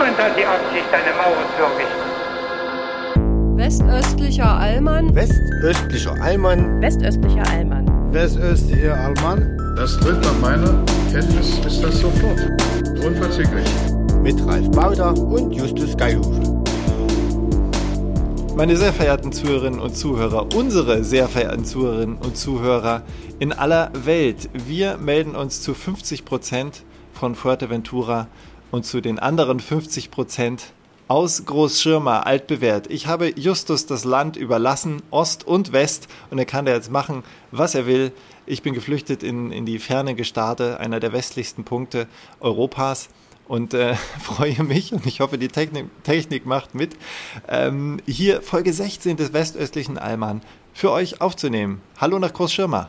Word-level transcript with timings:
Niemand 0.00 0.18
hat 0.18 0.32
die 0.34 0.46
Absicht, 0.46 0.86
eine 0.94 1.12
Mauer 1.14 1.44
zu 1.56 1.62
errichten. 1.62 2.08
Westöstlicher 3.58 4.58
Allmann. 4.58 5.14
Westöstlicher 5.14 6.14
Allmann. 6.22 6.80
Westöstlicher 6.80 7.42
Allmann. 7.50 7.86
Westöstlicher 8.10 8.96
Allmann. 8.96 9.74
Das 9.76 10.00
tritt 10.00 10.18
nach 10.22 10.38
meiner 10.40 10.82
Kenntnis 11.12 11.58
ist 11.66 11.84
das 11.84 12.00
sofort. 12.00 12.40
Unverzüglich. 13.04 13.68
Mit 14.22 14.42
Ralf 14.46 14.70
Bauder 14.70 15.12
und 15.18 15.52
Justus 15.52 15.94
Geilhufe. 15.94 16.40
Meine 18.56 18.78
sehr 18.78 18.94
verehrten 18.94 19.32
Zuhörerinnen 19.32 19.80
und 19.80 19.94
Zuhörer, 19.98 20.46
unsere 20.54 21.04
sehr 21.04 21.28
verehrten 21.28 21.66
Zuhörerinnen 21.66 22.16
und 22.16 22.38
Zuhörer 22.38 23.02
in 23.38 23.52
aller 23.52 23.90
Welt, 23.92 24.48
wir 24.54 24.96
melden 24.96 25.36
uns 25.36 25.60
zu 25.60 25.74
50 25.74 26.24
Prozent 26.24 26.84
von 27.12 27.34
Fuerteventura 27.34 28.28
und 28.70 28.84
zu 28.84 29.00
den 29.00 29.18
anderen 29.18 29.60
50 29.60 30.10
Prozent 30.10 30.72
aus 31.08 31.44
Großschirma, 31.44 32.20
altbewährt. 32.20 32.88
Ich 32.88 33.08
habe 33.08 33.32
Justus 33.36 33.86
das 33.86 34.04
Land 34.04 34.36
überlassen, 34.36 35.02
Ost 35.10 35.44
und 35.44 35.72
West, 35.72 36.06
und 36.30 36.38
er 36.38 36.44
kann 36.44 36.66
da 36.66 36.72
jetzt 36.72 36.90
machen, 36.90 37.24
was 37.50 37.74
er 37.74 37.86
will. 37.86 38.12
Ich 38.46 38.62
bin 38.62 38.74
geflüchtet 38.74 39.24
in, 39.24 39.50
in 39.50 39.66
die 39.66 39.80
ferne 39.80 40.14
Gestade, 40.14 40.78
einer 40.78 41.00
der 41.00 41.12
westlichsten 41.12 41.64
Punkte 41.64 42.06
Europas 42.38 43.08
und 43.48 43.74
äh, 43.74 43.94
freue 44.20 44.62
mich 44.62 44.92
und 44.92 45.04
ich 45.04 45.18
hoffe, 45.18 45.36
die 45.36 45.48
Technik, 45.48 45.86
Technik 46.04 46.46
macht 46.46 46.76
mit, 46.76 46.96
ähm, 47.48 47.98
hier 48.06 48.40
Folge 48.40 48.72
16 48.72 49.16
des 49.16 49.32
westöstlichen 49.32 49.98
Allmann 49.98 50.42
für 50.72 50.92
euch 50.92 51.20
aufzunehmen. 51.20 51.80
Hallo 51.98 52.20
nach 52.20 52.32
Großschirma. 52.32 52.88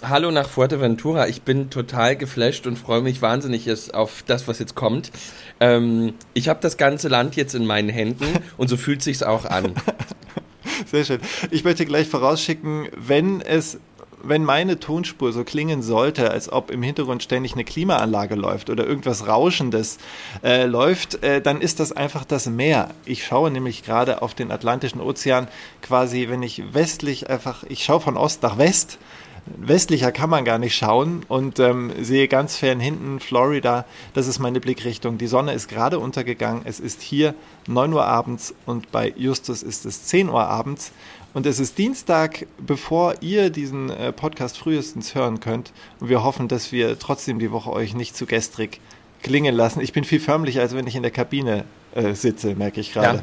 Hallo 0.00 0.30
nach 0.30 0.48
Fuerteventura. 0.48 1.26
Ich 1.26 1.42
bin 1.42 1.70
total 1.70 2.14
geflasht 2.14 2.68
und 2.68 2.78
freue 2.78 3.00
mich 3.00 3.20
wahnsinnig 3.20 3.68
auf 3.94 4.22
das, 4.24 4.46
was 4.46 4.60
jetzt 4.60 4.76
kommt. 4.76 5.10
Ähm, 5.58 6.14
ich 6.34 6.48
habe 6.48 6.60
das 6.62 6.76
ganze 6.76 7.08
Land 7.08 7.34
jetzt 7.34 7.56
in 7.56 7.66
meinen 7.66 7.88
Händen 7.88 8.26
und 8.56 8.68
so 8.68 8.76
fühlt 8.76 9.02
sich's 9.02 9.24
auch 9.24 9.44
an. 9.44 9.74
Sehr 10.86 11.04
schön. 11.04 11.18
Ich 11.50 11.64
möchte 11.64 11.84
gleich 11.84 12.06
vorausschicken, 12.06 12.88
wenn 12.96 13.40
es 13.40 13.80
wenn 14.22 14.44
meine 14.44 14.80
Tonspur 14.80 15.32
so 15.32 15.44
klingen 15.44 15.82
sollte, 15.82 16.30
als 16.30 16.50
ob 16.50 16.70
im 16.70 16.82
Hintergrund 16.82 17.22
ständig 17.22 17.54
eine 17.54 17.64
Klimaanlage 17.64 18.34
läuft 18.34 18.68
oder 18.68 18.84
irgendwas 18.84 19.26
Rauschendes 19.26 19.98
äh, 20.42 20.64
läuft, 20.64 21.22
äh, 21.22 21.40
dann 21.40 21.60
ist 21.60 21.80
das 21.80 21.92
einfach 21.92 22.24
das 22.24 22.46
Meer. 22.46 22.90
Ich 23.04 23.24
schaue 23.24 23.50
nämlich 23.50 23.84
gerade 23.84 24.22
auf 24.22 24.34
den 24.34 24.50
Atlantischen 24.50 25.00
Ozean, 25.00 25.48
quasi, 25.82 26.28
wenn 26.28 26.42
ich 26.42 26.74
westlich 26.74 27.30
einfach, 27.30 27.62
ich 27.68 27.84
schaue 27.84 28.00
von 28.00 28.16
Ost 28.16 28.42
nach 28.42 28.58
West 28.58 28.98
westlicher 29.56 30.12
kann 30.12 30.30
man 30.30 30.44
gar 30.44 30.58
nicht 30.58 30.76
schauen 30.76 31.24
und 31.28 31.58
ähm, 31.58 31.92
sehe 32.00 32.28
ganz 32.28 32.56
fern 32.56 32.80
hinten 32.80 33.20
Florida. 33.20 33.84
Das 34.14 34.26
ist 34.26 34.38
meine 34.38 34.60
Blickrichtung. 34.60 35.18
Die 35.18 35.26
Sonne 35.26 35.52
ist 35.52 35.68
gerade 35.68 35.98
untergegangen. 35.98 36.62
Es 36.64 36.80
ist 36.80 37.02
hier 37.02 37.34
9 37.66 37.92
Uhr 37.92 38.04
abends 38.04 38.54
und 38.66 38.90
bei 38.92 39.12
Justus 39.16 39.62
ist 39.62 39.86
es 39.86 40.04
10 40.04 40.28
Uhr 40.28 40.44
abends. 40.44 40.92
Und 41.34 41.46
es 41.46 41.60
ist 41.60 41.78
Dienstag, 41.78 42.46
bevor 42.58 43.16
ihr 43.20 43.50
diesen 43.50 43.90
äh, 43.90 44.12
Podcast 44.12 44.58
frühestens 44.58 45.14
hören 45.14 45.40
könnt. 45.40 45.72
Und 46.00 46.08
wir 46.08 46.24
hoffen, 46.24 46.48
dass 46.48 46.72
wir 46.72 46.98
trotzdem 46.98 47.38
die 47.38 47.52
Woche 47.52 47.70
euch 47.70 47.94
nicht 47.94 48.16
zu 48.16 48.26
gestrig 48.26 48.80
klingen 49.22 49.54
lassen. 49.54 49.80
Ich 49.80 49.92
bin 49.92 50.04
viel 50.04 50.20
förmlicher, 50.20 50.62
als 50.62 50.74
wenn 50.74 50.86
ich 50.86 50.96
in 50.96 51.02
der 51.02 51.10
Kabine 51.10 51.64
äh, 51.98 52.14
sitze, 52.14 52.54
merke 52.54 52.80
ich 52.80 52.92
gerade. 52.92 53.22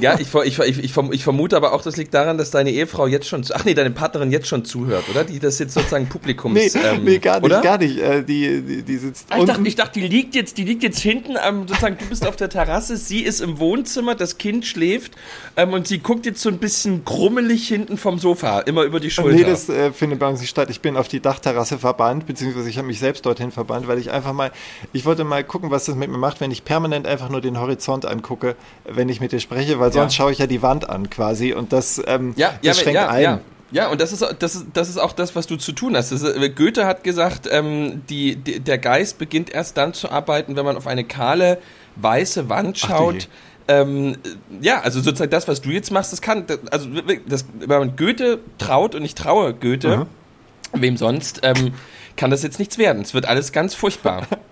Ja, 0.00 0.14
ja 0.14 0.20
ich, 0.20 0.34
ich, 0.34 0.58
ich, 0.58 0.94
ich, 0.94 1.24
vermute 1.24 1.56
aber 1.56 1.72
auch, 1.72 1.82
das 1.82 1.96
liegt 1.96 2.12
daran, 2.12 2.36
dass 2.36 2.50
deine 2.50 2.70
Ehefrau 2.70 3.06
jetzt 3.06 3.26
schon, 3.26 3.44
ach 3.52 3.64
nee, 3.64 3.74
deine 3.74 3.90
Partnerin 3.90 4.30
jetzt 4.30 4.46
schon 4.46 4.64
zuhört, 4.64 5.04
oder? 5.10 5.24
Die 5.24 5.38
das 5.38 5.58
jetzt 5.58 5.74
sozusagen 5.74 6.08
Publikums. 6.08 6.54
Nee, 6.54 6.70
ähm, 6.84 7.04
nee 7.04 7.18
gar 7.18 7.36
nicht, 7.36 7.44
oder? 7.44 7.60
gar 7.62 7.78
nicht. 7.78 7.98
Äh, 7.98 8.22
die, 8.22 8.60
die, 8.62 8.82
die 8.82 8.96
sitzt 8.98 9.26
ah, 9.30 9.38
ich, 9.38 9.44
dachte, 9.44 9.62
ich 9.66 9.74
dachte, 9.74 10.00
die 10.00 10.06
liegt 10.06 10.34
jetzt, 10.34 10.58
die 10.58 10.64
liegt 10.64 10.82
jetzt 10.82 11.00
hinten, 11.00 11.36
ähm, 11.42 11.66
sozusagen, 11.66 11.96
du 11.98 12.04
bist 12.06 12.26
auf 12.26 12.36
der 12.36 12.50
Terrasse, 12.50 12.96
sie 12.96 13.20
ist 13.20 13.40
im 13.40 13.58
Wohnzimmer, 13.58 14.14
das 14.14 14.36
Kind 14.36 14.66
schläft 14.66 15.12
ähm, 15.56 15.72
und 15.72 15.86
sie 15.86 15.98
guckt 15.98 16.26
jetzt 16.26 16.42
so 16.42 16.50
ein 16.50 16.58
bisschen 16.58 17.04
grummelig 17.04 17.66
hinten 17.68 17.96
vom 17.96 18.18
Sofa, 18.18 18.60
immer 18.60 18.82
über 18.82 19.00
die 19.00 19.10
Schulter. 19.10 19.36
Nee, 19.36 19.44
das 19.44 19.68
äh, 19.68 19.92
findet 19.92 20.18
bei 20.18 20.28
uns 20.28 20.40
nicht 20.40 20.50
statt. 20.50 20.68
Ich 20.70 20.80
bin 20.80 20.96
auf 20.96 21.08
die 21.08 21.20
Dachterrasse 21.20 21.78
verbannt, 21.78 22.26
beziehungsweise 22.26 22.68
ich 22.68 22.76
habe 22.76 22.86
mich 22.86 22.98
selbst 22.98 23.24
dorthin 23.24 23.50
verbannt, 23.50 23.88
weil 23.88 23.98
ich 23.98 24.10
einfach 24.10 24.32
mal, 24.32 24.50
ich 24.92 25.04
wollte 25.04 25.24
mal 25.24 25.42
gucken, 25.42 25.70
was 25.70 25.86
das 25.86 25.94
mit 25.94 26.10
mir 26.10 26.18
macht, 26.18 26.40
wenn 26.40 26.50
ich 26.50 26.64
permanent 26.64 27.06
einfach 27.06 27.30
nur 27.30 27.40
den 27.40 27.58
Horizont 27.58 28.04
angucke 28.10 28.56
wenn 28.84 29.08
ich 29.08 29.20
mit 29.20 29.32
dir 29.32 29.40
spreche, 29.40 29.78
weil 29.80 29.92
sonst 29.92 30.14
ja. 30.14 30.16
schaue 30.24 30.32
ich 30.32 30.38
ja 30.38 30.46
die 30.46 30.62
Wand 30.62 30.88
an 30.88 31.10
quasi 31.10 31.52
und 31.52 31.72
das, 31.72 32.02
ähm, 32.06 32.34
ja, 32.36 32.54
das 32.62 32.78
ja, 32.78 32.82
schränkt 32.82 33.00
ein. 33.00 33.40
Ja. 33.72 33.88
Und 33.88 34.00
das 34.00 34.12
ist, 34.12 34.26
das, 34.40 34.56
ist, 34.56 34.66
das 34.72 34.88
ist 34.88 34.98
auch 34.98 35.12
das, 35.12 35.36
was 35.36 35.46
du 35.46 35.56
zu 35.56 35.72
tun 35.72 35.96
hast. 35.96 36.10
Ist, 36.10 36.24
äh, 36.24 36.50
Goethe 36.50 36.86
hat 36.86 37.04
gesagt, 37.04 37.48
ähm, 37.50 38.02
die, 38.08 38.36
die, 38.36 38.58
der 38.60 38.78
Geist 38.78 39.18
beginnt 39.18 39.50
erst 39.50 39.76
dann 39.76 39.94
zu 39.94 40.10
arbeiten, 40.10 40.56
wenn 40.56 40.64
man 40.64 40.76
auf 40.76 40.86
eine 40.86 41.04
kahle, 41.04 41.58
weiße 41.96 42.48
Wand 42.48 42.78
schaut. 42.78 43.28
Ähm, 43.68 44.16
ja, 44.60 44.80
also 44.80 45.00
sozusagen 45.00 45.30
das, 45.30 45.46
was 45.46 45.60
du 45.60 45.70
jetzt 45.70 45.92
machst, 45.92 46.12
das 46.12 46.20
kann, 46.20 46.46
also 46.72 46.88
das, 47.28 47.44
wenn 47.60 47.68
man 47.68 47.96
Goethe 47.96 48.40
traut 48.58 48.96
und 48.96 49.04
ich 49.04 49.14
traue 49.14 49.54
Goethe, 49.54 49.98
mhm. 49.98 50.82
wem 50.82 50.96
sonst, 50.96 51.40
ähm, 51.44 51.74
kann 52.16 52.32
das 52.32 52.42
jetzt 52.42 52.58
nichts 52.58 52.78
werden. 52.78 53.02
Es 53.02 53.14
wird 53.14 53.26
alles 53.26 53.52
ganz 53.52 53.74
furchtbar. 53.74 54.26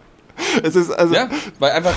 Es 0.62 0.76
ist 0.76 0.90
also. 0.90 1.14
Ja, 1.14 1.28
weil 1.58 1.72
einfach. 1.72 1.94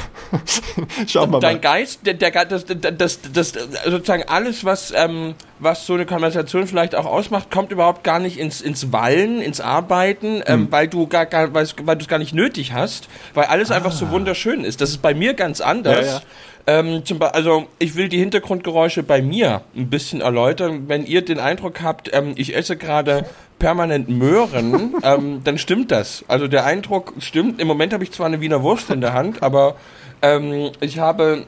Schau 1.08 1.28
mal. 1.28 1.40
Dein 1.40 1.62
Geist, 1.62 2.06
der, 2.06 2.14
der, 2.14 2.46
das, 2.46 2.66
das, 2.66 3.20
das, 3.34 3.54
sozusagen 3.86 4.24
alles, 4.28 4.66
was, 4.66 4.94
ähm, 4.96 5.36
was 5.60 5.86
so 5.86 5.94
eine 5.94 6.06
Konversation 6.06 6.68
vielleicht 6.68 6.96
auch 6.96 7.06
ausmacht, 7.06 7.52
kommt 7.52 7.72
überhaupt 7.72 8.04
gar 8.04 8.20
nicht 8.20 8.38
ins, 8.38 8.62
ins 8.62 8.92
Wallen, 8.92 9.42
ins 9.42 9.62
Arbeiten, 9.62 10.42
ähm, 10.46 10.62
mhm. 10.62 10.72
weil 10.72 10.88
du 10.88 11.08
gar, 11.08 11.26
gar 11.26 11.54
weil, 11.54 11.68
weil 11.84 11.96
du 11.96 12.02
es 12.02 12.08
gar 12.08 12.20
nicht 12.20 12.34
nötig 12.34 12.74
hast, 12.74 13.08
weil 13.34 13.46
alles 13.46 13.72
ah. 13.72 13.76
einfach 13.76 13.92
so 13.92 14.10
wunderschön 14.10 14.64
ist. 14.64 14.82
Das 14.82 14.90
ist 14.90 15.02
bei 15.02 15.14
mir 15.14 15.34
ganz 15.34 15.62
anders. 15.62 16.06
Ja, 16.06 16.14
ja. 16.14 16.22
Ähm, 16.68 17.06
zum 17.06 17.22
also 17.22 17.68
ich 17.80 17.96
will 17.96 18.10
die 18.10 18.20
Hintergrundgeräusche 18.20 19.04
bei 19.04 19.22
mir 19.22 19.62
ein 19.76 19.90
bisschen 19.90 20.22
erläutern. 20.22 20.84
Wenn 20.88 21.06
ihr 21.06 21.24
den 21.24 21.40
Eindruck 21.40 21.82
habt, 21.82 22.14
ähm, 22.14 22.34
ich 22.36 22.56
esse 22.56 22.78
gerade 22.78 23.26
permanent 23.60 24.10
Möhren, 24.10 24.96
ähm, 25.04 25.42
dann 25.44 25.58
stimmt 25.58 25.92
das. 25.92 26.24
Also 26.28 26.48
der 26.48 26.66
Eindruck 26.66 27.14
stimmt. 27.20 27.60
Im 27.60 27.68
Moment 27.68 27.94
habe 27.94 28.04
ich 28.04 28.12
zwar 28.12 28.28
eine 28.28 28.42
Wiener 28.42 28.64
Wurst 28.64 28.90
in 28.90 29.02
der 29.02 29.14
Hand, 29.14 29.44
aber 29.44 29.76
ähm, 30.22 30.72
ich 30.82 31.00
habe, 31.00 31.46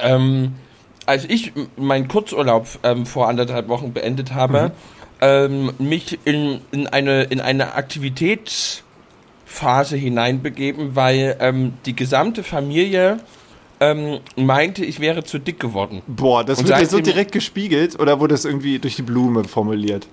ähm, 0.00 0.54
als 1.06 1.24
ich 1.24 1.52
meinen 1.76 2.08
Kurzurlaub 2.08 2.66
ähm, 2.82 3.06
vor 3.06 3.28
anderthalb 3.28 3.68
Wochen 3.68 3.92
beendet 3.92 4.34
habe, 4.34 4.72
mhm. 5.20 5.72
Mich 5.80 6.16
in, 6.26 6.60
in 6.70 6.86
eine 6.86 7.24
in 7.24 7.40
eine 7.40 7.74
Aktivitätsphase 7.74 9.96
hineinbegeben, 9.96 10.94
weil 10.94 11.72
die 11.86 11.96
gesamte 11.96 12.44
Familie 12.44 13.18
ähm, 13.80 14.20
meinte, 14.36 14.84
ich 14.84 15.00
wäre 15.00 15.24
zu 15.24 15.38
dick 15.38 15.60
geworden. 15.60 16.02
Boah, 16.06 16.44
das 16.44 16.66
wird 16.66 16.80
dir 16.80 16.86
so 16.86 17.00
direkt 17.00 17.32
gespiegelt 17.32 17.98
oder 17.98 18.20
wurde 18.20 18.34
es 18.34 18.44
irgendwie 18.44 18.78
durch 18.78 18.96
die 18.96 19.02
Blume 19.02 19.44
formuliert? 19.44 20.06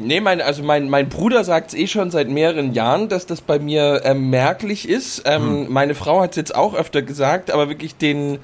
Nee, 0.00 0.20
mein, 0.20 0.40
also 0.40 0.62
mein, 0.62 0.88
mein 0.88 1.08
Bruder 1.08 1.42
sagt 1.42 1.68
es 1.68 1.74
eh 1.74 1.88
schon 1.88 2.12
seit 2.12 2.28
mehreren 2.28 2.72
Jahren, 2.72 3.08
dass 3.08 3.26
das 3.26 3.40
bei 3.40 3.58
mir 3.58 4.02
ähm, 4.04 4.30
merklich 4.30 4.88
ist. 4.88 5.22
Ähm, 5.26 5.66
hm. 5.66 5.72
Meine 5.72 5.96
Frau 5.96 6.20
hat 6.20 6.30
es 6.30 6.36
jetzt 6.36 6.54
auch 6.54 6.74
öfter 6.74 7.02
gesagt, 7.02 7.50
aber 7.50 7.68
wirklich 7.68 7.96
den, 7.96 8.38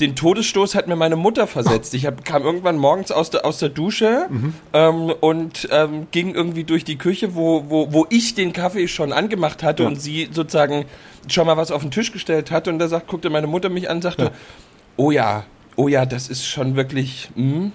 den 0.00 0.14
Todesstoß 0.16 0.74
hat 0.74 0.86
mir 0.86 0.96
meine 0.96 1.16
Mutter 1.16 1.46
versetzt. 1.46 1.94
Ich 1.94 2.06
hab, 2.06 2.24
kam 2.24 2.42
irgendwann 2.42 2.76
morgens 2.76 3.10
aus 3.10 3.30
der, 3.30 3.44
aus 3.44 3.58
der 3.58 3.68
Dusche 3.68 4.26
mhm. 4.28 4.54
ähm, 4.72 5.12
und 5.20 5.68
ähm, 5.70 6.06
ging 6.10 6.34
irgendwie 6.34 6.64
durch 6.64 6.84
die 6.84 6.96
Küche, 6.96 7.34
wo, 7.34 7.64
wo, 7.68 7.92
wo 7.92 8.06
ich 8.10 8.34
den 8.34 8.52
Kaffee 8.52 8.88
schon 8.88 9.12
angemacht 9.12 9.62
hatte 9.62 9.82
ja. 9.82 9.88
und 9.88 10.00
sie 10.00 10.28
sozusagen 10.30 10.84
schon 11.28 11.46
mal 11.46 11.56
was 11.56 11.70
auf 11.70 11.82
den 11.82 11.90
Tisch 11.90 12.12
gestellt 12.12 12.50
hatte. 12.50 12.70
Und 12.70 12.78
da 12.78 12.88
sagt, 12.88 13.08
guckte 13.08 13.30
meine 13.30 13.46
Mutter 13.46 13.68
mich 13.68 13.90
an 13.90 13.98
und 13.98 14.02
sagte, 14.02 14.24
ja. 14.24 14.30
oh 14.96 15.10
ja, 15.10 15.44
oh 15.76 15.88
ja, 15.88 16.06
das 16.06 16.28
ist 16.28 16.46
schon 16.46 16.76
wirklich... 16.76 17.30
Mh. 17.34 17.70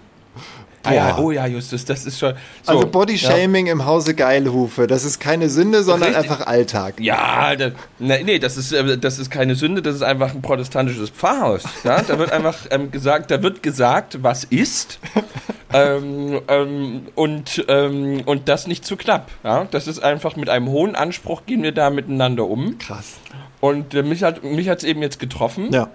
Ah 0.86 0.94
ja, 0.94 1.18
oh 1.18 1.32
ja, 1.32 1.48
Justus, 1.48 1.86
das 1.86 2.06
ist 2.06 2.20
schon. 2.20 2.34
So, 2.62 2.74
also 2.74 2.88
Bodyshaming 2.88 3.68
ja. 3.68 3.72
im 3.72 3.86
Hause 3.86 4.14
Geilhufe, 4.16 4.86
das 4.86 5.06
ist 5.06 5.20
keine 5.20 5.50
Sünde, 5.50 5.82
sondern 5.82 6.14
Richtig. 6.14 6.30
einfach 6.32 6.46
Alltag. 6.46 6.96
Ja, 7.00 7.56
da, 7.56 7.72
ne, 8.00 8.22
nee, 8.26 8.38
das 8.38 8.58
ist, 8.58 8.74
äh, 8.74 8.98
das 8.98 9.18
ist 9.18 9.32
keine 9.32 9.56
Sünde, 9.56 9.82
das 9.82 9.96
ist 9.96 10.02
einfach 10.02 10.34
ein 10.34 10.42
protestantisches 10.42 11.10
Pfarrhaus. 11.10 11.64
Ja? 11.86 12.02
Da 12.02 12.20
wird 12.20 12.34
einfach 12.34 12.58
ähm, 12.70 12.92
gesagt, 12.92 13.32
da 13.32 13.42
wird 13.42 13.64
gesagt, 13.64 14.24
was 14.24 14.44
ist. 14.44 15.00
ähm, 15.74 16.42
ähm, 16.50 17.08
und, 17.16 17.64
ähm, 17.70 18.22
und 18.26 18.50
das 18.50 18.68
nicht 18.68 18.84
zu 18.84 18.98
knapp. 18.98 19.32
Ja? 19.46 19.66
Das 19.72 19.88
ist 19.88 20.04
einfach 20.04 20.36
mit 20.36 20.50
einem 20.50 20.68
hohen 20.68 20.96
Anspruch 20.96 21.46
gehen 21.46 21.64
wir 21.64 21.72
da 21.72 21.92
miteinander 21.92 22.46
um. 22.46 22.78
Krass. 22.78 23.14
Und 23.62 23.94
äh, 23.94 24.04
mich 24.04 24.24
hat 24.24 24.44
mich 24.44 24.68
hat's 24.68 24.84
eben 24.84 25.02
jetzt 25.02 25.20
getroffen. 25.20 25.72
Ja. 25.72 25.88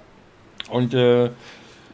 Und 0.70 0.94
äh, 0.94 1.30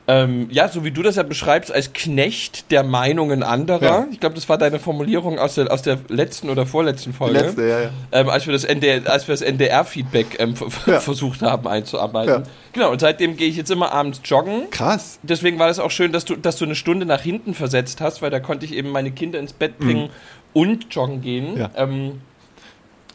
ähm, 0.07 0.49
ja, 0.51 0.69
so 0.69 0.85
wie 0.85 0.91
du 0.91 1.03
das 1.03 1.17
ja 1.17 1.23
beschreibst, 1.23 1.73
als 1.73 1.95
Knecht 1.95 2.71
der 2.71 2.83
Meinungen 2.83 3.43
anderer. 3.43 3.83
Ja. 3.83 4.07
Ich 4.11 4.21
glaube, 4.21 4.35
das 4.35 4.49
war 4.51 4.59
deine 4.59 4.79
Formulierung 4.79 5.39
aus 5.39 5.55
der, 5.55 5.73
aus 5.73 5.81
der 5.81 5.99
letzten 6.09 6.51
oder 6.51 6.67
vorletzten 6.67 7.15
Folge. 7.15 7.39
Letzte, 7.39 7.63
ja, 7.67 7.81
ja. 7.81 7.91
Ähm, 8.13 8.29
als 8.29 8.47
wir 8.47 8.53
das 8.53 8.65
NDR, 8.65 9.11
als 9.11 9.27
wir 9.27 9.33
das 9.33 9.41
NDR-Feedback 9.41 10.39
ähm, 10.39 10.55
ja. 10.87 11.01
versucht 11.01 11.41
haben 11.41 11.67
einzuarbeiten. 11.67 12.45
Ja. 12.45 12.51
Genau, 12.75 12.93
und 12.93 13.01
seitdem 13.01 13.37
gehe 13.37 13.49
ich 13.49 13.57
jetzt 13.57 13.71
immer 13.71 13.93
abends 13.93 14.21
joggen. 14.25 14.69
Krass. 14.71 15.19
Deswegen 15.23 15.59
war 15.59 15.69
das 15.69 15.79
auch 15.79 15.91
schön, 15.91 16.13
dass 16.13 16.27
du, 16.27 16.37
dass 16.37 16.57
du 16.57 16.67
eine 16.67 16.75
Stunde 16.75 17.07
nach 17.07 17.23
hinten 17.23 17.55
versetzt 17.55 18.03
hast, 18.03 18.21
weil 18.21 18.31
da 18.31 18.41
konnte 18.41 18.67
ich 18.67 18.75
eben 18.75 18.91
meine 18.91 19.11
Kinder 19.11 19.39
ins 19.39 19.55
Bett 19.55 19.79
bringen 19.79 20.05
mhm. 20.05 20.11
und 20.53 20.95
joggen 20.95 21.23
gehen. 21.23 21.57
Ja. 21.57 21.71
Ähm, 21.77 22.21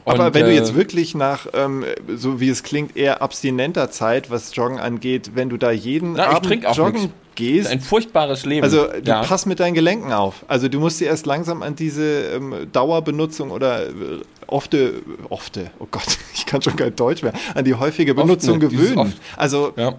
Aber 0.09 0.27
Und, 0.27 0.33
wenn 0.33 0.45
du 0.45 0.51
äh, 0.51 0.55
jetzt 0.55 0.75
wirklich 0.75 1.13
nach, 1.15 1.47
ähm, 1.53 1.85
so 2.15 2.39
wie 2.39 2.49
es 2.49 2.63
klingt, 2.63 2.97
eher 2.97 3.21
abstinenter 3.21 3.91
Zeit, 3.91 4.29
was 4.31 4.55
Joggen 4.55 4.79
angeht, 4.79 5.31
wenn 5.35 5.49
du 5.49 5.57
da 5.57 5.71
jeden 5.71 6.13
Na, 6.13 6.27
Abend 6.27 6.65
joggen 6.75 7.01
nix. 7.03 7.13
gehst, 7.35 7.69
Ein 7.69 7.79
furchtbares 7.79 8.45
Leben. 8.45 8.63
also 8.63 8.87
du 8.87 9.01
ja. 9.09 9.23
pass 9.23 9.45
mit 9.45 9.59
deinen 9.59 9.73
Gelenken 9.75 10.11
auf. 10.11 10.43
Also 10.47 10.67
du 10.67 10.79
musst 10.79 10.99
dir 10.99 11.07
erst 11.07 11.25
langsam 11.25 11.61
an 11.63 11.75
diese 11.75 12.03
ähm, 12.35 12.67
Dauerbenutzung 12.71 13.51
oder 13.51 13.87
äh, 13.87 13.91
ofte, 14.47 14.93
ofte, 15.29 15.69
oh 15.79 15.87
Gott, 15.91 16.07
ich 16.33 16.45
kann 16.45 16.61
schon 16.61 16.75
kein 16.75 16.95
Deutsch 16.95 17.21
mehr, 17.21 17.33
an 17.53 17.63
die 17.65 17.75
häufige 17.75 18.15
Benutzung 18.15 18.57
ne, 18.57 18.67
dieses 18.67 18.89
gewöhnen. 18.89 19.09
oft. 19.09 19.17
Also 19.37 19.73
Ja. 19.75 19.93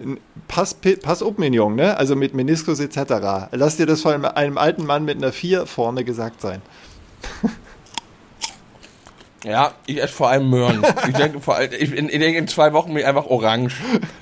pass, 0.47 0.75
pass 1.01 1.23
up, 1.23 1.39
Junge, 1.39 1.75
ne? 1.75 1.97
Also 1.97 2.15
mit 2.17 2.33
Meniskus 2.33 2.79
etc. 2.79 3.47
Lass 3.53 3.77
dir 3.77 3.85
das 3.85 4.01
von 4.01 4.13
einem, 4.13 4.25
einem 4.25 4.57
alten 4.57 4.85
Mann 4.85 5.05
mit 5.05 5.17
einer 5.17 5.31
4 5.31 5.65
vorne 5.67 6.03
gesagt 6.03 6.41
sein. 6.41 6.61
Ja, 9.43 9.71
ich 9.87 10.01
esse 10.01 10.13
vor 10.13 10.29
allem 10.29 10.49
Möhren. 10.49 10.83
Ich 11.07 11.15
denke, 11.15 11.39
vor 11.41 11.55
allem, 11.55 11.71
ich, 11.77 11.91
in, 11.95 12.09
ich 12.09 12.21
in 12.35 12.47
zwei 12.47 12.73
Wochen 12.73 12.89
bin 12.89 12.97
ich 12.97 13.05
einfach 13.07 13.25
orange. 13.25 13.73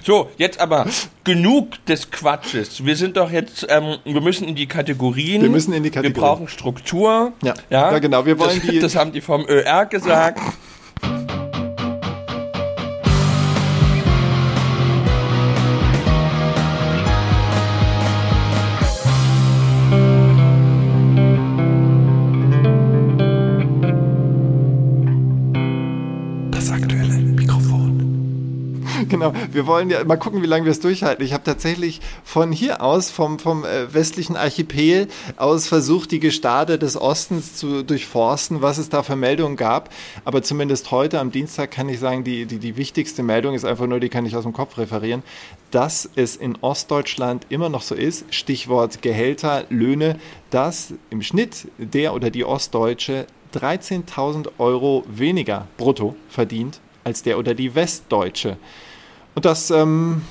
So, 0.04 0.30
jetzt 0.38 0.60
aber 0.62 0.86
genug 1.26 1.84
des 1.88 2.10
Quatsches. 2.10 2.86
Wir 2.86 2.96
sind 2.96 3.18
doch 3.18 3.30
jetzt, 3.32 3.66
ähm, 3.70 3.98
wir 4.06 4.22
müssen 4.22 4.48
in 4.48 4.56
die 4.56 4.68
Kategorien. 4.68 5.42
Wir 5.42 5.50
müssen 5.50 5.74
in 5.74 5.84
die 5.84 5.90
Wir 5.90 6.02
Kategorien. 6.02 6.22
brauchen 6.22 6.48
Struktur. 6.48 7.34
Ja. 7.44 7.54
Ja, 7.70 8.00
genau, 8.00 8.26
wir 8.26 8.40
wollen 8.40 8.60
das, 8.62 8.70
die- 8.70 8.80
Das 8.80 8.96
haben 8.96 9.12
die 9.12 9.22
vom 9.22 9.46
ÖR 9.48 9.86
gesagt. 9.88 10.40
Genau, 29.20 29.34
wir 29.52 29.68
wollen 29.68 29.90
ja 29.90 30.04
mal 30.06 30.16
gucken, 30.16 30.42
wie 30.42 30.48
lange 30.48 30.64
wir 30.64 30.72
es 30.72 30.80
durchhalten. 30.80 31.26
Ich 31.26 31.34
habe 31.34 31.44
tatsächlich 31.44 32.00
von 32.24 32.54
hier 32.54 32.82
aus, 32.82 33.10
vom, 33.10 33.38
vom 33.38 33.66
äh, 33.66 33.94
westlichen 33.94 34.38
Archipel 34.38 35.10
aus 35.36 35.68
versucht, 35.68 36.12
die 36.12 36.22
Gestade 36.22 36.80
des 36.80 36.96
Ostens 36.96 37.56
zu 37.56 37.84
durchforsten, 37.84 38.62
was 38.62 38.78
es 38.78 38.88
da 38.88 39.04
für 39.04 39.18
Meldungen 39.18 39.58
gab. 39.58 39.90
Aber 40.24 40.42
zumindest 40.42 40.92
heute 40.92 41.20
am 41.20 41.32
Dienstag 41.32 41.72
kann 41.72 41.90
ich 41.90 42.00
sagen, 42.00 42.24
die, 42.24 42.46
die, 42.46 42.60
die 42.60 42.78
wichtigste 42.78 43.22
Meldung 43.22 43.56
ist 43.56 43.66
einfach 43.66 43.88
nur, 43.88 44.00
die 44.00 44.08
kann 44.08 44.26
ich 44.26 44.38
aus 44.38 44.44
dem 44.44 44.54
Kopf 44.54 44.78
referieren, 44.78 45.24
dass 45.72 46.10
es 46.16 46.38
in 46.38 46.58
Ostdeutschland 46.62 47.46
immer 47.50 47.68
noch 47.68 47.82
so 47.82 47.96
ist, 47.96 48.34
Stichwort 48.34 49.02
Gehälter, 49.02 49.66
Löhne, 49.70 50.18
dass 50.50 50.94
im 51.10 51.22
Schnitt 51.22 51.68
der 51.78 52.14
oder 52.14 52.30
die 52.30 52.46
Ostdeutsche 52.46 53.28
13.000 53.54 54.48
Euro 54.60 55.04
weniger 55.08 55.68
brutto 55.78 56.16
verdient 56.30 56.80
als 57.04 57.24
der 57.24 57.38
oder 57.38 57.54
die 57.54 57.76
Westdeutsche. 57.76 58.58
Und 59.36 59.46
das 59.46 59.72
ähm, 59.72 60.22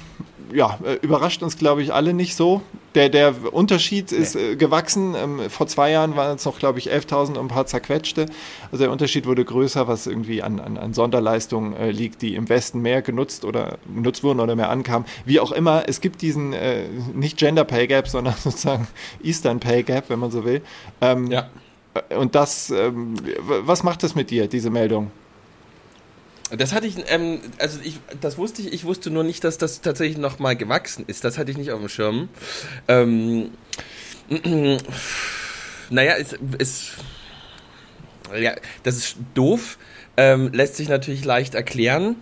ja, 0.52 0.78
äh, 0.84 0.94
überrascht 1.02 1.42
uns, 1.42 1.56
glaube 1.58 1.82
ich, 1.82 1.92
alle 1.92 2.14
nicht 2.14 2.34
so. 2.34 2.62
Der, 2.94 3.10
der 3.10 3.34
Unterschied 3.52 4.12
ist 4.12 4.34
äh, 4.34 4.56
gewachsen. 4.56 5.14
Ähm, 5.14 5.50
vor 5.50 5.66
zwei 5.66 5.90
Jahren 5.90 6.16
waren 6.16 6.36
es 6.36 6.44
noch, 6.44 6.58
glaube 6.58 6.78
ich, 6.78 6.90
11.000 6.90 7.28
und 7.30 7.38
ein 7.38 7.48
paar 7.48 7.66
zerquetschte. 7.66 8.26
Also 8.72 8.84
der 8.84 8.90
Unterschied 8.90 9.26
wurde 9.26 9.44
größer, 9.44 9.86
was 9.88 10.06
irgendwie 10.06 10.42
an, 10.42 10.58
an, 10.58 10.78
an 10.78 10.94
Sonderleistungen 10.94 11.74
äh, 11.76 11.90
liegt, 11.90 12.22
die 12.22 12.34
im 12.34 12.48
Westen 12.48 12.80
mehr 12.80 13.02
genutzt 13.02 13.44
oder 13.44 13.78
genutzt 13.94 14.24
wurden 14.24 14.40
oder 14.40 14.56
mehr 14.56 14.70
ankamen. 14.70 15.06
Wie 15.26 15.38
auch 15.38 15.52
immer, 15.52 15.84
es 15.86 16.00
gibt 16.00 16.22
diesen 16.22 16.54
äh, 16.54 16.84
nicht 17.14 17.36
Gender 17.36 17.64
Pay 17.64 17.86
Gap, 17.86 18.08
sondern 18.08 18.34
sozusagen 18.42 18.88
Eastern 19.22 19.60
Pay 19.60 19.82
Gap, 19.82 20.04
wenn 20.08 20.18
man 20.18 20.30
so 20.30 20.44
will. 20.44 20.62
Ähm, 21.00 21.30
Ja. 21.30 21.48
und 22.16 22.34
das, 22.34 22.70
ähm, 22.70 23.14
was 23.46 23.82
macht 23.82 24.02
das 24.02 24.14
mit 24.14 24.30
dir, 24.30 24.46
diese 24.48 24.70
Meldung? 24.70 25.10
Das 26.56 26.72
hatte 26.72 26.86
ich, 26.86 26.96
ähm, 27.08 27.40
also 27.58 27.78
ich, 27.82 28.00
das 28.20 28.38
wusste 28.38 28.62
ich, 28.62 28.72
ich 28.72 28.84
wusste 28.84 29.10
nur 29.10 29.24
nicht, 29.24 29.44
dass 29.44 29.58
das 29.58 29.80
tatsächlich 29.80 30.18
nochmal 30.18 30.56
gewachsen 30.56 31.04
ist. 31.06 31.24
Das 31.24 31.36
hatte 31.36 31.50
ich 31.50 31.58
nicht 31.58 31.72
auf 31.72 31.80
dem 31.80 31.88
Schirm. 31.88 32.28
Ähm, 32.86 33.50
naja, 35.90 36.14
es 36.16 36.34
ist, 36.58 36.92
ja, 38.38 38.54
das 38.82 38.96
ist 38.96 39.16
doof, 39.34 39.78
ähm, 40.16 40.52
lässt 40.52 40.76
sich 40.76 40.88
natürlich 40.88 41.24
leicht 41.24 41.54
erklären. 41.54 42.16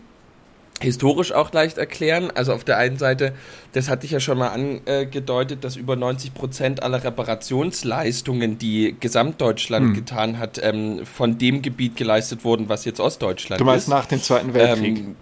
Historisch 0.81 1.32
auch 1.32 1.52
leicht 1.52 1.78
erklären. 1.78 2.31
Also 2.34 2.52
auf 2.52 2.62
der 2.62 2.76
einen 2.76 2.99
Seite, 2.99 3.32
das 3.73 3.88
hatte 3.88 4.05
ich 4.05 4.12
ja 4.12 4.20
schon 4.20 4.37
mal 4.37 4.49
angedeutet, 4.49 5.64
dass 5.64 5.76
über 5.76 5.96
90 5.96 6.34
Prozent 6.34 6.82
aller 6.82 7.02
Reparationsleistungen, 7.02 8.58
die 8.58 8.94
Gesamtdeutschland 9.00 9.94
getan 9.94 10.38
hat, 10.38 10.61
ähm, 10.62 11.06
von 11.06 11.38
dem 11.38 11.62
Gebiet 11.62 11.96
geleistet 11.96 12.44
wurden, 12.44 12.69
was 12.69 12.84
jetzt 12.84 13.00
Ostdeutschland 13.00 13.61
Du 13.61 13.64
meinst 13.64 13.87
ist. 13.87 13.90
nach 13.90 14.05
dem 14.05 14.20
Zweiten 14.23 14.52
Weltkrieg? 14.52 14.99
Ähm, 14.99 15.17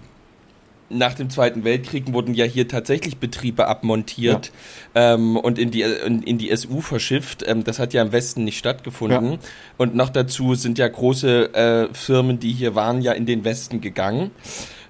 nach 0.91 1.15
dem 1.15 1.31
Zweiten 1.31 1.65
Weltkrieg 1.65 2.13
wurden 2.13 2.35
ja 2.35 2.45
hier 2.45 2.69
tatsächlich 2.69 3.19
Betriebe 3.19 3.67
abmontiert 3.67 4.53
ähm, 4.95 5.37
und 5.37 5.59
in 5.59 5.71
die, 5.71 5.83
in, 5.83 6.23
in 6.23 6.39
die 6.39 6.55
SU 6.55 6.81
verschifft. 6.81 7.45
Ähm, 7.47 7.65
das 7.65 7.79
hat 7.79 7.95
ja 7.95 8.03
im 8.03 8.13
Westen 8.13 8.45
nicht 8.45 8.59
stattgefunden. 8.59 9.33
Ja. 9.33 9.39
Und 9.79 9.95
noch 9.95 10.11
dazu 10.11 10.55
sind 10.55 10.79
ja 10.79 10.89
große 10.89 11.55
äh, 11.55 11.95
Firmen, 11.95 12.39
die 12.39 12.53
hier 12.53 12.75
waren, 12.75 13.01
ja 13.03 13.13
in 13.13 13.27
den 13.27 13.45
Westen 13.45 13.81
gegangen. 13.81 14.31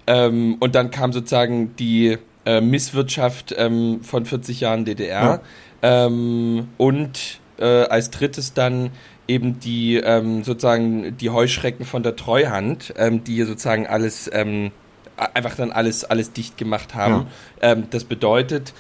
Ähm, 0.07 0.57
und 0.61 0.75
dann 0.75 0.91
kam 0.91 1.13
sozusagen 1.13 1.75
die 1.77 2.19
äh, 2.45 2.61
Misswirtschaft 2.61 3.55
ähm, 3.57 4.03
von 4.03 4.27
40 4.27 4.61
Jahren 4.61 4.85
DDR. 4.85 5.41
Ähm, 5.83 6.69
und 6.77 7.41
äh, 7.59 7.65
als 7.65 8.11
drittes 8.11 8.55
dann 8.55 8.91
eben 9.27 9.61
die 9.61 9.97
ähm, 9.97 10.45
sozusagen 10.45 11.17
die 11.17 11.31
Heuschrecken 11.31 11.87
von 11.87 12.03
der 12.03 12.17
Treuhand, 12.17 12.93
ähm, 12.97 13.25
die 13.25 13.35
hier 13.35 13.47
sozusagen 13.47 13.87
alles 13.87 14.31
ähm, 14.33 14.71
einfach 15.17 15.57
dann 15.57 15.73
alles 15.73 16.05
alles 16.05 16.33
dicht 16.33 16.59
gemacht 16.59 16.95
haben. 16.95 17.27
Ähm, 17.63 17.85
das 17.91 18.05
bedeutet 18.05 18.75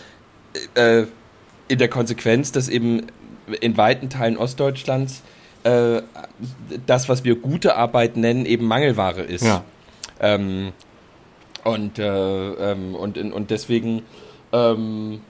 äh, 0.75 1.05
in 1.69 1.79
der 1.79 1.88
Konsequenz, 1.88 2.53
dass 2.53 2.69
eben 2.69 3.06
in 3.61 3.77
weiten 3.77 4.11
Teilen 4.11 4.37
Ostdeutschlands 4.37 5.23
äh, 5.65 6.03
das, 6.87 7.09
was 7.09 7.25
wir 7.25 7.37
gute 7.37 7.77
Arbeit 7.77 8.17
nennen, 8.17 8.47
eben 8.47 8.67
Mangelware 8.67 9.23
ist. 9.23 9.44
Ja. 9.44 9.65
Ähm, 10.20 10.73
und, 11.65 11.99
äh, 11.99 12.05
ähm, 12.73 12.95
und, 12.95 13.19
und 13.19 13.51
deswegen, 13.51 14.03
ähm, 14.53 15.21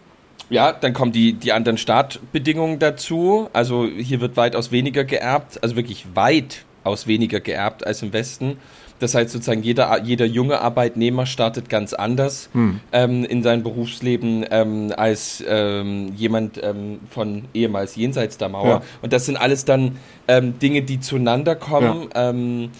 ja, 0.50 0.72
dann 0.72 0.92
kommen 0.92 1.12
die, 1.12 1.32
die 1.34 1.52
anderen 1.52 1.78
Startbedingungen 1.78 2.78
dazu. 2.78 3.48
Also 3.52 3.86
hier 3.86 4.20
wird 4.20 4.36
weitaus 4.36 4.72
weniger 4.72 5.04
geerbt, 5.04 5.62
also 5.62 5.76
wirklich 5.76 6.06
weitaus 6.14 7.06
weniger 7.06 7.40
geerbt 7.40 7.86
als 7.86 8.02
im 8.02 8.12
Westen. 8.12 8.58
Das 9.00 9.14
heißt 9.14 9.30
sozusagen, 9.30 9.62
jeder, 9.62 10.02
jeder 10.02 10.24
junge 10.24 10.60
Arbeitnehmer 10.60 11.26
startet 11.26 11.68
ganz 11.68 11.94
anders 11.94 12.48
ähm, 12.92 13.24
in 13.24 13.42
sein 13.42 13.62
Berufsleben 13.62 14.46
ähm, 14.50 14.92
als 14.96 15.42
ähm, 15.46 16.12
jemand 16.16 16.60
ähm, 16.62 17.00
von 17.10 17.44
ehemals 17.54 17.96
jenseits 17.96 18.38
der 18.38 18.50
Mauer. 18.50 18.68
Ja. 18.68 18.82
Und 19.02 19.12
das 19.12 19.26
sind 19.26 19.36
alles 19.36 19.64
dann 19.64 19.96
ähm, 20.28 20.58
Dinge, 20.60 20.82
die 20.82 21.00
zueinander 21.00 21.56
kommen. 21.56 22.08
Ähm, 22.14 22.70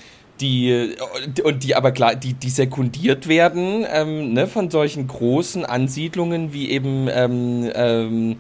die 0.41 0.95
und 1.45 1.63
die 1.63 1.77
aber 1.77 1.93
klar, 1.93 2.15
die, 2.15 2.35
die 2.35 2.49
sekundiert 2.49 3.29
werden 3.29 3.87
ähm, 3.89 4.33
ne, 4.33 4.47
von 4.47 4.71
solchen 4.71 5.07
großen 5.07 5.65
Ansiedlungen 5.65 6.53
wie 6.53 6.71
eben 6.71 7.09
ähm, 7.11 7.71
ähm, 7.75 8.37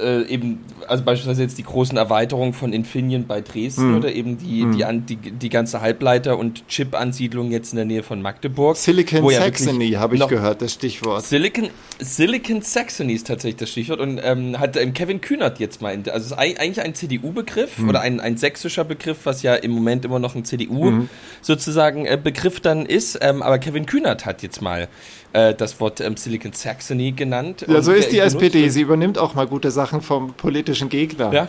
äh, 0.00 0.22
eben, 0.28 0.64
also 0.88 1.02
beispielsweise 1.04 1.42
jetzt 1.42 1.58
die 1.58 1.62
großen 1.62 1.96
Erweiterungen 1.96 2.52
von 2.52 2.72
Infineon 2.72 3.26
bei 3.26 3.40
Dresden 3.40 3.90
Mhm. 3.90 3.96
oder 3.96 4.12
eben 4.12 4.38
die, 4.38 4.66
die, 4.76 4.84
an, 4.84 5.06
die, 5.06 5.16
die 5.16 5.48
ganze 5.48 5.80
Halbleiter- 5.80 6.38
und 6.38 6.66
Chip-Ansiedlung 6.68 7.50
jetzt 7.50 7.72
in 7.72 7.76
der 7.76 7.84
Nähe 7.84 8.02
von 8.02 8.20
Magdeburg. 8.22 8.76
Silicon 8.76 9.24
ja 9.30 9.40
Saxony 9.42 9.90
habe 9.92 10.16
ich 10.16 10.26
gehört, 10.28 10.62
das 10.62 10.72
Stichwort. 10.74 11.22
Silicon, 11.24 11.68
Silicon 11.98 12.62
Saxony 12.62 13.12
ist 13.14 13.26
tatsächlich 13.26 13.56
das 13.56 13.70
Stichwort 13.70 14.00
und 14.00 14.20
ähm, 14.22 14.58
hat 14.58 14.76
ähm, 14.76 14.92
Kevin 14.92 15.20
Kühnert 15.20 15.58
jetzt 15.60 15.80
mal, 15.82 15.94
in, 15.94 16.00
also 16.08 16.26
es 16.26 16.26
ist 16.32 16.38
ei- 16.38 16.58
eigentlich 16.58 16.80
ein 16.82 16.94
CDU-Begriff 16.94 17.78
Hm. 17.78 17.88
oder 17.88 18.00
ein, 18.00 18.20
ein 18.20 18.36
sächsischer 18.36 18.84
Begriff, 18.84 19.18
was 19.24 19.42
ja 19.42 19.54
im 19.54 19.70
Moment 19.72 20.04
immer 20.04 20.18
noch 20.18 20.34
ein 20.34 20.44
CDU 20.44 20.86
Hm. 20.86 21.08
sozusagen 21.42 22.06
äh, 22.06 22.18
Begriff 22.22 22.60
dann 22.60 22.86
ist, 22.86 23.18
ähm, 23.22 23.42
aber 23.42 23.58
Kevin 23.58 23.86
Kühnert 23.86 24.26
hat 24.26 24.42
jetzt 24.42 24.60
mal 24.62 24.88
äh, 25.32 25.54
das 25.54 25.80
Wort 25.80 26.00
ähm, 26.00 26.16
Silicon 26.16 26.52
Saxony 26.52 27.12
genannt. 27.12 27.64
Ja, 27.68 27.82
so 27.82 27.92
ist 27.92 28.08
äh, 28.08 28.10
die 28.10 28.18
SPD. 28.18 28.68
Sie 28.68 28.80
übernimmt 28.82 29.18
auch 29.18 29.34
mal 29.34 29.46
gute 29.46 29.70
Sachen 29.70 29.85
vom 30.02 30.34
politischen 30.34 30.88
Gegner. 30.88 31.32
Ja. 31.32 31.48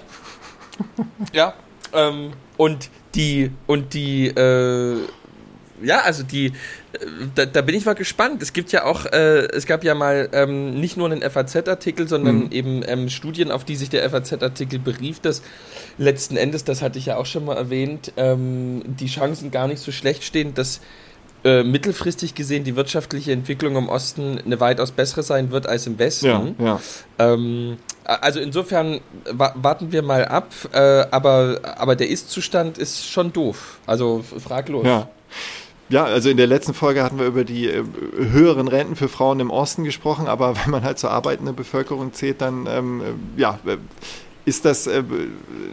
ja. 1.33 1.53
Ähm, 1.93 2.31
und 2.57 2.89
die, 3.15 3.51
und 3.65 3.93
die, 3.93 4.27
äh, 4.27 4.97
ja, 5.83 5.99
also 6.01 6.23
die, 6.23 6.47
äh, 6.47 6.51
da, 7.35 7.45
da 7.45 7.61
bin 7.61 7.75
ich 7.75 7.85
mal 7.85 7.93
gespannt. 7.95 8.41
Es 8.41 8.51
gibt 8.53 8.71
ja 8.71 8.83
auch, 8.85 9.05
äh, 9.05 9.47
es 9.47 9.65
gab 9.65 9.83
ja 9.83 9.93
mal 9.95 10.29
ähm, 10.33 10.79
nicht 10.79 10.97
nur 10.97 11.09
einen 11.09 11.21
FAZ-Artikel, 11.21 12.07
sondern 12.07 12.45
Mhm. 12.45 12.51
eben 12.51 12.83
ähm, 12.87 13.09
Studien, 13.09 13.51
auf 13.51 13.63
die 13.63 13.75
sich 13.75 13.89
der 13.89 14.09
FAZ-Artikel 14.09 14.79
berief, 14.79 15.19
dass 15.19 15.41
letzten 15.97 16.35
Endes, 16.35 16.63
das 16.63 16.81
hatte 16.81 16.97
ich 16.99 17.07
ja 17.07 17.17
auch 17.17 17.25
schon 17.25 17.45
mal 17.45 17.57
erwähnt, 17.57 18.11
ähm, 18.17 18.81
die 18.85 19.07
Chancen 19.07 19.51
gar 19.51 19.67
nicht 19.67 19.79
so 19.79 19.91
schlecht 19.91 20.23
stehen, 20.23 20.53
dass 20.53 20.81
äh, 21.47 21.63
mittelfristig 21.63 22.35
gesehen 22.35 22.63
die 22.65 22.75
wirtschaftliche 22.75 23.31
Entwicklung 23.31 23.77
im 23.77 23.87
Osten 23.87 24.37
eine 24.43 24.59
weitaus 24.59 24.91
bessere 24.91 25.23
sein 25.23 25.51
wird 25.51 25.65
als 25.65 25.87
im 25.87 25.97
Westen. 25.97 26.25
ja, 26.25 26.43
ja. 26.59 26.79
Ähm, 27.19 27.77
also 28.03 28.39
insofern 28.39 29.01
wa 29.31 29.53
warten 29.55 29.91
wir 29.91 30.01
mal 30.01 30.25
ab, 30.25 30.51
äh, 30.73 31.05
aber, 31.11 31.59
aber 31.77 31.95
der 31.95 32.09
Ist-Zustand 32.09 32.77
ist 32.77 33.09
schon 33.09 33.31
doof. 33.33 33.79
Also 33.85 34.23
fraglos. 34.23 34.85
ja. 34.85 35.09
Ja, 35.89 36.03
also 36.03 36.29
in 36.29 36.35
der 36.35 36.47
letzten 36.47 36.73
Folge 36.73 37.01
hatten 37.01 37.17
wir 37.17 37.27
über 37.27 37.45
die 37.45 37.67
äh, 37.67 37.81
höheren 38.17 38.67
Renten 38.67 38.97
für 38.97 39.07
Frauen 39.07 39.39
im 39.39 39.49
Osten 39.49 39.85
gesprochen, 39.85 40.27
aber 40.27 40.55
wenn 40.63 40.71
man 40.71 40.83
halt 40.83 40.99
zur 40.99 41.11
arbeitenden 41.11 41.55
Bevölkerung 41.55 42.11
zählt, 42.11 42.41
dann 42.41 42.67
ähm, 42.69 43.01
äh, 43.01 43.41
ja, 43.41 43.59
ist 44.47 44.63
das 44.63 44.87
äh, 44.87 45.03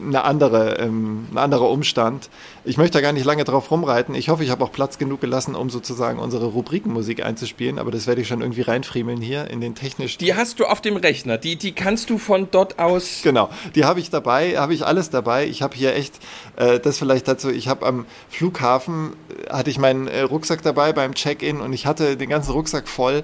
eine 0.02 0.24
andere, 0.24 0.80
ähm, 0.80 1.28
ein 1.30 1.38
anderer 1.38 1.70
Umstand. 1.70 2.28
Ich 2.64 2.76
möchte 2.76 2.98
da 2.98 3.02
gar 3.02 3.12
nicht 3.12 3.24
lange 3.24 3.44
drauf 3.44 3.70
rumreiten. 3.70 4.16
Ich 4.16 4.30
hoffe, 4.30 4.42
ich 4.42 4.50
habe 4.50 4.64
auch 4.64 4.72
Platz 4.72 4.98
genug 4.98 5.20
gelassen, 5.20 5.54
um 5.54 5.70
sozusagen 5.70 6.18
unsere 6.18 6.46
Rubrikenmusik 6.46 7.24
einzuspielen, 7.24 7.78
aber 7.78 7.92
das 7.92 8.08
werde 8.08 8.22
ich 8.22 8.26
schon 8.26 8.40
irgendwie 8.40 8.62
reinfriemeln 8.62 9.20
hier 9.20 9.48
in 9.48 9.60
den 9.60 9.76
technischen. 9.76 10.18
Die 10.18 10.34
hast 10.34 10.58
du 10.58 10.64
auf 10.64 10.80
dem 10.80 10.96
Rechner, 10.96 11.38
die, 11.38 11.54
die 11.54 11.70
kannst 11.70 12.10
du 12.10 12.18
von 12.18 12.48
dort 12.50 12.80
aus. 12.80 13.20
Genau, 13.22 13.48
die 13.76 13.84
habe 13.84 14.00
ich 14.00 14.10
dabei, 14.10 14.58
habe 14.58 14.74
ich 14.74 14.84
alles 14.84 15.08
dabei. 15.08 15.46
Ich 15.46 15.62
habe 15.62 15.76
hier 15.76 15.94
echt, 15.94 16.18
äh, 16.56 16.80
das 16.80 16.98
vielleicht 16.98 17.28
dazu, 17.28 17.50
ich 17.50 17.68
habe 17.68 17.86
am 17.86 18.06
Flughafen, 18.28 19.12
äh, 19.46 19.52
hatte 19.52 19.70
ich 19.70 19.78
meinen 19.78 20.08
äh, 20.08 20.22
Rucksack 20.22 20.62
dabei 20.62 20.92
beim 20.92 21.14
Check-in 21.14 21.60
und 21.60 21.72
ich 21.72 21.86
hatte 21.86 22.16
den 22.16 22.28
ganzen 22.28 22.50
Rucksack 22.50 22.88
voll 22.88 23.22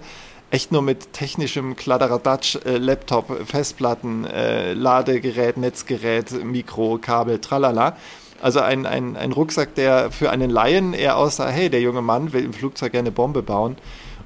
echt 0.51 0.73
nur 0.73 0.83
mit 0.83 1.13
technischem 1.13 1.77
Kladderadatsch, 1.77 2.57
äh, 2.65 2.77
Laptop, 2.77 3.47
Festplatten, 3.47 4.25
äh, 4.25 4.73
Ladegerät, 4.75 5.57
Netzgerät, 5.57 6.45
Mikro, 6.45 6.99
Kabel, 7.01 7.39
tralala. 7.39 7.97
Also 8.43 8.61
ein, 8.61 8.87
ein, 8.87 9.17
ein 9.17 9.33
Rucksack, 9.33 9.75
der 9.75 10.11
für 10.11 10.31
einen 10.31 10.51
Laien 10.51 10.95
eher 10.95 11.17
aussah, 11.17 11.49
hey, 11.49 11.69
der 11.71 11.81
junge 11.81 12.03
Mann 12.03 12.33
will 12.33 12.45
im 12.45 12.53
Flugzeug 12.53 12.93
gerne 12.93 13.11
Bombe 13.11 13.43
bauen. 13.43 13.77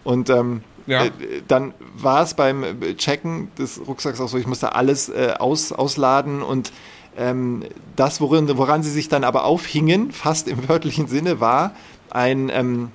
Und 0.05 0.31
ähm, 0.31 0.63
Ja. 0.87 1.05
äh, 1.05 1.11
dann 1.49 1.75
war 1.97 2.23
es 2.23 2.35
beim 2.35 2.65
Checken 2.97 3.49
des 3.59 3.81
Rucksacks 3.87 4.21
auch 4.21 4.29
so, 4.29 4.39
ich 4.39 4.47
musste 4.47 4.75
alles 4.75 5.09
äh, 5.09 5.35
aus, 5.39 5.73
ausladen 5.73 6.43
und 6.43 6.73
ähm, 7.17 7.65
das, 7.97 8.21
worin, 8.21 8.49
woran 8.57 8.83
sie 8.83 8.91
sich 8.91 9.09
dann 9.09 9.25
aber 9.25 9.45
aufhingen, 9.45 10.11
fast 10.13 10.49
im 10.49 10.69
wörtlichen 10.69 11.07
Sinne, 11.07 11.41
war 11.41 11.73
ein, 12.11 12.51
ähm, 12.53 12.91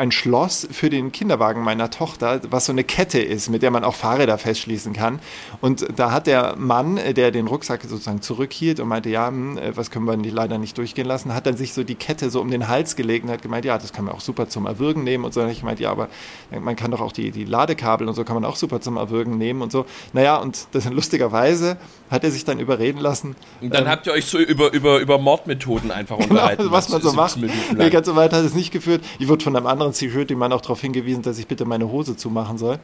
ein 0.00 0.12
Schloss 0.12 0.66
für 0.70 0.88
den 0.88 1.12
Kinderwagen 1.12 1.62
meiner 1.62 1.90
Tochter, 1.90 2.40
was 2.50 2.64
so 2.64 2.72
eine 2.72 2.84
Kette 2.84 3.20
ist, 3.20 3.50
mit 3.50 3.62
der 3.62 3.70
man 3.70 3.84
auch 3.84 3.94
Fahrräder 3.94 4.38
festschließen 4.38 4.94
kann. 4.94 5.20
Und 5.60 5.86
da 5.94 6.10
hat 6.10 6.26
der 6.26 6.56
Mann, 6.56 6.96
äh, 6.96 7.12
der 7.12 7.30
den 7.30 7.46
Rucksack 7.46 7.82
sozusagen 7.82 8.22
zurückhielt 8.22 8.80
und 8.80 8.88
meinte, 8.88 9.10
ja, 9.10 9.28
hm, 9.28 9.58
äh, 9.58 9.76
was 9.76 9.90
können 9.90 10.06
wir 10.06 10.16
nicht, 10.16 10.32
leider 10.32 10.58
nicht 10.58 10.78
durchgehen 10.78 11.06
lassen, 11.06 11.34
hat 11.34 11.46
dann 11.46 11.56
sich 11.56 11.74
so 11.74 11.84
die 11.84 11.94
Kette 11.94 12.30
so 12.30 12.40
um 12.40 12.50
den 12.50 12.66
Hals 12.66 12.96
gelegt 12.96 13.26
und 13.26 13.30
hat 13.30 13.42
gemeint, 13.42 13.66
ja, 13.66 13.76
das 13.76 13.92
kann 13.92 14.06
man 14.06 14.14
auch 14.14 14.20
super 14.20 14.48
zum 14.48 14.66
Erwürgen 14.66 15.04
nehmen 15.04 15.24
und 15.24 15.34
so. 15.34 15.42
Und 15.42 15.50
ich 15.50 15.62
meinte, 15.62 15.82
ja, 15.82 15.90
aber 15.90 16.08
man 16.50 16.76
kann 16.76 16.90
doch 16.90 17.02
auch 17.02 17.12
die, 17.12 17.30
die 17.30 17.44
Ladekabel 17.44 18.08
und 18.08 18.14
so 18.14 18.24
kann 18.24 18.34
man 18.34 18.46
auch 18.46 18.56
super 18.56 18.80
zum 18.80 18.96
Erwürgen 18.96 19.36
nehmen 19.36 19.60
und 19.60 19.70
so. 19.70 19.84
Naja, 20.14 20.36
und 20.36 20.66
das 20.72 20.88
lustigerweise 20.88 21.76
hat 22.10 22.24
er 22.24 22.30
sich 22.30 22.44
dann 22.44 22.58
überreden 22.58 22.98
lassen. 22.98 23.36
Und 23.60 23.72
dann 23.74 23.84
ähm, 23.84 23.90
habt 23.90 24.06
ihr 24.06 24.12
euch 24.12 24.26
so 24.26 24.38
über, 24.38 24.72
über, 24.72 24.98
über 24.98 25.18
Mordmethoden 25.18 25.90
einfach 25.90 26.16
unterhalten. 26.18 26.62
Genau, 26.62 26.72
was 26.72 26.88
man 26.88 27.02
so 27.02 27.10
17 27.10 27.42
macht. 27.42 27.76
Nee, 27.76 27.90
ganz 27.90 28.06
so 28.06 28.16
weit 28.16 28.32
hat 28.32 28.44
es 28.44 28.54
nicht 28.54 28.72
geführt. 28.72 29.04
Ich 29.18 29.28
wurde 29.28 29.44
von 29.44 29.54
einem 29.54 29.66
anderen 29.66 29.89
Security-Mann 29.92 30.52
auch 30.52 30.60
darauf 30.60 30.80
hingewiesen, 30.80 31.22
dass 31.22 31.38
ich 31.38 31.46
bitte 31.46 31.64
meine 31.64 31.90
Hose 31.90 32.16
zumachen 32.16 32.58
soll. 32.58 32.78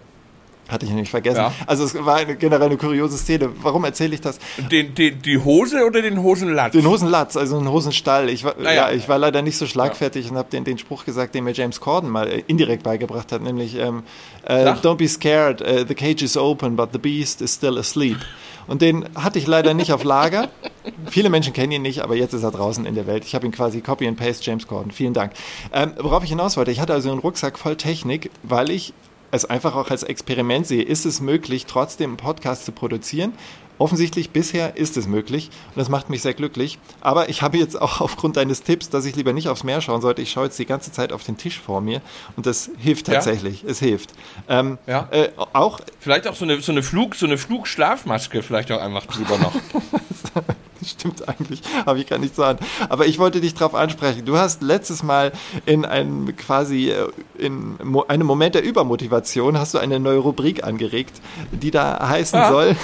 Hatte 0.69 0.85
ich 0.85 0.91
nämlich 0.91 1.11
vergessen. 1.11 1.37
Ja. 1.39 1.53
Also 1.67 1.85
es 1.85 1.95
war 2.05 2.17
eine, 2.17 2.35
generell 2.37 2.67
eine 2.67 2.77
kuriose 2.77 3.17
Szene. 3.17 3.51
Warum 3.63 3.85
erzähle 3.85 4.15
ich 4.15 4.21
das? 4.21 4.41
Den, 4.71 4.95
den, 4.95 5.23
die 5.23 5.39
Hose 5.39 5.87
oder 5.87 6.03
den 6.03 6.21
Hosenlatz? 6.23 6.73
Den 6.73 6.89
Hosenlatz, 6.89 7.37
also 7.37 7.57
einen 7.59 7.69
Hosenstall. 7.71 8.29
Ich 8.31 8.43
war, 8.43 8.57
Ah, 8.59 8.63
ja. 8.65 8.73
ja. 8.73 8.91
ich 8.91 9.09
war 9.09 9.19
leider 9.19 9.43
nicht 9.43 9.59
so 9.59 9.67
schlagfertig 9.67 10.29
und 10.31 10.37
habe 10.37 10.51
den, 10.51 10.65
den 10.65 10.77
Spruch 10.79 11.05
gesagt, 11.05 11.35
den 11.37 11.45
mir 11.45 11.53
James 11.53 11.81
Corden 11.81 12.11
mal 12.11 12.27
äh, 12.27 12.43
indirekt 12.49 12.83
beigebracht 12.83 13.31
hat, 13.31 13.43
nämlich 13.43 13.77
ähm, 13.77 14.03
äh. 14.45 14.65
Don't 14.67 14.97
be 14.97 15.07
scared, 15.09 15.61
uh, 15.63 15.85
the 15.87 15.95
cage 15.95 16.23
is 16.23 16.37
open, 16.37 16.75
but 16.77 16.89
the 16.93 16.99
beast 16.99 17.41
is 17.43 17.55
still 17.55 17.79
asleep. 17.79 18.19
Und 18.67 18.83
den 18.83 19.05
hatte 19.15 19.39
ich 19.39 19.47
leider 19.47 19.73
nicht 19.75 19.93
auf 19.93 20.03
Lager. 20.03 20.49
Viele 21.11 21.31
Menschen 21.31 21.53
kennen 21.53 21.71
ihn 21.71 21.83
nicht, 21.83 22.01
aber 22.03 22.17
jetzt 22.17 22.33
ist 22.35 22.43
er 22.43 22.51
draußen 22.51 22.85
in 22.87 22.97
der 22.97 23.07
Welt. 23.07 23.25
Ich 23.25 23.37
habe 23.37 23.47
ihn 23.47 23.53
quasi 23.53 23.81
Copy 23.81 24.09
and 24.09 24.19
Paste 24.19 24.45
James 24.45 24.67
Corden. 24.67 24.91
Vielen 24.91 25.15
Dank. 25.15 25.33
Ähm, 25.73 25.93
worauf 26.01 26.25
ich 26.25 26.31
hinaus 26.31 26.57
wollte, 26.57 26.73
ich 26.73 26.81
hatte 26.81 26.93
also 26.93 27.11
einen 27.11 27.21
Rucksack 27.21 27.57
voll 27.59 27.77
Technik, 27.77 28.31
weil 28.43 28.71
ich 28.71 28.93
es 29.31 29.45
einfach 29.45 29.75
auch 29.77 29.91
als 29.91 30.03
Experiment 30.03 30.67
sehe. 30.67 30.83
Ist 30.83 31.07
es 31.07 31.21
möglich, 31.21 31.67
trotzdem 31.67 32.11
einen 32.11 32.17
Podcast 32.17 32.65
zu 32.65 32.73
produzieren? 32.73 33.33
Offensichtlich 33.79 34.31
bisher 34.31 34.79
ist 34.79 34.97
es 34.97 35.07
möglich 35.07 35.51
und 35.75 35.77
das 35.79 35.91
macht 35.91 36.09
mich 36.09 36.23
sehr 36.23 36.33
glücklich. 36.33 36.79
Aber 37.03 37.29
ich 37.29 37.43
habe 37.43 37.59
jetzt 37.59 37.79
auch 37.79 38.01
aufgrund 38.01 38.39
deines 38.39 38.63
Tipps, 38.63 38.89
dass 38.89 39.05
ich 39.05 39.17
lieber 39.17 39.35
nicht 39.35 39.49
aufs 39.49 39.65
Meer 39.65 39.83
schauen 39.83 40.01
sollte, 40.01 40.23
ich 40.23 40.31
schaue 40.31 40.45
jetzt 40.45 40.59
die 40.59 40.65
ganze 40.65 40.93
Zeit 40.93 41.13
auf 41.13 41.25
den 41.25 41.37
Tisch 41.37 41.61
vor 41.61 41.83
mir 41.83 42.01
und 42.37 42.47
das 42.47 42.71
hilft 42.79 43.09
Ja. 43.09 43.15
tatsächlich. 43.15 43.65
Es 43.65 43.79
hilft. 43.79 44.13
Ähm, 44.49 44.79
Ja. 44.87 45.09
äh, 45.11 45.29
auch 45.53 45.81
Vielleicht 46.01 46.27
auch 46.27 46.35
so 46.35 46.47
eine, 46.47 46.61
so 46.63 46.73
eine 46.73 46.83
Flug, 46.83 47.17
so 47.17 47.27
eine 47.27 47.37
Flugschlafmaske 47.37 48.43
vielleicht 48.43 48.73
auch 48.73 48.81
einfach 48.81 49.05
drüber 49.07 49.37
noch. 49.37 49.53
Stimmt 50.99 51.29
eigentlich, 51.29 51.61
habe 51.85 51.99
ich 51.99 52.07
gar 52.07 52.19
nicht 52.19 52.39
an. 52.39 52.59
Aber 52.89 53.07
ich 53.07 53.19
wollte 53.19 53.41
dich 53.41 53.55
darauf 53.55 53.75
ansprechen. 53.75 54.25
Du 54.25 54.37
hast 54.39 54.63
letztes 54.63 55.03
Mal 55.03 55.33
in 55.65 55.85
einem 55.85 56.37
quasi 56.37 56.91
äh, 56.91 57.09
in 57.39 57.77
einem 58.09 58.27
Moment 58.27 58.55
der 58.55 58.63
Übermotivation 58.65 59.59
hast 59.59 59.75
du 59.75 59.79
eine 59.79 59.99
neue 60.01 60.19
Rubrik 60.19 60.65
angeregt, 60.65 61.21
die 61.53 61.71
da 61.71 62.09
heißen 62.09 62.39
Ja. 62.39 62.51
soll, 62.51 62.77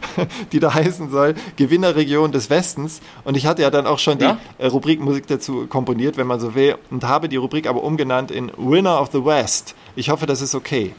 die 0.52 0.60
da 0.60 0.74
heißen 0.74 1.10
soll 1.10 1.34
Gewinnerregion 1.56 2.32
des 2.32 2.50
Westens. 2.50 3.00
Und 3.24 3.36
ich 3.36 3.46
hatte 3.46 3.62
ja 3.62 3.70
dann 3.70 3.86
auch 3.86 3.98
schon 3.98 4.18
Ja. 4.18 4.38
die 4.58 4.62
äh, 4.64 4.66
Rubrikmusik 4.66 5.26
dazu 5.26 5.66
komponiert, 5.66 6.16
wenn 6.16 6.26
man 6.26 6.40
so 6.40 6.54
will, 6.54 6.76
und 6.90 7.04
habe 7.04 7.28
die 7.28 7.36
Rubrik 7.36 7.66
aber 7.66 7.82
umgenannt 7.82 8.30
in 8.30 8.52
Winner 8.56 9.00
of 9.00 9.10
the 9.12 9.24
West. 9.24 9.74
Ich 9.94 10.10
hoffe, 10.10 10.26
das 10.26 10.40
ist 10.42 10.54
okay. 10.54 10.94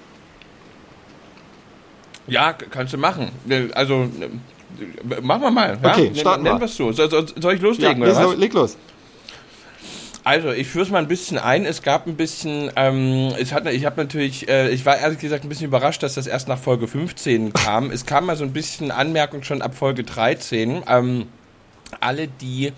Ja, 2.27 2.51
kannst 2.53 2.93
du 2.93 2.97
machen. 2.97 3.31
Also, 3.73 3.93
äh, 4.19 4.29
machen 5.21 5.41
wir 5.41 5.51
mal. 5.51 5.77
Ja? 5.81 5.91
Okay, 5.91 6.11
starten 6.15 6.43
Nennen 6.43 6.59
wir. 6.59 6.67
so. 6.67 6.91
Soll, 6.91 7.09
soll, 7.09 7.25
ich 7.25 7.43
Ja, 7.43 7.67
loslegen, 7.67 8.01
leg, 8.01 8.11
oder 8.15 8.29
was? 8.29 8.37
leg 8.37 8.53
los. 8.53 8.77
Also, 10.23 10.51
ich 10.51 10.67
führe 10.67 10.83
es 10.83 10.91
mal 10.91 10.97
ein 10.99 11.07
bisschen 11.07 11.37
ein. 11.37 11.65
Es 11.65 11.81
gab 11.81 12.05
ein 12.05 12.17
bisschen, 12.17 12.69
ähm, 12.75 13.33
es 13.39 13.53
hat, 13.53 13.65
ich 13.67 13.85
habe 13.85 14.01
natürlich, 14.01 14.49
äh, 14.49 14.69
ich 14.71 14.85
war 14.85 14.97
ehrlich 14.97 15.19
gesagt 15.19 15.45
ein 15.45 15.49
bisschen 15.49 15.67
überrascht, 15.67 16.03
dass 16.03 16.15
das 16.15 16.27
erst 16.27 16.49
nach 16.49 16.59
Folge 16.59 16.87
15 16.87 17.53
kam. 17.53 17.91
es 17.91 18.05
kam 18.05 18.25
mal 18.25 18.35
so 18.35 18.43
ein 18.43 18.51
bisschen 18.51 18.91
Anmerkung 18.91 19.43
schon 19.43 19.61
ab 19.61 19.73
Folge 19.73 20.03
13. 20.03 20.83
Ähm, 20.85 21.27
alle, 22.01 22.27
die 22.27 22.73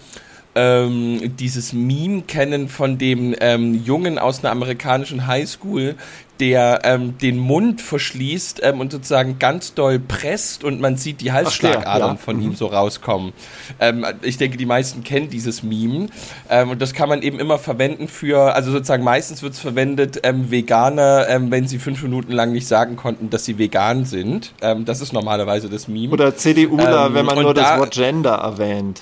ähm, 0.53 1.35
dieses 1.37 1.73
Meme 1.73 2.21
kennen 2.23 2.69
von 2.69 2.97
dem 2.97 3.35
ähm, 3.39 3.83
Jungen 3.83 4.19
aus 4.19 4.43
einer 4.43 4.51
amerikanischen 4.51 5.25
Highschool, 5.25 5.95
der 6.39 6.81
ähm, 6.83 7.17
den 7.17 7.37
Mund 7.37 7.81
verschließt 7.81 8.61
ähm, 8.63 8.79
und 8.79 8.91
sozusagen 8.91 9.39
ganz 9.39 9.73
doll 9.73 9.99
presst 9.99 10.63
und 10.63 10.79
man 10.79 10.95
sieht 10.97 11.21
die 11.21 11.31
Halsschlagadern 11.31 12.11
ja. 12.11 12.15
von 12.15 12.41
ihm 12.41 12.55
so 12.55 12.67
rauskommen. 12.67 13.33
Ähm, 13.79 14.05
ich 14.21 14.37
denke, 14.37 14.57
die 14.57 14.65
meisten 14.65 15.03
kennen 15.03 15.29
dieses 15.29 15.63
Meme 15.63 16.07
ähm, 16.49 16.69
und 16.69 16.81
das 16.81 16.93
kann 16.93 17.09
man 17.09 17.21
eben 17.21 17.39
immer 17.39 17.57
verwenden 17.59 18.07
für, 18.07 18.55
also 18.55 18.71
sozusagen 18.71 19.03
meistens 19.03 19.43
wird 19.43 19.53
es 19.53 19.59
verwendet, 19.59 20.21
ähm, 20.23 20.49
Veganer, 20.51 21.27
ähm, 21.29 21.51
wenn 21.51 21.67
sie 21.67 21.79
fünf 21.79 22.01
Minuten 22.03 22.31
lang 22.31 22.51
nicht 22.51 22.67
sagen 22.67 22.95
konnten, 22.95 23.29
dass 23.29 23.45
sie 23.45 23.57
vegan 23.57 24.05
sind. 24.05 24.53
Ähm, 24.61 24.85
das 24.85 25.01
ist 25.01 25.13
normalerweise 25.13 25.69
das 25.69 25.87
Meme. 25.87 26.13
Oder 26.13 26.35
CDUler, 26.35 27.07
Ähm, 27.07 27.13
wenn 27.13 27.25
man 27.25 27.41
nur 27.41 27.53
das 27.53 27.65
da- 27.65 27.79
Wort 27.79 27.91
Gender 27.91 28.35
erwähnt. 28.35 29.01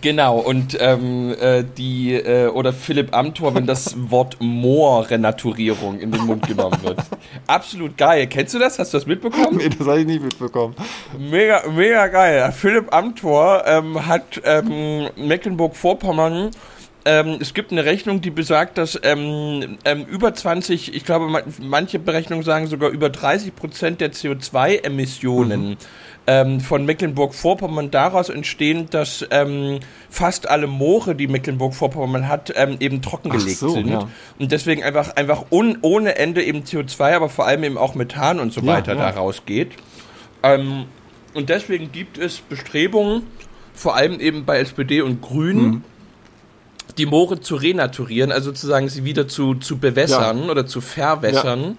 Genau, 0.00 0.38
und 0.38 0.76
ähm, 0.80 1.34
äh, 1.40 1.64
die, 1.64 2.14
äh, 2.14 2.48
oder 2.48 2.72
Philipp 2.72 3.14
Amthor, 3.16 3.54
wenn 3.54 3.66
das 3.66 3.94
Wort 4.10 4.36
Moor-Renaturierung 4.40 6.00
in 6.00 6.12
den 6.12 6.26
Mund 6.26 6.46
genommen 6.46 6.78
wird. 6.82 6.98
Absolut 7.46 7.96
geil. 7.96 8.26
Kennst 8.26 8.54
du 8.54 8.58
das? 8.58 8.78
Hast 8.78 8.92
du 8.92 8.98
das 8.98 9.06
mitbekommen? 9.06 9.56
Nee, 9.56 9.68
das 9.68 9.86
habe 9.86 10.00
ich 10.00 10.06
nicht 10.06 10.22
mitbekommen. 10.22 10.74
Mega, 11.18 11.62
mega 11.70 12.08
geil. 12.08 12.52
Philipp 12.52 12.92
Amthor 12.94 13.62
ähm, 13.66 14.06
hat 14.06 14.40
ähm, 14.44 15.08
Mecklenburg-Vorpommern. 15.16 16.50
Ähm, 17.04 17.38
es 17.40 17.54
gibt 17.54 17.70
eine 17.70 17.84
Rechnung, 17.84 18.20
die 18.20 18.30
besagt, 18.30 18.78
dass 18.78 18.98
ähm, 19.04 19.78
ähm, 19.84 20.04
über 20.06 20.34
20, 20.34 20.92
ich 20.92 21.04
glaube, 21.04 21.28
man, 21.28 21.44
manche 21.60 22.00
Berechnungen 22.00 22.44
sagen 22.44 22.66
sogar 22.66 22.90
über 22.90 23.10
30 23.10 23.54
Prozent 23.54 24.00
der 24.00 24.12
CO2-Emissionen 24.12 25.76
ähm, 26.26 26.60
von 26.60 26.84
Mecklenburg-Vorpommern 26.84 27.90
daraus 27.90 28.28
entstehen, 28.28 28.88
dass 28.90 29.24
ähm, 29.30 29.78
fast 30.10 30.48
alle 30.48 30.66
Moore, 30.66 31.14
die 31.14 31.28
Mecklenburg-Vorpommern 31.28 32.28
hat, 32.28 32.52
ähm, 32.56 32.76
eben 32.80 33.00
trockengelegt 33.02 33.58
so, 33.58 33.68
sind. 33.68 33.88
ja. 33.88 34.08
Und 34.38 34.50
deswegen 34.52 34.82
einfach, 34.82 35.14
einfach 35.16 35.44
un, 35.52 35.78
ohne 35.82 36.16
Ende 36.16 36.42
eben 36.42 36.62
CO2, 36.62 37.14
aber 37.14 37.28
vor 37.28 37.46
allem 37.46 37.62
eben 37.64 37.78
auch 37.78 37.94
Methan 37.94 38.40
und 38.40 38.52
so 38.52 38.60
Ja, 38.60 38.66
weiter 38.68 38.94
ja. 38.96 39.10
da 39.12 39.18
rausgeht. 39.18 39.72
Ähm, 40.42 40.86
und 41.34 41.48
deswegen 41.48 41.92
gibt 41.92 42.18
es 42.18 42.38
Bestrebungen, 42.38 43.22
vor 43.74 43.94
allem 43.94 44.18
eben 44.20 44.44
bei 44.44 44.58
SPD 44.58 45.02
und 45.02 45.20
Grünen, 45.22 45.66
Mhm. 45.66 45.84
die 46.98 47.06
Moore 47.06 47.40
zu 47.40 47.56
renaturieren, 47.56 48.32
also 48.32 48.50
sozusagen 48.50 48.88
sie 48.88 49.04
wieder 49.04 49.28
zu, 49.28 49.54
zu 49.54 49.76
bewässern 49.78 50.48
oder 50.50 50.66
zu 50.66 50.80
verwässern, 50.80 51.76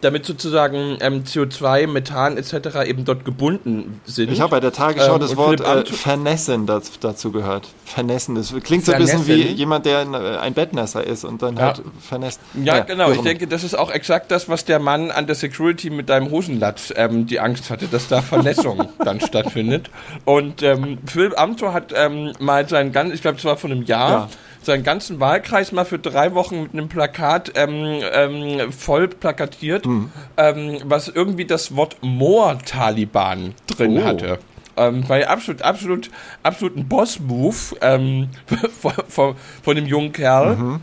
damit 0.00 0.24
sozusagen 0.24 0.96
ähm, 1.00 1.24
CO2, 1.24 1.86
Methan 1.86 2.36
etc. 2.36 2.86
eben 2.86 3.04
dort 3.04 3.24
gebunden 3.24 4.00
sind. 4.04 4.32
Ich 4.32 4.40
habe 4.40 4.50
bei 4.52 4.60
der 4.60 4.72
Tagesschau 4.72 5.14
Ähm, 5.14 5.20
das 5.20 5.36
Wort 5.36 5.60
äh, 5.60 5.84
vernessen 5.84 6.66
das, 6.66 6.98
dazu 7.00 7.30
gehört. 7.32 7.68
Vernessen. 7.84 8.34
Das 8.34 8.54
klingt 8.62 8.84
so 8.84 8.92
ein 8.92 8.98
bisschen 8.98 9.26
wie 9.26 9.42
jemand, 9.42 9.84
der 9.86 9.98
ein, 10.00 10.14
äh, 10.14 10.18
ein 10.38 10.54
Bettnässer 10.54 11.04
ist 11.06 11.24
und 11.24 11.42
dann 11.42 11.56
Ja. 11.56 11.62
halt 11.66 11.82
vernässt. 12.00 12.40
Ja, 12.54 12.72
Naja, 12.74 12.84
genau. 12.84 13.10
wie 13.10 13.14
Ich 13.16 13.20
denke, 13.22 13.46
das 13.46 13.64
ist 13.64 13.76
auch 13.76 13.90
exakt 13.90 14.30
das, 14.30 14.48
was 14.48 14.64
der 14.64 14.78
Mann 14.78 15.10
an 15.10 15.26
der 15.26 15.34
Security 15.36 15.90
mit 15.90 16.08
deinem 16.08 16.30
Hosenlatz 16.30 16.92
ähm, 16.96 17.26
die 17.26 17.40
Angst 17.40 17.70
hatte, 17.70 17.86
dass 17.86 18.08
da 18.08 18.22
Verletzung 18.22 18.88
dann 19.04 19.20
stattfindet. 19.20 19.90
Und 20.24 20.62
ähm, 20.62 20.98
Philipp 21.06 21.38
Amthor 21.38 21.72
hat 21.72 21.92
ähm, 21.94 22.32
mal 22.38 22.68
sein 22.68 22.92
ganz, 22.92 23.12
ich 23.14 23.22
glaube, 23.22 23.38
es 23.38 23.44
war 23.44 23.56
vor 23.56 23.70
einem 23.70 23.82
Jahr, 23.82 24.10
Ja. 24.10 24.28
Seinen 24.62 24.82
ganzen 24.84 25.20
Wahlkreis 25.20 25.72
mal 25.72 25.84
für 25.84 25.98
drei 25.98 26.34
Wochen 26.34 26.62
mit 26.64 26.72
einem 26.74 26.88
Plakat 26.88 27.52
ähm, 27.54 28.00
ähm, 28.12 28.72
voll 28.72 29.08
plakatiert, 29.08 29.86
Mhm. 29.86 30.10
ähm, 30.36 30.78
was 30.84 31.08
irgendwie 31.08 31.44
das 31.46 31.74
Wort 31.76 31.96
Moor-Taliban 32.02 33.54
drin 33.66 33.98
Oh. 33.98 34.04
hatte. 34.04 34.38
Ähm, 34.76 35.08
weil 35.08 35.24
absolut, 35.24 35.62
absolut, 35.62 36.10
absolut 36.42 36.76
ein 36.76 36.88
Boss-Move 36.88 37.56
ähm, 37.80 38.28
von, 38.80 38.92
von, 39.08 39.34
von 39.62 39.76
dem 39.76 39.86
jungen 39.86 40.12
Kerl. 40.12 40.56
Mhm. 40.56 40.80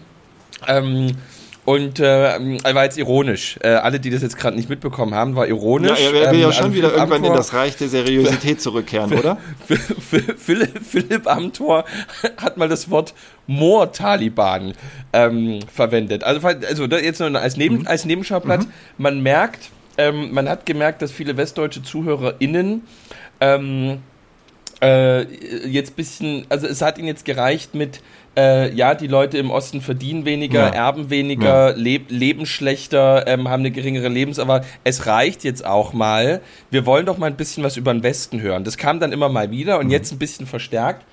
Ähm, 0.68 1.18
und 1.68 2.00
äh, 2.00 2.30
er 2.64 2.76
war 2.76 2.86
jetzt 2.86 2.98
ironisch. 2.98 3.60
Äh, 3.62 3.68
alle, 3.72 4.00
die 4.00 4.10
das 4.10 4.22
jetzt 4.22 4.38
gerade 4.38 4.56
nicht 4.56 4.70
mitbekommen 4.70 5.14
haben, 5.14 5.36
war 5.36 5.44
Ja, 5.46 5.50
ironisch. 5.50 6.00
er 6.00 6.14
will 6.32 6.40
ja 6.40 6.48
Ähm, 6.48 6.54
schon 6.54 6.64
also 6.64 6.74
wieder 6.76 6.88
Philipp 6.88 6.98
irgendwann 6.98 7.24
in 7.26 7.32
Amthor- 7.32 7.36
das 7.36 7.54
Reich 7.54 7.76
der 7.76 7.90
Seriosität 7.90 8.62
zurückkehren, 8.62 9.12
oder? 9.12 9.38
Philipp, 10.40 10.82
Philipp 10.86 11.28
Amthor 11.28 11.84
hat 12.38 12.56
mal 12.56 12.70
das 12.70 12.90
Wort 12.90 13.14
Moor-Taliban 13.48 14.76
ähm, 15.12 15.60
verwendet. 15.70 16.24
Also, 16.24 16.48
also 16.48 16.86
jetzt 16.86 17.20
nur 17.20 17.36
als, 17.36 17.58
Neben, 17.58 17.86
als 17.86 18.06
Nebenschauplatz. 18.06 18.66
Man 18.98 19.22
merkt, 19.22 19.70
ähm, 19.98 20.34
man 20.34 20.48
hat 20.48 20.66
gemerkt, 20.66 21.02
dass 21.02 21.12
viele 21.12 21.36
westdeutsche 21.36 21.84
ZuhörerInnen 21.84 22.84
ähm, 23.42 23.98
äh, 24.82 25.24
jetzt 25.68 25.98
bisschen, 25.98 26.46
also 26.48 26.66
es 26.66 26.82
hat 26.82 26.98
ihnen 26.98 27.08
jetzt 27.08 27.26
gereicht 27.26 27.76
mit, 27.76 28.00
äh, 28.38 28.72
ja, 28.74 28.94
die 28.96 29.08
Leute 29.08 29.38
im 29.40 29.50
Osten 29.50 29.82
verdienen 29.82 30.24
weniger, 30.26 30.68
Ja. 30.68 30.70
erben 30.70 31.10
weniger, 31.10 31.74
leb, 31.76 32.06
leben 32.10 32.46
schlechter, 32.46 33.26
ähm, 33.28 33.50
haben 33.50 33.62
eine 33.62 33.72
geringere 33.72 34.08
Lebenserwartung. 34.10 34.70
Es 34.84 35.08
reicht 35.08 35.44
jetzt 35.44 35.66
auch 35.66 35.92
mal. 35.94 36.42
Wir 36.70 36.86
wollen 36.86 37.06
doch 37.08 37.18
mal 37.18 37.26
ein 37.26 37.36
bisschen 37.36 37.64
was 37.64 37.76
über 37.78 37.92
den 37.94 38.04
Westen 38.04 38.40
hören. 38.40 38.64
Das 38.64 38.78
kam 38.78 39.00
dann 39.00 39.12
immer 39.12 39.28
mal 39.30 39.50
wieder 39.52 39.80
und 39.80 39.90
jetzt 39.90 40.12
ein 40.12 40.20
bisschen 40.20 40.46
verstärkt. 40.46 41.04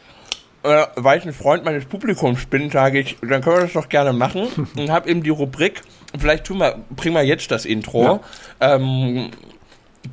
Äh, 0.63 0.85
weil 0.97 1.19
ich 1.19 1.25
ein 1.27 1.33
Freund 1.35 1.65
meines 1.65 1.85
Publikums 1.87 2.47
bin, 2.47 2.71
sage 2.71 2.99
ich, 3.01 3.17
dann 3.21 3.43
können 3.43 3.57
wir 3.57 3.63
das 3.63 3.73
doch 3.75 3.89
gerne 3.89 4.13
machen. 4.13 4.47
und 4.77 4.91
habe 4.91 5.11
eben 5.11 5.23
die 5.23 5.31
Rubrik, 5.31 5.83
vielleicht 6.19 6.45
tun 6.45 6.59
wir, 6.59 6.77
bringen 6.91 7.15
wir 7.17 7.23
jetzt 7.23 7.51
das 7.51 7.65
Intro. 7.67 8.21
Ähm, 8.61 9.31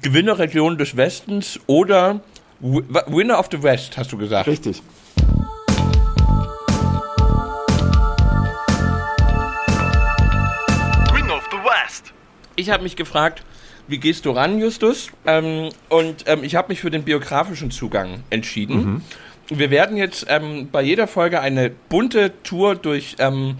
Gewinnerregion 0.01 0.77
des 0.77 0.95
Westens 0.97 1.59
oder 1.67 2.21
Wi- 2.59 2.83
Winner 3.07 3.39
of 3.39 3.49
the 3.51 3.61
West, 3.63 3.97
hast 3.97 4.11
du 4.11 4.17
gesagt. 4.17 4.47
Richtig. 4.47 4.81
Ich 12.55 12.69
habe 12.69 12.83
mich 12.83 12.95
gefragt, 12.95 13.43
wie 13.87 13.97
gehst 13.97 14.25
du 14.25 14.31
ran, 14.31 14.59
Justus? 14.59 15.11
Ähm, 15.25 15.69
und 15.89 16.25
ähm, 16.27 16.43
ich 16.43 16.55
habe 16.55 16.69
mich 16.69 16.81
für 16.81 16.91
den 16.91 17.03
biografischen 17.03 17.71
Zugang 17.71 18.23
entschieden. 18.29 19.03
Wir 19.49 19.69
werden 19.69 19.97
jetzt 19.97 20.27
ähm, 20.29 20.69
bei 20.71 20.81
jeder 20.81 21.07
Folge 21.07 21.41
eine 21.41 21.69
bunte 21.69 22.31
Tour 22.43 22.75
durch 22.75 23.17
ähm, 23.19 23.57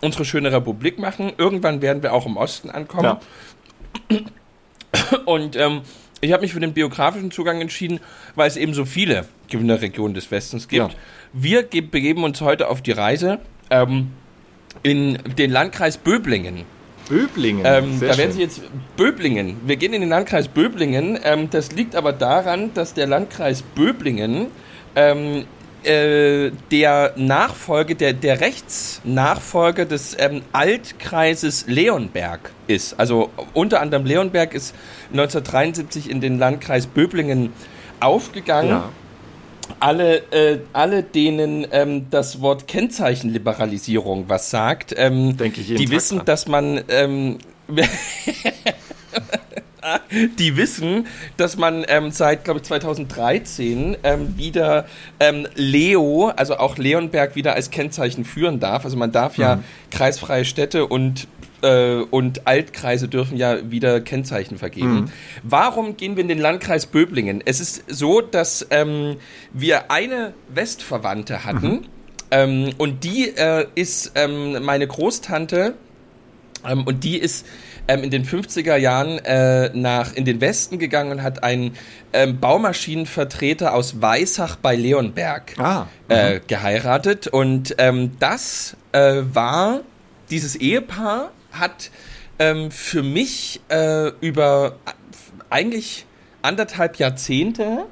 unsere 0.00 0.24
schöne 0.24 0.50
Republik 0.50 0.98
machen. 0.98 1.32
Irgendwann 1.36 1.82
werden 1.82 2.02
wir 2.02 2.14
auch 2.14 2.26
im 2.26 2.36
Osten 2.36 2.70
ankommen. 2.70 3.18
Ja. 4.10 4.18
Und 5.26 5.56
ähm, 5.56 5.82
ich 6.20 6.32
habe 6.32 6.42
mich 6.42 6.52
für 6.52 6.60
den 6.60 6.72
biografischen 6.72 7.30
Zugang 7.30 7.60
entschieden, 7.60 8.00
weil 8.34 8.48
es 8.48 8.56
eben 8.56 8.72
so 8.72 8.84
viele 8.84 9.26
Gewinnerregionen 9.48 10.14
des 10.14 10.30
Westens 10.30 10.68
gibt. 10.68 10.92
Ja. 10.92 10.98
Wir 11.32 11.62
ge 11.64 11.82
begeben 11.82 12.24
uns 12.24 12.40
heute 12.40 12.68
auf 12.68 12.80
die 12.80 12.92
Reise 12.92 13.38
ähm, 13.70 14.12
in 14.82 15.18
den 15.36 15.50
Landkreis 15.50 15.98
Böblingen. 15.98 16.64
Böblingen. 17.08 17.64
Ähm, 17.66 18.00
da 18.00 18.16
werden. 18.16 18.32
Sie 18.32 18.40
jetzt 18.40 18.62
Böblingen. 18.96 19.56
Wir 19.64 19.76
gehen 19.76 19.92
in 19.92 20.00
den 20.00 20.10
Landkreis 20.10 20.48
Böblingen. 20.48 21.18
Ähm, 21.22 21.48
das 21.50 21.72
liegt 21.72 21.94
aber 21.94 22.12
daran, 22.12 22.72
dass 22.74 22.94
der 22.94 23.06
Landkreis 23.06 23.62
Böblingen 23.62 24.48
ähm, 24.94 25.44
äh, 25.84 26.50
der 26.70 27.12
Nachfolge, 27.16 27.94
der, 27.94 28.12
der 28.12 28.40
Rechtsnachfolger 28.40 29.84
des 29.84 30.16
ähm, 30.18 30.42
Altkreises 30.52 31.66
Leonberg 31.68 32.50
ist. 32.66 32.98
Also 32.98 33.30
unter 33.54 33.80
anderem 33.80 34.04
Leonberg 34.04 34.54
ist 34.54 34.74
1973 35.12 36.10
in 36.10 36.20
den 36.20 36.38
Landkreis 36.38 36.86
Böblingen 36.86 37.52
aufgegangen 38.00 38.70
Ja. 38.70 38.90
Alle, 39.80 40.18
äh, 40.32 40.58
alle 40.72 41.02
denen 41.02 41.66
ähm, 41.70 42.06
das 42.10 42.40
Wort 42.40 42.66
Kennzeichenliberalisierung 42.68 44.28
was 44.28 44.50
sagt, 44.50 44.94
ähm, 44.96 45.36
Denke 45.36 45.60
ich 45.60 45.68
die 45.68 45.84
Tag 45.84 45.90
wissen, 45.94 46.16
dran. 46.18 46.26
dass 46.26 46.48
man 46.48 46.80
ähm, 46.88 47.38
die 50.38 50.56
wissen, 50.56 51.06
dass 51.36 51.56
man 51.56 51.84
ähm, 51.88 52.10
seit, 52.10 52.44
glaube 52.44 52.58
ich, 52.58 52.64
2013 52.66 53.96
ähm, 54.02 54.36
wieder 54.36 54.86
ähm, 55.20 55.46
Leo, 55.54 56.32
also 56.34 56.56
auch 56.58 56.76
Leonberg, 56.76 57.36
wieder 57.36 57.54
als 57.54 57.70
Kennzeichen 57.70 58.24
führen 58.24 58.58
darf. 58.58 58.84
Also 58.84 58.96
man 58.96 59.12
darf 59.12 59.36
Mhm. 59.38 59.42
ja 59.42 59.58
kreisfreie 59.90 60.44
Städte 60.44 60.86
und 60.86 61.28
äh, 61.66 62.04
und 62.10 62.46
Altkreise 62.46 63.08
dürfen 63.08 63.36
ja 63.36 63.70
wieder 63.70 64.00
Kennzeichen 64.00 64.56
vergeben. 64.58 64.94
Mhm. 64.94 65.10
Warum 65.42 65.96
gehen 65.96 66.16
wir 66.16 66.22
in 66.22 66.28
den 66.28 66.38
Landkreis 66.38 66.86
Böblingen? 66.86 67.42
Es 67.44 67.60
ist 67.60 67.84
so, 67.88 68.20
dass 68.20 68.66
ähm, 68.70 69.16
wir 69.52 69.90
eine 69.90 70.32
Westverwandte 70.48 71.44
hatten 71.44 71.66
Mhm. 71.66 71.84
ähm, 72.30 72.70
und 72.78 73.04
die 73.04 73.28
äh, 73.36 73.66
ist 73.74 74.12
ähm, 74.14 74.64
meine 74.64 74.86
Großtante 74.86 75.74
ähm, 76.66 76.84
und 76.84 77.04
die 77.04 77.18
ist 77.18 77.46
ähm, 77.88 78.02
in 78.02 78.10
den 78.10 78.24
50er 78.24 78.76
Jahren 78.76 79.18
äh, 79.24 79.70
nach 79.72 80.12
in 80.14 80.24
den 80.24 80.40
Westen 80.40 80.78
gegangen 80.78 81.12
und 81.12 81.22
hat 81.22 81.42
einen 81.44 81.76
ähm, 82.12 82.40
Baumaschinenvertreter 82.40 83.74
aus 83.74 84.00
Weissach 84.02 84.56
bei 84.56 84.74
Leonberg 84.76 85.54
Ah, 85.58 85.86
äh, 86.08 86.40
geheiratet. 86.46 87.28
Und 87.28 87.74
ähm, 87.78 88.12
das 88.18 88.76
äh, 88.92 89.22
war, 89.32 89.80
dieses 90.30 90.56
Ehepaar 90.56 91.30
hat 91.58 91.90
ähm, 92.38 92.70
für 92.70 93.02
mich 93.02 93.60
äh, 93.68 94.08
über 94.20 94.76
eigentlich 95.50 96.06
anderthalb 96.42 96.96
Jahrzehnte 96.96 97.86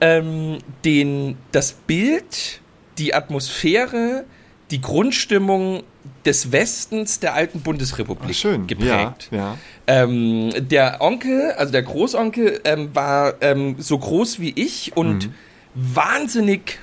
ähm, 0.00 0.58
den, 0.84 1.36
das 1.52 1.72
Bild, 1.72 2.60
die 2.98 3.14
Atmosphäre, 3.14 4.24
die 4.70 4.80
Grundstimmung 4.80 5.84
des 6.24 6.52
Westens 6.52 7.20
der 7.20 7.34
alten 7.34 7.60
Bundesrepublik 7.60 8.30
Ach, 8.30 8.34
schön. 8.34 8.66
geprägt. 8.66 9.28
Ja, 9.30 9.38
ja. 9.38 9.58
Ähm, 9.86 10.52
der 10.56 11.00
Onkel, 11.00 11.52
also 11.52 11.72
der 11.72 11.82
Großonkel, 11.82 12.60
ähm, 12.64 12.94
war 12.94 13.34
ähm, 13.40 13.76
so 13.78 13.98
groß 13.98 14.40
wie 14.40 14.52
ich 14.56 14.96
und 14.96 15.30
wahnsinnig 15.74 16.78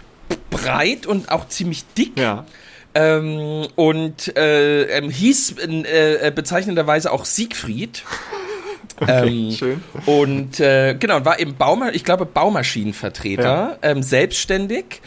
breit 0.49 1.05
und 1.05 1.29
auch 1.31 1.47
ziemlich 1.47 1.85
dick. 1.97 2.17
Ja. 2.17 2.45
Ähm, 2.95 3.67
und 3.75 4.35
äh, 4.37 4.83
ähm, 4.83 5.09
hieß 5.09 5.55
äh, 5.57 6.31
bezeichnenderweise 6.33 7.11
auch 7.11 7.25
Siegfried. 7.25 8.03
ähm, 9.07 9.51
schön. 9.51 9.83
Und 10.05 10.59
äh, 10.59 10.95
genau, 10.95 11.25
war 11.25 11.39
eben 11.39 11.55
Bauma 11.55 11.89
ich 11.91 12.03
glaube 12.03 12.25
Baumaschinenvertreter, 12.25 13.79
ähm, 13.81 14.03
selbstständig. 14.03 15.01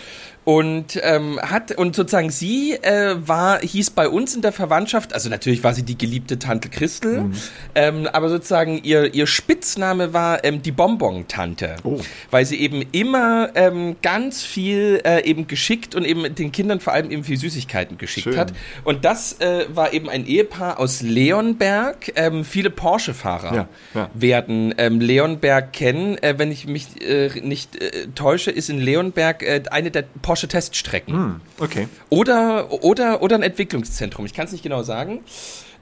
Und 0.47 1.01
ähm, 1.03 1.41
hat 1.43 1.73
und 1.73 1.97
sozusagen 1.97 2.31
sie 2.31 2.75
äh, 2.75 3.17
war 3.19 3.59
hieß 3.59 3.91
bei 3.91 4.09
uns 4.09 4.33
in 4.37 4.43
der 4.43 4.53
Verwandtschaft, 4.53 5.13
also 5.13 5.29
natürlich 5.29 5.65
war 5.65 5.75
sie 5.75 5.83
die 5.83 5.99
geliebte 5.99 6.39
Tante 6.39 6.69
Christel, 6.69 7.23
Mhm. 7.23 7.33
ähm, 7.75 8.07
aber 8.13 8.29
sozusagen 8.29 8.79
ihr 8.85 9.13
ihr 9.13 9.27
Spitzname 9.27 10.13
war 10.13 10.45
ähm, 10.45 10.63
die 10.63 10.71
Bonbon-Tante, 10.71 11.75
Oh. 11.83 11.99
weil 12.31 12.47
sie 12.47 12.61
eben 12.61 12.83
immer 12.93 13.51
ähm, 13.57 13.97
ganz 14.03 14.45
viel 14.45 15.01
äh, 15.05 15.25
eben 15.29 15.49
geschickt 15.49 15.97
und 15.97 16.05
eben 16.05 16.33
den 16.33 16.53
Kindern 16.53 16.79
vor 16.79 16.93
allem 16.93 17.11
eben 17.11 17.25
viel 17.25 17.39
Süßigkeiten 17.39 17.99
geschickt 17.99 18.29
Schön. 18.29 18.37
hat. 18.37 18.53
Und 18.85 19.05
das 19.05 19.41
äh, 19.41 19.67
war 19.75 19.93
eben 19.93 20.09
ein 20.09 20.27
Ehepaar 20.29 20.79
aus 20.79 21.03
Leonberg, 21.03 22.13
ähm, 22.15 22.45
viele 22.45 22.71
Porsche-Fahrer 22.71 23.53
Ja, 23.53 23.69
ja. 23.95 24.11
werden 24.15 24.73
ähm, 24.79 25.01
Leonberg 25.01 25.73
kennen. 25.73 26.19
Äh, 26.23 26.35
wenn 26.39 26.53
ich 26.53 26.69
mich 26.69 27.03
äh, 27.03 27.31
nicht 27.43 27.83
äh, 27.83 28.07
täusche, 28.15 28.53
ist 28.53 28.71
in 28.71 28.79
Leonberg 28.81 29.43
äh, 29.43 29.63
eine 29.73 29.91
der 29.91 30.05
Porsche-Teststrecken. 30.37 31.15
Hm, 31.15 31.41
okay. 31.59 31.89
Oder, 32.11 32.71
oder, 32.85 33.23
oder 33.23 33.37
ein 33.37 33.43
Entwicklungszentrum. 33.43 34.27
Ich 34.27 34.35
kann 34.35 34.45
es 34.45 34.53
nicht 34.53 34.63
genau 34.63 34.83
sagen. 34.83 35.21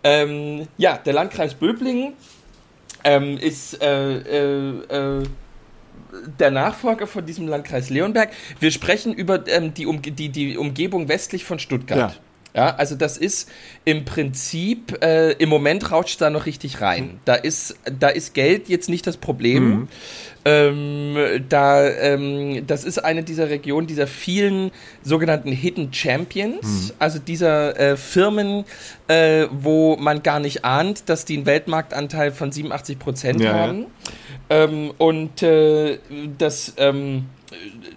Ähm, 0.05 0.69
ja, 0.77 0.97
der 0.97 1.13
Landkreis 1.13 1.55
Böblingen 1.55 2.13
ähm, 3.03 3.37
ist 3.37 3.83
äh, 3.83 4.19
äh, 4.19 5.21
äh, 5.21 5.25
der 6.39 6.51
Nachfolger 6.53 7.09
von 7.09 7.27
diesem 7.27 7.49
Landkreis 7.49 7.91
Leonberg. 7.91 8.31
Wir 8.61 8.71
sprechen 8.71 9.13
über 9.13 9.47
ähm, 9.49 9.75
die, 9.75 9.87
Umge 9.87 10.01
die, 10.03 10.29
die 10.29 10.57
Umgebung 10.57 11.09
westlich 11.09 11.45
von 11.45 11.59
Stuttgart. 11.59 11.99
Ja, 11.99 12.15
also 12.55 12.95
das 12.95 13.19
ist 13.19 13.51
im 13.85 14.05
Prinzip, 14.05 15.03
äh, 15.03 15.33
im 15.33 15.49
Moment 15.49 15.91
rauscht 15.91 16.21
da 16.21 16.31
noch 16.31 16.47
richtig 16.47 16.81
rein. 16.81 17.19
Da 17.25 17.35
ist, 17.35 17.77
da 17.99 18.09
ist 18.09 18.33
Geld 18.33 18.69
jetzt 18.69 18.89
nicht 18.89 19.07
das 19.07 19.17
Problem. 19.17 19.89
Ähm, 20.45 21.17
da, 21.49 21.85
ähm, 21.89 22.65
das 22.67 22.85
ist 22.85 22.99
eine 22.99 23.23
dieser 23.25 23.49
Regionen, 23.49 23.87
dieser 23.87 24.07
vielen 24.07 24.71
sogenannten 25.03 25.51
Hidden 25.51 25.93
Champions, 25.93 26.93
also 26.99 27.19
dieser 27.19 27.81
äh, 27.81 27.97
Firmen, 27.97 28.65
äh, 29.09 29.47
wo 29.51 29.97
man 29.97 30.23
gar 30.23 30.39
nicht 30.39 30.65
ahnt, 30.65 31.09
dass 31.09 31.25
die 31.25 31.37
einen 31.37 31.47
Weltmarktanteil 31.47 32.31
von 32.31 32.53
87 32.53 32.99
Prozent 32.99 33.41
Ja, 33.41 33.47
ja. 33.51 33.59
haben. 33.67 33.87
Ähm, 34.51 34.93
und 34.99 35.43
äh, 35.43 35.99
das, 36.39 36.75
ähm, 36.77 37.25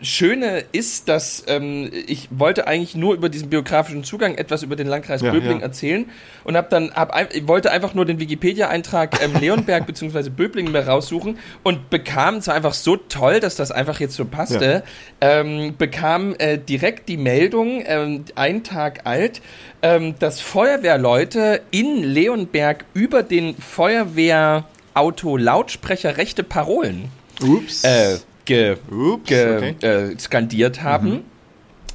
Schöne 0.01 0.63
ist, 0.71 1.09
dass 1.09 1.43
ähm, 1.47 1.91
ich 2.07 2.29
wollte 2.31 2.67
eigentlich 2.67 2.95
nur 2.95 3.13
über 3.15 3.29
diesen 3.29 3.49
biografischen 3.49 4.03
Zugang 4.03 4.35
etwas 4.35 4.63
über 4.63 4.75
den 4.75 4.87
Landkreis 4.87 5.21
Ja, 5.21 5.31
Böbling 5.31 5.59
ja. 5.59 5.63
erzählen 5.63 6.09
und 6.43 6.55
habe 6.55 6.67
dann 6.69 6.91
hab, 6.93 7.13
wollte 7.47 7.71
einfach 7.71 7.93
nur 7.93 8.05
den 8.05 8.19
Wikipedia-Eintrag 8.19 9.21
ähm, 9.23 9.33
Leonberg 9.39 9.85
bzw. 9.87 10.29
Böblingen 10.29 10.71
mir 10.71 10.87
raussuchen 10.87 11.37
und 11.63 11.89
bekam 11.89 12.35
es 12.35 12.47
war 12.47 12.55
einfach 12.55 12.73
so 12.73 12.97
toll, 12.97 13.39
dass 13.39 13.55
das 13.55 13.71
einfach 13.71 13.99
jetzt 13.99 14.15
so 14.15 14.25
passte, 14.25 14.83
ähm, 15.21 15.75
bekam 15.77 16.35
äh, 16.37 16.57
direkt 16.57 17.09
die 17.09 17.17
Meldung, 17.17 17.83
ähm, 17.85 18.25
ein 18.35 18.63
Tag 18.63 19.01
alt, 19.05 19.41
ähm, 19.81 20.15
dass 20.19 20.39
Feuerwehrleute 20.41 21.61
in 21.71 22.03
Leonberg 22.03 22.85
über 22.93 23.23
den 23.23 23.55
Feuerwehrauto-Lautsprecher 23.55 26.17
rechte 26.17 26.43
Parolen 26.43 27.09
Ups. 27.41 27.83
äh, 27.83 28.17
ge, 28.47 28.77
Ups, 28.89 29.29
ge, 29.29 29.57
okay. 29.57 29.75
äh, 29.87 30.19
skandiert 30.19 30.81
haben. 30.81 31.21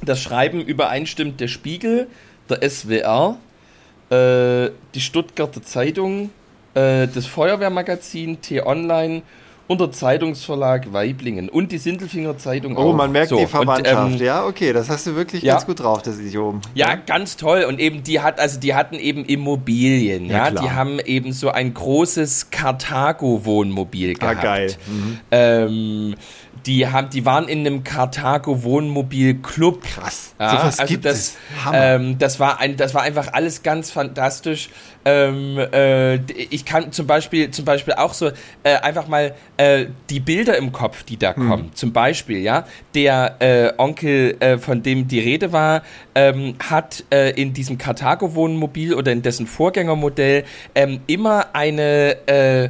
Das 0.05 0.21
Schreiben 0.21 0.61
übereinstimmt 0.61 1.39
der 1.41 1.47
Spiegel, 1.49 2.07
der 2.49 2.67
SWR, 2.69 3.37
äh, 4.09 4.69
die 4.95 5.01
Stuttgarter 5.01 5.61
Zeitung, 5.63 6.29
äh, 6.73 7.07
das 7.07 7.25
Feuerwehrmagazin, 7.25 8.41
T-Online 8.41 9.21
und 9.65 9.79
der 9.79 9.91
Zeitungsverlag 9.93 10.91
Weiblingen 10.91 11.47
und 11.47 11.71
die 11.71 11.77
Sindelfinger 11.77 12.37
Zeitung 12.37 12.75
Oh, 12.75 12.89
auch. 12.89 12.93
man 12.95 13.13
merkt 13.13 13.29
So, 13.29 13.37
die 13.37 13.43
und, 13.43 13.47
Verwandtschaft. 13.49 14.19
ähm, 14.19 14.25
ja, 14.25 14.45
okay, 14.45 14.73
das 14.73 14.89
hast 14.89 15.07
du 15.07 15.15
wirklich 15.15 15.41
ja. 15.41 15.53
ganz 15.53 15.65
gut 15.65 15.79
drauf, 15.79 16.01
das 16.01 16.19
Idiom. 16.19 16.59
ja, 16.75 16.95
ganz 16.95 17.37
toll. 17.37 17.63
Und 17.63 17.79
eben, 17.79 18.03
die 18.03 18.19
hat, 18.19 18.41
also 18.41 18.59
die 18.59 18.75
hatten 18.75 18.95
eben 18.95 19.23
Immobilien, 19.23 20.25
Ja, 20.25 20.35
ja. 20.47 20.51
klar. 20.51 20.63
Die 20.63 20.71
haben 20.71 20.99
eben 20.99 21.31
so 21.31 21.49
ein 21.49 21.73
großes 21.73 22.49
Karthago-Wohnmobil 22.51 24.15
Ah, 24.19 24.19
gehabt. 24.33 24.41
geil. 24.43 24.75
Mhm. 24.85 25.19
Ähm, 25.31 26.15
die 26.65 26.87
haben, 26.87 27.09
die 27.09 27.25
waren 27.25 27.47
in 27.47 27.59
einem 27.59 27.83
Karthago-Wohnmobil-Club. 27.83 29.83
Krass. 29.83 30.33
Ja, 30.39 30.51
Sowas 30.51 30.79
also 30.79 30.91
gibt 30.91 31.05
das, 31.05 31.15
es. 31.15 31.37
Ähm, 31.73 32.17
das 32.17 32.39
war 32.39 32.59
ein, 32.59 32.77
das 32.77 32.93
war 32.93 33.01
einfach 33.01 33.33
alles 33.33 33.63
ganz 33.63 33.91
fantastisch. 33.91 34.69
Ähm, 35.05 35.57
äh, 35.57 36.15
ich 36.31 36.65
kann 36.65 36.91
zum 36.91 37.07
Beispiel, 37.07 37.51
zum 37.51 37.65
Beispiel 37.65 37.95
auch 37.95 38.13
so 38.13 38.27
äh, 38.63 38.75
einfach 38.77 39.07
mal 39.07 39.35
äh, 39.57 39.87
die 40.09 40.21
Bilder 40.21 40.57
im 40.57 40.71
Kopf, 40.71 41.03
die 41.03 41.17
da 41.17 41.35
Hm. 41.35 41.49
kommen. 41.49 41.71
Zum 41.73 41.91
Beispiel, 41.91 42.39
ja, 42.39 42.65
der 42.95 43.35
äh, 43.39 43.73
Onkel, 43.77 44.37
äh, 44.39 44.57
von 44.57 44.83
dem 44.83 45.07
die 45.07 45.19
Rede 45.19 45.51
war, 45.51 45.83
ähm, 46.15 46.55
hat 46.59 47.03
äh, 47.11 47.31
in 47.31 47.53
diesem 47.53 47.77
Karthago-Wohnmobil 47.77 48.93
oder 48.93 49.11
in 49.11 49.21
dessen 49.21 49.47
Vorgängermodell 49.47 50.45
ähm, 50.75 51.01
immer 51.07 51.47
eine 51.53 52.27
äh, 52.27 52.69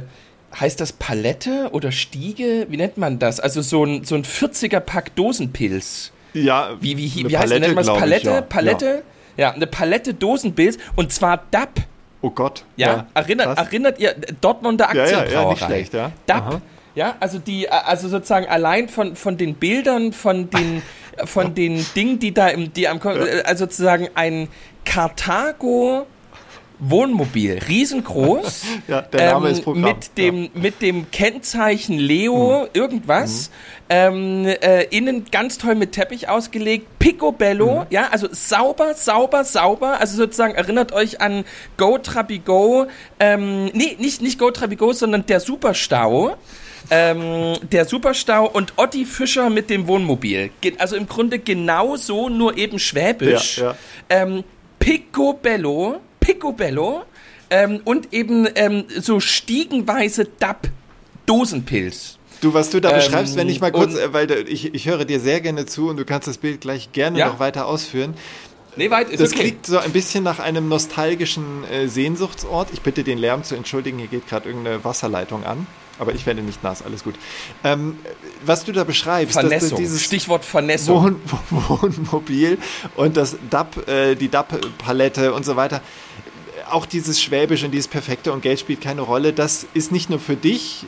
Heißt 0.58 0.80
das 0.80 0.92
Palette 0.92 1.70
oder 1.72 1.90
Stiege? 1.92 2.66
Wie 2.70 2.76
nennt 2.76 2.96
man 2.96 3.18
das? 3.18 3.40
Also 3.40 3.60
so 3.62 3.84
ein, 3.84 4.04
so 4.04 4.14
ein 4.14 4.24
40er-Pack 4.24 5.16
Dosenpilz. 5.16 6.12
ja, 6.32 6.70
Wie, 6.80 6.96
wie, 6.96 7.20
eine 7.20 7.28
wie 7.30 7.36
heißt 7.38 7.52
das? 7.52 7.60
Nennt 7.60 7.74
man 7.74 7.82
es 7.82 7.86
glaub 7.86 7.96
ich, 7.96 8.00
Palette? 8.02 8.28
ja. 8.30 8.40
Palette? 8.42 9.02
Ja. 9.36 9.50
eine 9.52 9.66
Palette 9.66 10.14
Dosenpilz 10.14 10.78
und 10.96 11.12
zwar 11.12 11.42
DAP. 11.50 11.80
Oh 12.22 12.30
Gott. 12.30 12.64
Ja, 12.76 13.06
erinnert, 13.14 13.54
krass. 13.54 13.66
erinnert 13.66 13.98
ihr 13.98 14.14
Dortmunder 14.40 14.88
Ja, 14.94 15.04
ja, 15.04 15.10
ja, 15.10 15.18
Aktienbrauerei? 15.18 15.50
nicht 15.50 15.64
schlecht, 15.64 15.94
ja. 15.94 16.12
DAP. 16.26 16.42
Aha. 16.42 16.60
Ja, 16.94 17.16
also 17.18 17.38
die, 17.40 17.68
also 17.68 18.08
sozusagen 18.08 18.46
allein 18.46 18.88
von, 18.88 19.16
von 19.16 19.36
den 19.36 19.56
Bildern, 19.56 20.12
von 20.12 20.48
den, 20.50 20.80
von 21.24 21.54
den 21.56 21.84
Dingen, 21.96 22.20
die 22.20 22.32
da 22.32 22.46
im, 22.48 22.72
die 22.72 22.86
am, 22.86 23.00
also 23.44 23.64
sozusagen 23.64 24.08
ein 24.14 24.48
Karthago 24.84 26.06
Wohnmobil, 26.78 27.60
riesengroß, 27.68 28.64
Ja, 28.88 29.02
der 29.02 29.32
Name 29.32 29.50
ist 29.50 29.62
Programm, 29.62 29.82
mit 29.82 30.18
dem 30.18 30.50
mit 30.54 30.82
dem 30.82 31.10
Kennzeichen 31.10 31.98
Leo 31.98 32.66
irgendwas, 32.72 33.50
ähm, 33.88 34.46
äh, 34.46 34.84
innen 34.84 35.26
ganz 35.30 35.58
toll 35.58 35.74
mit 35.74 35.92
Teppich 35.92 36.28
ausgelegt, 36.28 36.86
Picobello, 36.98 37.86
ja, 37.90 38.08
also 38.10 38.28
sauber, 38.30 38.94
sauber, 38.94 39.44
sauber, 39.44 40.00
also 40.00 40.16
sozusagen 40.16 40.54
erinnert 40.54 40.92
euch 40.92 41.20
an 41.20 41.44
Go 41.76 41.98
Trabigo, 41.98 42.86
ähm, 43.20 43.66
nee, 43.66 43.96
nicht 43.98 44.20
nicht 44.20 44.38
Go 44.38 44.50
Trabigo, 44.50 44.92
sondern 44.92 45.26
der 45.26 45.40
Superstau. 45.40 46.36
Ähm, 46.90 47.54
der 47.72 47.86
Superstau 47.86 48.46
und 48.46 48.74
Otti 48.76 49.06
Fischer 49.06 49.48
mit 49.48 49.70
dem 49.70 49.86
Wohnmobil. 49.86 50.50
Also 50.76 50.96
im 50.96 51.08
Grunde 51.08 51.38
genau 51.38 51.96
so, 51.96 52.28
nur 52.28 52.58
eben 52.58 52.78
schwäbisch. 52.78 53.56
Ja, 53.56 53.64
ja. 53.64 53.76
Ähm, 54.10 54.44
Picobello, 54.78 56.00
Picobello 56.24 57.02
ähm, 57.50 57.80
und 57.84 58.12
eben 58.12 58.48
ähm, 58.54 58.84
so 59.00 59.20
stiegenweise 59.20 60.24
DAP 60.38 60.70
Dosenpilz. 61.26 62.18
Du, 62.40 62.52
was 62.54 62.70
du 62.70 62.80
da 62.80 62.90
Ähm, 62.90 62.96
beschreibst, 62.96 63.36
wenn 63.36 63.48
ich 63.48 63.60
mal 63.60 63.72
kurz, 63.72 63.94
äh, 63.94 64.12
weil 64.12 64.30
ich, 64.48 64.74
ich 64.74 64.86
höre 64.88 65.04
dir 65.04 65.20
sehr 65.20 65.40
gerne 65.40 65.66
zu 65.66 65.88
und 65.88 65.96
du 65.96 66.04
kannst 66.04 66.28
das 66.28 66.38
Bild 66.38 66.60
gleich 66.60 66.92
gerne 66.92 67.18
Ja. 67.18 67.28
noch 67.28 67.38
weiter 67.38 67.66
ausführen. 67.66 68.14
Nee, 68.76 68.90
weit 68.90 69.08
ist 69.10 69.20
Das 69.20 69.32
okay. 69.32 69.40
klingt 69.42 69.66
so 69.66 69.78
ein 69.78 69.92
bisschen 69.92 70.24
nach 70.24 70.40
einem 70.40 70.68
nostalgischen 70.68 71.62
äh, 71.70 71.86
Sehnsuchtsort. 71.88 72.68
Ich 72.72 72.80
bitte 72.82 73.04
den 73.04 73.18
Lärm 73.18 73.44
zu 73.44 73.54
entschuldigen, 73.54 73.98
hier 73.98 74.08
geht 74.08 74.28
gerade 74.28 74.48
irgendeine 74.48 74.82
Wasserleitung 74.84 75.44
an. 75.44 75.66
Aber 75.98 76.14
ich 76.14 76.26
werde 76.26 76.42
nicht 76.42 76.62
nass, 76.62 76.82
alles 76.82 77.04
gut. 77.04 77.14
Ähm, 77.62 77.98
was 78.44 78.64
du 78.64 78.72
da 78.72 78.84
beschreibst, 78.84 79.36
dass 79.36 79.42
Vernässung. 79.42 79.78
dieses 79.78 80.02
Stichwort 80.02 80.44
Vernässung. 80.44 81.04
Wohn 81.04 81.20
Wohnmobil 81.68 82.58
und 82.96 83.16
das 83.16 83.36
DAP, 83.50 83.88
äh, 83.88 84.14
die 84.14 84.28
DAP-Palette 84.28 85.32
und 85.32 85.44
so 85.44 85.56
weiter. 85.56 85.80
Auch 86.70 86.86
dieses 86.86 87.22
Schwäbische 87.22 87.66
und 87.66 87.72
dieses 87.72 87.88
Perfekte 87.88 88.32
und 88.32 88.42
Geld 88.42 88.58
spielt 88.58 88.80
keine 88.80 89.02
Rolle. 89.02 89.32
Das 89.32 89.66
ist 89.74 89.92
nicht 89.92 90.10
nur 90.10 90.18
für 90.18 90.34
dich, 90.34 90.86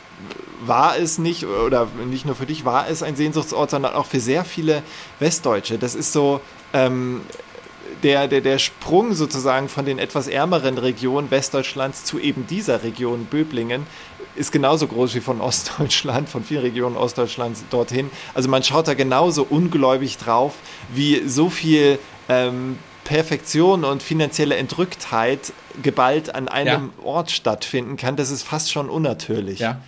war 0.64 0.98
es 0.98 1.18
nicht, 1.18 1.44
oder 1.44 1.86
nicht 2.10 2.26
nur 2.26 2.34
für 2.34 2.46
dich 2.46 2.64
war 2.64 2.88
es 2.88 3.02
ein 3.02 3.14
Sehnsuchtsort, 3.14 3.70
sondern 3.70 3.94
auch 3.94 4.06
für 4.06 4.20
sehr 4.20 4.44
viele 4.44 4.82
Westdeutsche. 5.20 5.78
Das 5.78 5.94
ist 5.94 6.12
so, 6.12 6.40
ähm, 6.72 7.20
der, 8.02 8.28
der, 8.28 8.40
der 8.40 8.58
Sprung 8.58 9.14
sozusagen 9.14 9.68
von 9.68 9.84
den 9.84 9.98
etwas 9.98 10.28
ärmeren 10.28 10.78
Regionen 10.78 11.30
Westdeutschlands 11.30 12.04
zu 12.04 12.18
eben 12.18 12.46
dieser 12.46 12.82
Region 12.82 13.24
Böblingen 13.24 13.86
ist 14.36 14.52
genauso 14.52 14.86
groß 14.86 15.14
wie 15.14 15.20
von 15.20 15.40
Ostdeutschland, 15.40 16.28
von 16.28 16.44
vielen 16.44 16.62
Regionen 16.62 16.96
Ostdeutschlands 16.96 17.64
dorthin. 17.70 18.10
Also 18.34 18.48
man 18.48 18.62
schaut 18.62 18.88
da 18.88 18.94
genauso 18.94 19.46
ungläubig 19.48 20.18
drauf, 20.18 20.54
wie 20.92 21.26
so 21.26 21.50
viel 21.50 21.98
ähm, 22.28 22.78
Perfektion 23.04 23.84
und 23.84 24.02
finanzielle 24.02 24.56
Entrücktheit 24.56 25.52
geballt 25.82 26.34
an 26.34 26.48
einem 26.48 26.90
Ort 27.04 27.30
stattfinden 27.30 27.96
kann. 27.96 28.16
Das 28.16 28.30
ist 28.30 28.42
fast 28.42 28.72
schon 28.72 28.90
unnatürlich. 28.90 29.60
Ja. 29.60 29.80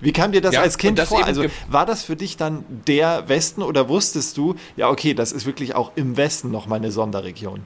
Wie 0.00 0.12
kam 0.12 0.32
dir 0.32 0.40
das 0.40 0.54
Ja, 0.54 0.62
als 0.62 0.78
Kind 0.78 0.98
das 0.98 1.08
vor? 1.08 1.24
Also 1.24 1.44
war 1.68 1.86
das 1.86 2.04
für 2.04 2.16
dich 2.16 2.36
dann 2.36 2.64
der 2.86 3.28
Westen 3.28 3.62
oder 3.62 3.88
wusstest 3.88 4.36
du, 4.36 4.56
ja 4.76 4.88
okay, 4.88 5.14
das 5.14 5.32
ist 5.32 5.46
wirklich 5.46 5.74
auch 5.74 5.92
im 5.94 6.16
Westen 6.16 6.50
nochmal 6.50 6.78
eine 6.78 6.90
Sonderregion? 6.90 7.64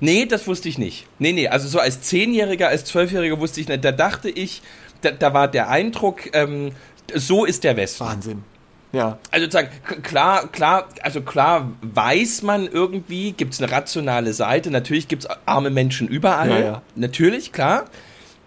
Nee, 0.00 0.26
das 0.26 0.46
wusste 0.46 0.68
ich 0.68 0.78
nicht. 0.78 1.06
Nee, 1.18 1.32
nee, 1.32 1.48
also 1.48 1.68
so 1.68 1.78
als 1.78 2.00
Zehnjähriger, 2.00 2.68
als 2.68 2.84
Zwölfjähriger 2.86 3.38
wusste 3.38 3.60
ich 3.60 3.68
nicht. 3.68 3.84
Da 3.84 3.92
dachte 3.92 4.30
ich, 4.30 4.62
da, 5.02 5.10
da 5.10 5.34
war 5.34 5.48
der 5.48 5.68
Eindruck, 5.68 6.34
ähm, 6.34 6.72
so 7.14 7.44
ist 7.44 7.64
der 7.64 7.76
Westen. 7.76 8.04
Wahnsinn. 8.04 8.44
Ja. 8.92 9.18
Also 9.30 9.46
sozusagen, 9.46 9.70
klar, 10.02 10.48
klar, 10.48 10.88
also 11.02 11.20
klar 11.20 11.70
weiß 11.82 12.42
man 12.42 12.66
irgendwie, 12.66 13.32
gibt 13.32 13.54
es 13.54 13.62
eine 13.62 13.70
rationale 13.70 14.32
Seite, 14.32 14.70
natürlich 14.70 15.06
gibt 15.06 15.24
es 15.24 15.30
arme 15.46 15.70
Menschen 15.70 16.08
überall, 16.08 16.50
Ja, 16.50 16.58
ja. 16.58 16.82
natürlich, 16.96 17.52
klar. 17.52 17.84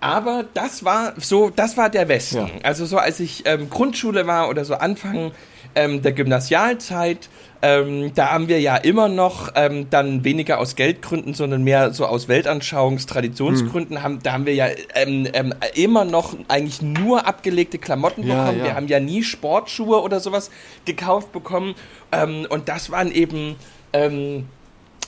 Aber 0.03 0.43
das 0.53 0.83
war 0.83 1.13
so, 1.17 1.49
das 1.49 1.77
war 1.77 1.89
der 1.89 2.07
Westen. 2.09 2.37
Ja. 2.37 2.47
Also 2.63 2.85
so 2.85 2.97
als 2.97 3.19
ich 3.19 3.43
ähm, 3.45 3.69
Grundschule 3.69 4.27
war 4.27 4.49
oder 4.49 4.65
so 4.65 4.75
Anfang 4.75 5.31
ähm, 5.75 6.01
der 6.01 6.11
Gymnasialzeit, 6.11 7.29
ähm, 7.61 8.11
da 8.13 8.31
haben 8.31 8.49
wir 8.49 8.59
ja 8.59 8.75
immer 8.75 9.07
noch 9.07 9.53
ähm, 9.55 9.89
dann 9.89 10.25
weniger 10.25 10.59
aus 10.59 10.75
Geldgründen, 10.75 11.33
sondern 11.33 11.63
mehr 11.63 11.93
so 11.93 12.05
aus 12.05 12.27
Weltanschauungs-, 12.27 13.07
Traditionsgründen, 13.07 14.03
haben, 14.03 14.19
da 14.21 14.33
haben 14.33 14.45
wir 14.45 14.53
ja 14.53 14.67
ähm, 14.95 15.25
ähm, 15.31 15.55
immer 15.73 16.03
noch 16.03 16.35
eigentlich 16.49 16.81
nur 16.81 17.25
abgelegte 17.25 17.77
Klamotten 17.77 18.27
Ja, 18.27 18.41
bekommen. 18.43 18.59
ja. 18.59 18.65
Wir 18.65 18.75
haben 18.75 18.87
ja 18.89 18.99
nie 18.99 19.23
Sportschuhe 19.23 20.01
oder 20.01 20.19
sowas 20.19 20.51
gekauft 20.83 21.31
bekommen. 21.31 21.75
Ähm, 22.11 22.45
und 22.49 22.67
das 22.67 22.91
waren 22.91 23.09
eben, 23.11 23.55
ähm, 23.93 24.47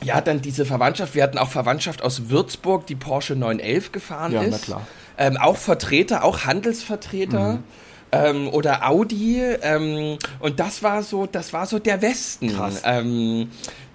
ja, 0.03 0.21
dann 0.21 0.41
diese 0.41 0.65
Verwandtschaft. 0.65 1.15
Wir 1.15 1.23
hatten 1.23 1.37
auch 1.37 1.49
Verwandtschaft 1.49 2.01
aus 2.01 2.29
Würzburg, 2.29 2.85
die 2.87 2.95
Porsche 2.95 3.35
911 3.35 3.91
gefahren 3.91 4.31
Ja, 4.31 4.41
ist. 4.43 4.51
na 4.51 4.57
klar. 4.57 4.87
Ähm, 5.17 5.37
auch 5.37 5.57
Vertreter, 5.57 6.23
auch 6.23 6.45
Handelsvertreter. 6.45 7.53
Mhm. 7.53 7.63
Ähm, 8.11 8.47
oder 8.49 8.87
Audi. 8.87 9.41
Ähm, 9.61 10.17
und 10.39 10.59
das 10.59 10.83
war 10.83 11.03
so, 11.03 11.25
das 11.25 11.53
war 11.53 11.65
so 11.65 11.79
der 11.79 12.01
Westen. 12.01 12.49
Krass. 12.55 12.81
Ähm, 12.85 13.49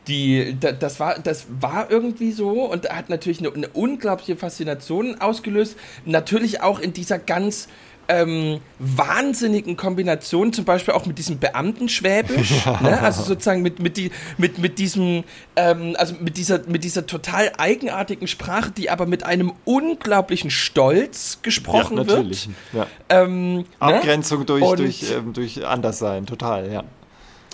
die, 0.09 0.57
da, 0.59 0.73
das, 0.73 0.99
war, 0.99 1.19
das 1.19 1.47
war 1.61 1.91
irgendwie 1.91 2.33
so 2.33 2.65
und 2.65 2.89
hat 2.91 3.09
natürlich 3.11 3.39
eine, 3.41 3.53
eine 3.53 3.69
unglaubliche 3.69 4.37
Faszination 4.37 5.21
ausgelöst. 5.21 5.77
Natürlich 6.05 6.63
auch 6.63 6.81
in 6.81 6.93
dieser 6.93 7.19
ganz 7.19 7.69
ähm, 8.11 8.61
wahnsinnigen 8.81 9.77
Kombination, 9.77 10.53
zum 10.53 10.64
Beispiel 10.64 10.94
auch 10.94 11.07
mit 11.07 11.18
diesem 11.18 11.38
Beamtenschwäbisch, 11.38 12.66
ne? 12.83 13.01
also 13.01 13.23
sozusagen 13.23 13.62
mit, 13.62 13.79
mit, 13.79 13.96
die, 13.96 14.11
mit, 14.37 14.59
mit 14.59 14.81
diesem, 14.81 15.23
ähm, 15.55 15.94
also 15.96 16.16
mit 16.18 16.37
dieser, 16.37 16.66
mit 16.66 16.83
dieser 16.83 17.07
total 17.07 17.53
eigenartigen 17.57 18.27
Sprache, 18.27 18.73
die 18.73 18.90
aber 18.90 19.07
mit 19.07 19.23
einem 19.23 19.53
unglaublichen 19.64 20.51
Stolz 20.51 21.38
gesprochen 21.42 21.99
ja, 21.99 22.05
natürlich. 22.05 22.49
wird. 22.73 22.88
Ja. 23.11 23.23
Ähm, 23.23 23.59
ne? 23.59 23.64
Abgrenzung 23.79 24.44
durch, 24.44 24.64
Und- 24.64 24.81
durch, 24.81 25.12
ähm, 25.12 25.33
durch 25.33 25.64
Anderssein, 25.64 26.27
total, 26.27 26.73
ja. 26.73 26.83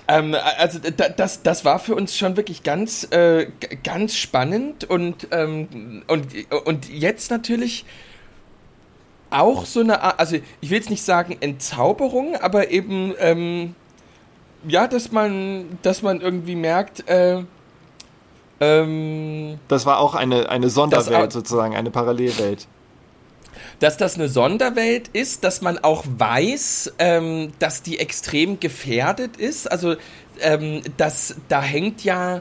Ähm, 0.08 0.36
also 0.58 0.78
da, 0.78 1.08
das, 1.08 1.42
das 1.42 1.64
war 1.64 1.80
für 1.80 1.94
uns 1.94 2.16
schon 2.16 2.36
wirklich 2.36 2.62
ganz, 2.62 3.08
äh, 3.10 3.48
ganz 3.82 4.16
spannend 4.16 4.84
und, 4.84 5.28
ähm, 5.32 6.04
und, 6.06 6.28
und 6.64 6.88
jetzt 6.88 7.30
natürlich 7.30 7.84
auch 9.30 9.66
so 9.66 9.80
eine 9.80 10.02
Art, 10.02 10.18
also 10.20 10.36
ich 10.60 10.70
will 10.70 10.78
jetzt 10.78 10.90
nicht 10.90 11.02
sagen 11.02 11.36
Entzauberung, 11.40 12.36
aber 12.36 12.70
eben, 12.70 13.14
ähm, 13.18 13.74
ja, 14.66 14.86
dass 14.88 15.12
man, 15.12 15.78
dass 15.82 16.02
man 16.02 16.20
irgendwie 16.20 16.56
merkt, 16.56 17.08
äh, 17.08 17.42
ähm, 18.60 19.58
Das 19.68 19.86
war 19.86 19.98
auch 19.98 20.14
eine, 20.14 20.48
eine 20.48 20.70
Sonderwelt 20.70 21.32
sozusagen, 21.32 21.76
eine 21.76 21.90
Parallelwelt. 21.90 22.66
dass 23.80 23.96
das 23.96 24.14
eine 24.14 24.28
Sonderwelt 24.28 25.08
ist, 25.08 25.44
dass 25.44 25.60
man 25.60 25.78
auch 25.78 26.04
weiß, 26.06 26.94
ähm, 26.98 27.52
dass 27.58 27.82
die 27.82 27.98
extrem 27.98 28.58
gefährdet 28.60 29.36
ist. 29.36 29.70
Also 29.70 29.96
ähm, 30.40 30.82
dass 30.96 31.36
da 31.48 31.60
hängt 31.60 32.04
ja 32.04 32.40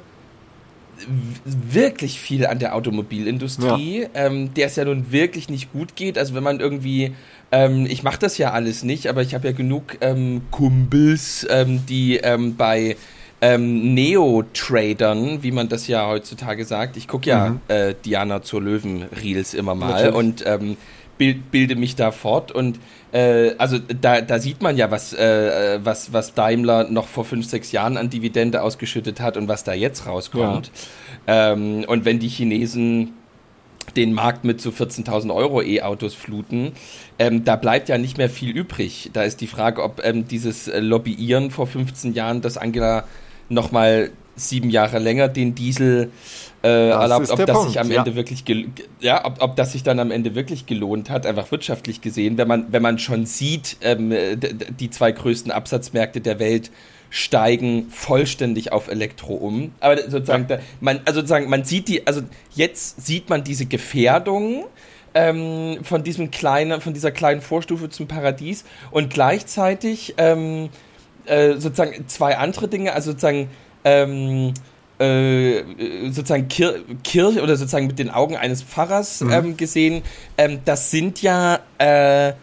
wirklich 1.45 2.19
viel 2.19 2.45
an 2.45 2.60
der 2.60 2.75
Automobilindustrie, 2.75 4.08
ähm, 4.13 4.53
der 4.53 4.67
es 4.67 4.75
ja 4.75 4.86
nun 4.86 5.12
wirklich 5.12 5.49
nicht 5.49 5.71
gut 5.71 5.95
geht. 5.95 6.17
Also 6.17 6.36
wenn 6.36 6.43
man 6.43 6.60
irgendwie, 6.60 7.13
ähm, 7.51 7.86
ich 7.86 8.03
mache 8.03 8.19
das 8.19 8.38
ja 8.38 8.51
alles 8.51 8.84
nicht, 8.84 9.08
aber 9.08 9.21
ich 9.21 9.34
habe 9.34 9.47
ja 9.47 9.53
genug 9.53 9.97
ähm, 10.01 10.41
Kumpels, 10.51 11.45
ähm, 11.49 11.86
die 11.88 12.17
ähm, 12.17 12.55
bei 12.55 12.95
ähm, 13.41 13.93
Neo-Tradern, 13.93 15.43
wie 15.43 15.51
man 15.51 15.69
das 15.69 15.88
ja 15.88 16.08
heutzutage 16.08 16.65
sagt. 16.65 16.97
Ich 16.97 17.08
gucke 17.08 17.29
ja 17.29 17.58
äh, 17.67 17.93
Diana 18.05 18.41
zur 18.41 18.62
Löwen-Reels 18.62 19.53
immer 19.53 19.75
mal 19.75 19.91
Natürlich. 19.91 20.15
und 20.15 20.43
ähm, 20.45 20.77
bild, 21.17 21.51
bilde 21.51 21.75
mich 21.75 21.95
da 21.95 22.12
fort 22.12 22.51
und 22.51 22.80
äh, 23.12 23.56
also 23.58 23.78
da, 23.80 24.21
da 24.21 24.39
sieht 24.39 24.62
man 24.62 24.78
ja, 24.78 24.91
was, 24.91 25.13
äh, 25.13 25.80
was, 25.84 26.13
was 26.13 26.34
Daimler 26.34 26.89
noch 26.89 27.08
vor 27.08 27.25
fünf, 27.25 27.47
sechs 27.47 27.71
Jahren 27.71 27.97
an 27.97 28.10
Dividende 28.10 28.62
ausgeschüttet 28.62 29.21
hat 29.21 29.38
und 29.38 29.47
was 29.47 29.63
da 29.63 29.73
jetzt 29.73 30.06
rauskommt. 30.06 30.71
Ähm, 31.28 31.86
und 31.88 32.06
wenn 32.06 32.19
die 32.19 32.28
Chinesen 32.28 33.13
den 33.95 34.13
Markt 34.13 34.43
mit 34.43 34.60
so 34.60 34.71
14.000 34.71 35.34
Euro 35.34 35.62
E-Autos 35.62 36.13
fluten, 36.13 36.73
ähm, 37.19 37.45
da 37.45 37.56
bleibt 37.56 37.88
ja 37.88 37.97
nicht 37.97 38.17
mehr 38.17 38.30
viel 38.30 38.51
übrig. 38.51 39.12
Da 39.13 39.23
ist 39.23 39.41
die 39.41 39.47
Frage, 39.47 39.84
ob 39.84 40.04
ähm, 40.04 40.28
dieses 40.28 40.67
äh, 40.67 40.80
Lobbyieren 40.80 41.51
vor 41.51 41.67
15 41.67 42.13
Jahren, 42.13 42.41
dass 42.41 42.58
Angela 42.58 43.06
nochmal 43.47 44.12
sieben 44.36 44.69
Jahre 44.69 45.00
länger 45.00 45.28
den 45.28 45.56
Diesel 45.56 46.12
äh, 46.63 46.89
erlaubt, 46.89 47.30
ob 47.30 47.45
das 47.45 47.56
Punkt, 47.56 47.71
sich 47.71 47.80
am 47.80 47.91
ja. 47.91 48.00
Ende 48.00 48.15
wirklich 48.15 48.43
ja, 49.00 49.24
ob, 49.26 49.41
ob 49.41 49.56
das 49.56 49.71
sich 49.71 49.84
dann 49.84 50.00
am 50.00 50.12
Ende 50.12 50.36
wirklich 50.36 50.65
gelohnt 50.65 51.10
hat, 51.10 51.26
einfach 51.26 51.52
wirtschaftlich 51.52 52.02
gesehen, 52.02 52.38
wenn 52.38 52.48
man, 52.48 52.65
wenn 52.71 52.82
man 52.82 52.98
schon 52.98 53.26
sieht, 53.26 53.78
ähm, 53.82 54.13
die 54.80 54.89
zwei 54.89 55.12
größten 55.12 55.52
Absatzmärkte 55.52 56.21
der 56.21 56.39
Welt 56.39 56.71
steigen 57.10 57.89
vollständig 57.91 58.71
auf 58.71 58.88
Elektro 58.88 59.36
um. 59.36 59.71
Aber 59.80 59.98
sozusagen, 60.10 60.48
da, 60.48 60.60
man, 60.82 61.02
also 61.06 61.19
sozusagen, 61.19 61.50
man 61.50 61.63
sieht 61.63 61.88
die, 61.88 62.08
also 62.08 62.21
jetzt 62.56 63.06
sieht 63.06 63.30
man 63.30 63.43
diese 63.43 63.67
Gefährdung 63.67 64.65
ähm, 65.13 65.80
von 65.84 66.04
diesem 66.04 66.32
kleinen, 66.32 66.82
von 66.82 66.93
dieser 66.93 67.12
kleinen 67.12 67.41
Vorstufe 67.41 67.89
zum 67.89 68.08
Paradies 68.08 68.65
und 68.91 69.13
gleichzeitig 69.13 70.15
ähm, 70.17 70.69
äh, 71.26 71.54
sozusagen 71.54 72.08
zwei 72.08 72.38
andere 72.38 72.67
Dinge, 72.67 72.93
also 72.93 73.12
sozusagen 73.12 73.50
ähm, 73.86 74.54
äh, 75.00 75.63
sozusagen 76.10 76.48
Kir 76.48 76.76
Kirche 77.04 77.41
oder 77.41 77.56
sozusagen 77.56 77.88
mit 77.88 78.00
den 78.00 78.10
Augen 78.10 78.38
eines 78.38 78.63
Pfarrers 78.63 79.21
ähm, 79.21 79.58
gesehen, 79.58 80.04
ähm, 80.38 80.60
das 80.65 80.91
sind 80.91 81.21
ja 81.21 81.60
äh, 81.78 82.34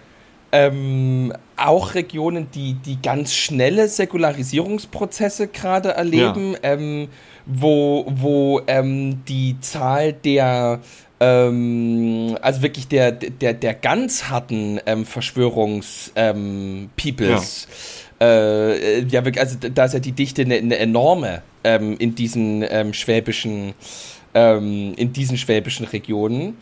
ähm, 0.52 1.32
auch 1.56 1.94
Regionen, 1.94 2.48
die, 2.54 2.74
die 2.74 3.00
ganz 3.00 3.34
schnelle 3.34 3.88
Säkularisierungsprozesse 3.88 5.48
gerade 5.48 5.90
erleben, 5.90 6.56
ähm, 6.62 7.08
wo, 7.46 8.04
wo 8.08 8.60
ähm, 8.66 9.24
die 9.26 9.58
Zahl 9.60 10.12
der 10.12 10.80
ähm, 11.20 12.36
also 12.42 12.62
wirklich 12.62 12.88
der, 12.88 13.12
der, 13.12 13.54
der 13.54 13.74
ganz 13.74 14.24
harten 14.24 14.80
Verschwörungs-Peoples 15.04 16.90
Peoples, 16.96 17.68
äh, 18.22 19.00
ja, 19.04 19.22
also 19.38 19.56
da 19.74 19.84
ist 19.84 19.94
ja 19.94 20.00
die 20.00 20.12
Dichte 20.12 20.42
eine, 20.42 20.56
eine 20.56 20.78
enorme 20.78 21.42
ähm, 21.64 21.96
in 21.98 22.14
diesen 22.14 22.64
ähm, 22.68 22.92
schwäbischen, 22.92 23.74
ähm, 24.34 24.94
in 24.96 25.12
diesen 25.12 25.36
schwäbischen 25.36 25.86
Regionen. 25.86 26.56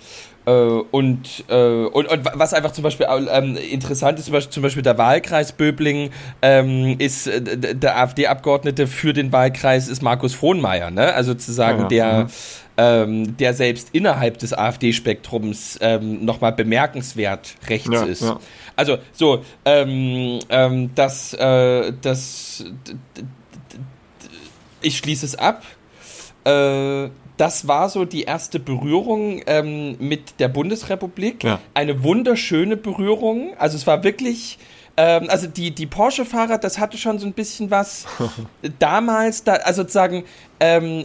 Äh, 0.46 0.52
und, 0.52 1.44
äh, 1.48 1.54
und, 1.54 2.06
und 2.08 2.24
wa- 2.24 2.32
was 2.34 2.54
einfach 2.54 2.72
zum 2.72 2.82
Beispiel 2.84 3.06
ähm, 3.30 3.58
interessant 3.70 4.18
ist, 4.18 4.24
zum 4.24 4.32
Beispiel, 4.32 4.52
zum 4.52 4.62
Beispiel 4.62 4.82
der 4.82 4.96
Wahlkreis 4.96 5.52
Böbling 5.52 6.10
ähm, 6.40 6.96
ist 6.98 7.26
äh, 7.26 7.42
der 7.74 7.98
AfD-Abgeordnete 7.98 8.86
für 8.86 9.12
den 9.12 9.32
Wahlkreis 9.32 9.88
ist 9.88 10.02
Markus 10.02 10.32
Frohnmeier, 10.34 10.90
ne? 10.90 11.12
Also 11.14 11.32
sozusagen 11.32 11.82
ja. 11.82 11.88
der 11.88 12.12
Mhm. 12.24 12.28
Ähm, 12.80 13.36
der 13.36 13.52
selbst 13.52 13.90
innerhalb 13.92 14.38
des 14.38 14.54
AfD-Spektrums 14.54 15.78
ähm, 15.82 16.24
nochmal 16.24 16.52
bemerkenswert 16.52 17.56
rechts 17.68 17.90
Ja, 17.92 18.04
ist. 18.04 18.22
ja. 18.22 18.40
Also 18.74 18.96
so, 19.12 19.44
ähm, 19.66 20.38
ähm, 20.48 20.90
das, 20.94 21.34
äh, 21.34 21.92
das, 22.00 22.64
ich 24.80 24.96
schließe 24.96 25.26
es 25.26 25.34
ab. 25.34 25.62
Äh, 26.44 27.10
das 27.36 27.68
war 27.68 27.90
so 27.90 28.06
die 28.06 28.22
erste 28.22 28.58
Berührung 28.58 29.42
ähm, 29.46 29.96
mit 29.98 30.40
der 30.40 30.48
Bundesrepublik. 30.48 31.44
Ja. 31.44 31.60
Eine 31.74 32.02
wunderschöne 32.02 32.78
Berührung. 32.78 33.52
Also 33.58 33.76
es 33.76 33.86
war 33.86 34.04
wirklich, 34.04 34.58
ähm, 34.96 35.26
also 35.28 35.46
die, 35.46 35.70
die 35.70 35.86
Porsche-Fahrer, 35.86 36.58
das 36.58 36.78
hatte 36.78 36.98
schon 36.98 37.18
so 37.18 37.26
ein 37.26 37.32
bisschen 37.32 37.70
was 37.70 38.06
damals, 38.78 39.44
da, 39.44 39.54
also 39.54 39.82
sozusagen, 39.82 40.24
ähm, 40.58 41.04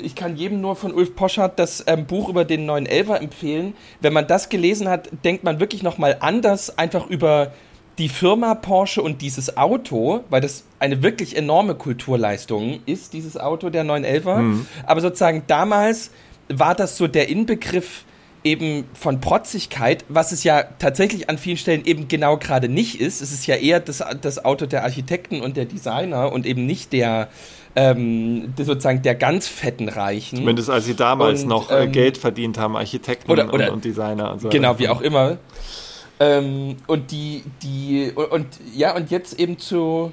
ich 0.00 0.14
kann 0.14 0.36
jedem 0.36 0.60
nur 0.60 0.76
von 0.76 0.92
Ulf 0.92 1.14
Poschardt 1.14 1.58
das 1.58 1.84
ähm, 1.86 2.06
Buch 2.06 2.28
über 2.28 2.44
den 2.44 2.68
911er 2.68 3.16
empfehlen. 3.16 3.74
Wenn 4.00 4.12
man 4.12 4.26
das 4.26 4.48
gelesen 4.48 4.88
hat, 4.88 5.08
denkt 5.24 5.44
man 5.44 5.60
wirklich 5.60 5.82
nochmal 5.82 6.16
anders 6.20 6.78
einfach 6.78 7.08
über 7.08 7.52
die 7.98 8.08
Firma 8.08 8.54
Porsche 8.54 9.02
und 9.02 9.20
dieses 9.22 9.56
Auto, 9.56 10.24
weil 10.30 10.40
das 10.40 10.64
eine 10.78 11.02
wirklich 11.02 11.36
enorme 11.36 11.74
Kulturleistung 11.74 12.80
ist, 12.86 13.12
dieses 13.12 13.36
Auto, 13.36 13.70
der 13.70 13.84
911er. 13.84 14.38
Aber 14.86 15.00
sozusagen 15.00 15.44
damals 15.46 16.10
war 16.48 16.74
das 16.74 16.96
so 16.96 17.06
der 17.06 17.28
Inbegriff 17.28 18.04
eben 18.44 18.84
von 18.94 19.20
Protzigkeit, 19.20 20.04
was 20.08 20.32
es 20.32 20.44
ja 20.44 20.64
tatsächlich 20.78 21.30
an 21.30 21.38
vielen 21.38 21.56
Stellen 21.56 21.84
eben 21.84 22.08
genau 22.08 22.36
gerade 22.36 22.68
nicht 22.68 23.00
ist. 23.00 23.20
Es 23.22 23.32
ist 23.32 23.46
ja 23.46 23.56
eher 23.56 23.80
das, 23.80 24.02
das 24.20 24.44
Auto 24.44 24.66
der 24.66 24.82
Architekten 24.84 25.40
und 25.40 25.56
der 25.56 25.64
Designer 25.64 26.32
und 26.32 26.44
eben 26.46 26.66
nicht 26.66 26.92
der, 26.92 27.28
ähm, 27.76 28.52
sozusagen 28.56 29.02
der 29.02 29.14
ganz 29.14 29.46
fetten 29.46 29.88
Reichen. 29.88 30.36
Zumindest 30.38 30.70
als 30.70 30.86
sie 30.86 30.94
damals 30.94 31.42
Und, 31.42 31.48
noch 31.48 31.70
äh, 31.70 31.84
ähm, 31.84 31.92
Geld 31.92 32.18
verdient 32.18 32.58
haben, 32.58 32.76
Architekten 32.76 33.30
oder- 33.30 33.52
oder- 33.52 33.68
und, 33.68 33.74
und 33.74 33.84
Designer 33.84 34.32
und 34.32 34.40
so. 34.40 34.48
Genau, 34.48 34.78
wie 34.78 34.88
auch 34.88 35.00
immer. 35.00 35.38
Ähm, 36.22 36.76
und 36.86 37.10
die, 37.10 37.42
die, 37.62 38.12
und, 38.14 38.30
und 38.30 38.46
ja, 38.74 38.94
und 38.94 39.10
jetzt 39.10 39.40
eben 39.40 39.58
zu, 39.58 40.12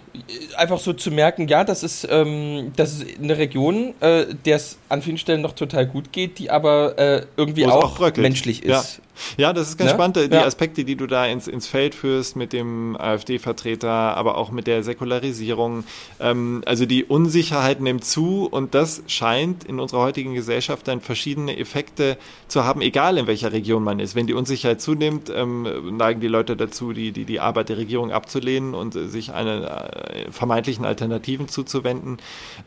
einfach 0.57 0.79
so 0.79 0.93
zu 0.93 1.11
merken, 1.11 1.47
ja, 1.47 1.63
das 1.63 1.83
ist, 1.83 2.07
ähm, 2.09 2.71
das 2.75 2.93
ist 2.93 3.19
eine 3.19 3.37
Region, 3.37 3.93
äh, 3.99 4.25
der 4.45 4.55
es 4.55 4.79
an 4.89 5.03
vielen 5.03 5.19
Stellen 5.19 5.41
noch 5.41 5.53
total 5.53 5.85
gut 5.85 6.11
geht, 6.11 6.39
die 6.39 6.49
aber 6.49 6.97
äh, 6.97 7.25
irgendwie 7.37 7.67
auch, 7.67 7.99
auch 7.99 8.17
menschlich 8.17 8.63
ist. 8.63 8.97
Ja, 8.97 9.03
das 9.37 9.69
ist 9.69 9.77
ganz 9.77 9.91
Ne? 9.91 9.95
spannend, 9.95 10.17
die 10.17 10.35
Ja. 10.35 10.45
Aspekte, 10.45 10.83
die 10.83 10.95
du 10.95 11.07
da 11.07 11.25
ins, 11.25 11.47
ins 11.47 11.67
Feld 11.67 11.95
führst 11.95 12.35
mit 12.35 12.53
dem 12.53 12.95
AfD-Vertreter, 12.99 13.89
aber 13.89 14.37
auch 14.37 14.51
mit 14.51 14.67
der 14.67 14.83
Säkularisierung. 14.83 15.83
Ähm, 16.19 16.61
also 16.65 16.85
die 16.85 17.03
Unsicherheit 17.03 17.81
nimmt 17.81 18.03
zu 18.05 18.47
und 18.49 18.75
das 18.75 19.03
scheint 19.07 19.63
in 19.63 19.79
unserer 19.79 20.01
heutigen 20.01 20.33
Gesellschaft 20.33 20.87
dann 20.87 21.01
verschiedene 21.01 21.57
Effekte 21.57 22.17
zu 22.47 22.65
haben, 22.65 22.81
egal 22.81 23.17
in 23.17 23.27
welcher 23.27 23.51
Region 23.51 23.83
man 23.83 23.99
ist. 23.99 24.15
Wenn 24.15 24.27
die 24.27 24.33
Unsicherheit 24.33 24.81
zunimmt, 24.81 25.31
ähm, 25.33 25.97
neigen 25.97 26.19
die 26.21 26.27
Leute 26.27 26.55
dazu, 26.55 26.93
die, 26.93 27.11
die, 27.11 27.25
die 27.25 27.39
Arbeit 27.39 27.69
der 27.69 27.77
Regierung 27.77 28.11
abzulehnen 28.11 28.73
und 28.73 28.95
äh, 28.95 29.07
sich 29.07 29.33
eine 29.33 29.69
äh, 29.69 30.31
vermeintlichen 30.31 30.85
Alternativen 30.85 31.47
zuzuwenden. 31.47 32.17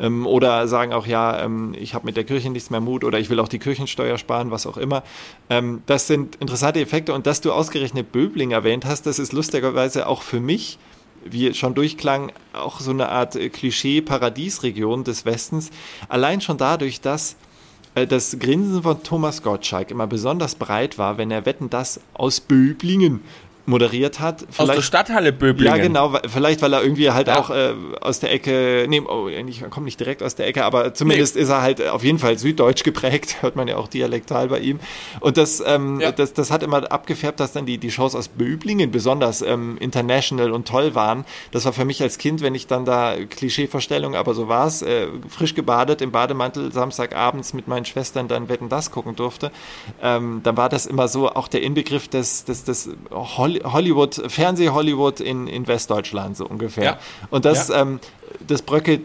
Ähm, 0.00 0.26
oder 0.26 0.68
sagen 0.68 0.92
auch, 0.92 1.06
ja, 1.06 1.42
ähm, 1.44 1.74
ich 1.78 1.94
habe 1.94 2.06
mit 2.06 2.16
der 2.16 2.24
Kirche 2.24 2.50
nichts 2.50 2.70
mehr 2.70 2.80
Mut 2.80 3.04
oder 3.04 3.18
ich 3.18 3.30
will 3.30 3.40
auch 3.40 3.48
die 3.48 3.58
Kirchensteuer 3.58 4.18
sparen, 4.18 4.50
was 4.50 4.66
auch 4.66 4.76
immer. 4.76 5.02
Ähm, 5.50 5.82
das 5.86 6.06
sind 6.06 6.36
interessante 6.42 6.80
Effekte 6.80 7.14
und 7.14 7.26
dass 7.26 7.40
du 7.40 7.52
ausgerechnet 7.52 8.12
Böbling 8.12 8.50
erwähnt 8.50 8.84
hast, 8.84 9.06
das 9.06 9.18
ist 9.18 9.32
lustigerweise 9.32 10.06
auch 10.06 10.22
für 10.22 10.40
mich, 10.40 10.78
wie 11.24 11.54
schon 11.54 11.74
durchklang, 11.74 12.32
auch 12.52 12.80
so 12.80 12.90
eine 12.90 13.08
Art 13.08 13.36
äh, 13.36 13.48
Klischee-Paradiesregion 13.48 15.04
des 15.04 15.24
Westens. 15.24 15.70
Allein 16.08 16.40
schon 16.40 16.58
dadurch, 16.58 17.00
dass 17.00 17.36
äh, 17.94 18.06
das 18.06 18.38
Grinsen 18.38 18.82
von 18.82 19.02
Thomas 19.02 19.42
Gottschalk 19.42 19.90
immer 19.90 20.06
besonders 20.06 20.54
breit 20.54 20.98
war, 20.98 21.16
wenn 21.16 21.30
er 21.30 21.46
Wetten 21.46 21.70
das 21.70 22.00
aus 22.14 22.40
Böblingen 22.40 23.20
moderiert 23.66 24.18
hat. 24.20 24.44
Aus 24.56 24.68
der 24.68 24.82
Stadthalle 24.82 25.32
Böblingen. 25.32 25.76
Ja, 25.76 25.80
genau, 25.82 26.14
vielleicht 26.28 26.62
weil 26.62 26.72
er 26.72 26.82
irgendwie 26.82 27.10
halt 27.10 27.28
Ja. 27.28 27.38
auch 27.38 27.50
äh, 27.50 27.74
aus 28.00 28.18
der 28.20 28.32
Ecke, 28.32 28.86
nee, 28.88 29.00
oh, 29.00 29.28
nicht, 29.28 29.62
er 29.62 29.68
kommt 29.68 29.84
nicht 29.86 30.00
direkt 30.00 30.22
aus 30.22 30.34
der 30.34 30.46
Ecke, 30.48 30.64
aber 30.64 30.94
zumindest 30.94 31.36
ist 31.36 31.48
er 31.48 31.62
halt 31.62 31.86
auf 31.88 32.02
jeden 32.02 32.18
Fall 32.18 32.38
süddeutsch 32.38 32.82
geprägt, 32.82 33.36
hört 33.42 33.54
man 33.56 33.68
ja 33.68 33.76
auch 33.76 33.88
dialektal 33.88 34.48
bei 34.48 34.58
ihm. 34.58 34.80
Und 35.20 35.36
das, 35.36 35.62
ähm, 35.64 36.00
Ja. 36.00 36.10
das, 36.12 36.32
das 36.32 36.50
hat 36.50 36.62
immer 36.62 36.90
abgefärbt, 36.90 37.38
dass 37.40 37.52
dann 37.52 37.66
die, 37.66 37.78
die 37.78 37.90
Shows 37.90 38.14
aus 38.16 38.28
Böblingen 38.28 38.90
besonders 38.90 39.42
ähm, 39.42 39.76
international 39.78 40.50
und 40.52 40.66
toll 40.66 40.94
waren. 40.94 41.24
Das 41.52 41.64
war 41.64 41.72
für 41.72 41.84
mich 41.84 42.02
als 42.02 42.18
Kind, 42.18 42.40
wenn 42.42 42.54
ich 42.54 42.66
dann 42.66 42.84
da 42.84 43.14
Klischeevorstellung, 43.30 44.14
aber 44.16 44.34
so 44.34 44.48
war 44.48 44.66
es, 44.66 44.82
äh, 44.82 45.06
frisch 45.28 45.54
gebadet 45.54 46.02
im 46.02 46.10
Bademantel 46.10 46.72
Samstagabends 46.72 47.52
mit 47.54 47.68
meinen 47.68 47.84
Schwestern 47.84 48.26
dann 48.28 48.48
Wetten 48.48 48.68
das 48.68 48.90
gucken 48.90 49.14
durfte, 49.16 49.52
ähm, 50.02 50.40
dann 50.42 50.56
war 50.56 50.68
das 50.68 50.86
immer 50.86 51.06
so 51.08 51.28
auch 51.30 51.48
der 51.48 51.62
Inbegriff 51.62 52.08
des, 52.08 52.44
des, 52.44 52.64
des 52.64 52.88
Hol- 53.10 53.51
Hollywood, 53.64 54.14
Fernseh-Hollywood 54.28 55.20
in, 55.20 55.46
in 55.46 55.66
Westdeutschland 55.66 56.36
so 56.36 56.46
ungefähr. 56.46 56.84
Ja. 56.84 56.98
Und 57.30 57.44
das, 57.44 57.68
Ja. 57.68 57.82
ähm, 57.82 58.00
das 58.46 58.62
Bröcke 58.62 59.00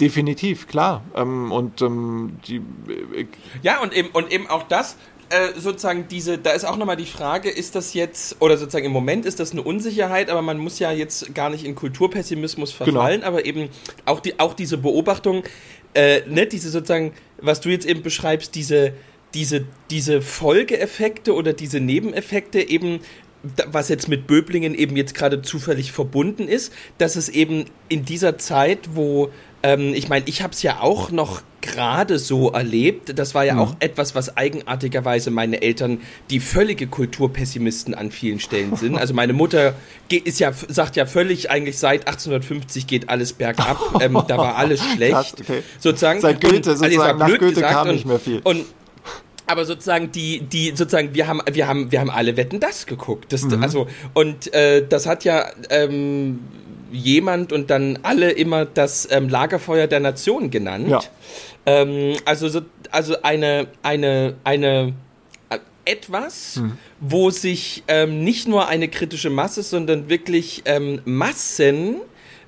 definitiv, 0.00 0.66
klar. 0.68 1.02
Ähm, 1.14 1.52
und 1.52 1.82
ähm, 1.82 2.38
die, 2.46 2.56
äh, 2.56 3.26
Ja, 3.62 3.80
und 3.82 3.92
eben, 3.94 4.08
und 4.10 4.32
eben 4.32 4.46
auch 4.48 4.62
das, 4.64 4.96
äh, 5.28 5.58
sozusagen 5.60 6.08
diese, 6.08 6.38
da 6.38 6.50
ist 6.50 6.64
auch 6.64 6.76
nochmal 6.76 6.96
die 6.96 7.06
Frage, 7.06 7.50
ist 7.50 7.74
das 7.76 7.94
jetzt, 7.94 8.36
oder 8.40 8.56
sozusagen 8.56 8.86
im 8.86 8.92
Moment 8.92 9.26
ist 9.26 9.38
das 9.38 9.52
eine 9.52 9.62
Unsicherheit, 9.62 10.28
aber 10.30 10.42
man 10.42 10.58
muss 10.58 10.78
ja 10.78 10.90
jetzt 10.90 11.34
gar 11.34 11.50
nicht 11.50 11.64
in 11.64 11.74
Kulturpessimismus 11.74 12.72
verfallen, 12.72 13.22
aber 13.22 13.44
eben 13.44 13.68
auch, 14.06 14.20
die, 14.20 14.40
auch 14.40 14.54
diese 14.54 14.76
Beobachtung, 14.78 15.44
äh, 15.94 16.22
ne, 16.26 16.46
diese 16.46 16.70
sozusagen, 16.70 17.12
was 17.40 17.60
du 17.60 17.68
jetzt 17.68 17.86
eben 17.86 18.02
beschreibst, 18.02 18.54
diese, 18.54 18.92
diese, 19.34 19.66
diese 19.90 20.20
Folgeeffekte 20.22 21.34
oder 21.34 21.52
diese 21.52 21.78
Nebeneffekte 21.78 22.68
eben, 22.68 23.00
was 23.68 23.88
jetzt 23.88 24.08
mit 24.08 24.26
Böblingen 24.26 24.74
eben 24.74 24.96
jetzt 24.96 25.14
gerade 25.14 25.40
zufällig 25.42 25.92
verbunden 25.92 26.46
ist, 26.48 26.72
dass 26.98 27.16
es 27.16 27.28
eben 27.28 27.64
in 27.88 28.04
dieser 28.04 28.36
Zeit, 28.38 28.90
wo 28.94 29.30
ähm, 29.62 29.92
ich 29.94 30.08
meine, 30.08 30.24
ich 30.26 30.42
habe 30.42 30.52
es 30.52 30.62
ja 30.62 30.80
auch 30.80 31.10
noch 31.10 31.42
gerade 31.60 32.18
so 32.18 32.50
erlebt. 32.50 33.18
Das 33.18 33.34
war 33.34 33.44
ja 33.44 33.58
auch 33.58 33.76
etwas, 33.80 34.14
was 34.14 34.34
eigenartigerweise 34.38 35.30
meine 35.30 35.60
Eltern, 35.60 36.00
die 36.30 36.40
völlige 36.40 36.86
Kulturpessimisten 36.86 37.94
an 37.94 38.10
vielen 38.10 38.40
Stellen 38.40 38.76
sind. 38.76 38.96
Also 38.96 39.12
meine 39.12 39.34
Mutter 39.34 39.74
ist 40.10 40.40
ja, 40.40 40.52
sagt 40.52 40.96
ja 40.96 41.04
völlig 41.04 41.50
eigentlich 41.50 41.78
seit 41.78 42.06
1850 42.08 42.86
geht 42.86 43.08
alles 43.10 43.34
bergab. 43.34 43.78
ähm, 44.00 44.18
da 44.26 44.38
war 44.38 44.56
alles 44.56 44.80
schlecht. 44.94 45.12
Krass, 45.12 45.34
okay. 45.38 45.62
Sozusagen. 45.78 46.20
Seit 46.20 46.40
Goethe, 46.40 46.56
Und- 46.56 46.68
also 46.68 46.84
sozusagen, 46.84 47.18
mal 47.18 47.28
nach 47.28 47.38
Goethe 47.38 47.54
gesagt 47.54 47.72
kam 47.74 47.88
und- 47.88 47.94
nicht 47.94 48.06
mehr 48.06 48.18
viel. 48.20 48.40
Und 48.42 48.64
aber 49.50 49.64
sozusagen 49.64 50.12
die 50.12 50.40
die 50.40 50.68
sozusagen 50.74 51.14
wir 51.14 51.26
haben 51.26 51.40
wir 51.52 51.66
haben 51.68 51.90
wir 51.92 52.00
haben 52.00 52.10
alle 52.10 52.36
Wetten 52.36 52.60
das 52.60 52.86
geguckt 52.86 53.32
das 53.32 53.42
Mhm. 53.42 53.62
also 53.62 53.86
und 54.14 54.52
äh, 54.54 54.86
das 54.88 55.06
hat 55.06 55.24
ja 55.24 55.46
ähm, 55.70 56.40
jemand 56.92 57.52
und 57.52 57.70
dann 57.70 57.98
alle 58.02 58.30
immer 58.30 58.64
das 58.64 59.08
ähm, 59.10 59.28
Lagerfeuer 59.28 59.86
der 59.86 60.00
Nation 60.00 60.50
genannt 60.50 60.88
Ja. 60.88 61.00
ähm, 61.66 62.14
also 62.24 62.48
so, 62.48 62.60
also 62.90 63.16
eine 63.22 63.66
eine 63.82 64.34
eine 64.44 64.92
äh, 65.50 65.58
etwas, 65.84 66.56
Mhm. 66.56 66.72
wo 67.00 67.30
sich 67.30 67.82
ähm, 67.88 68.22
nicht 68.24 68.46
nur 68.48 68.68
eine 68.68 68.88
kritische 68.88 69.30
Masse, 69.30 69.62
sondern 69.62 70.08
wirklich 70.08 70.62
ähm, 70.66 71.00
Massen 71.04 71.96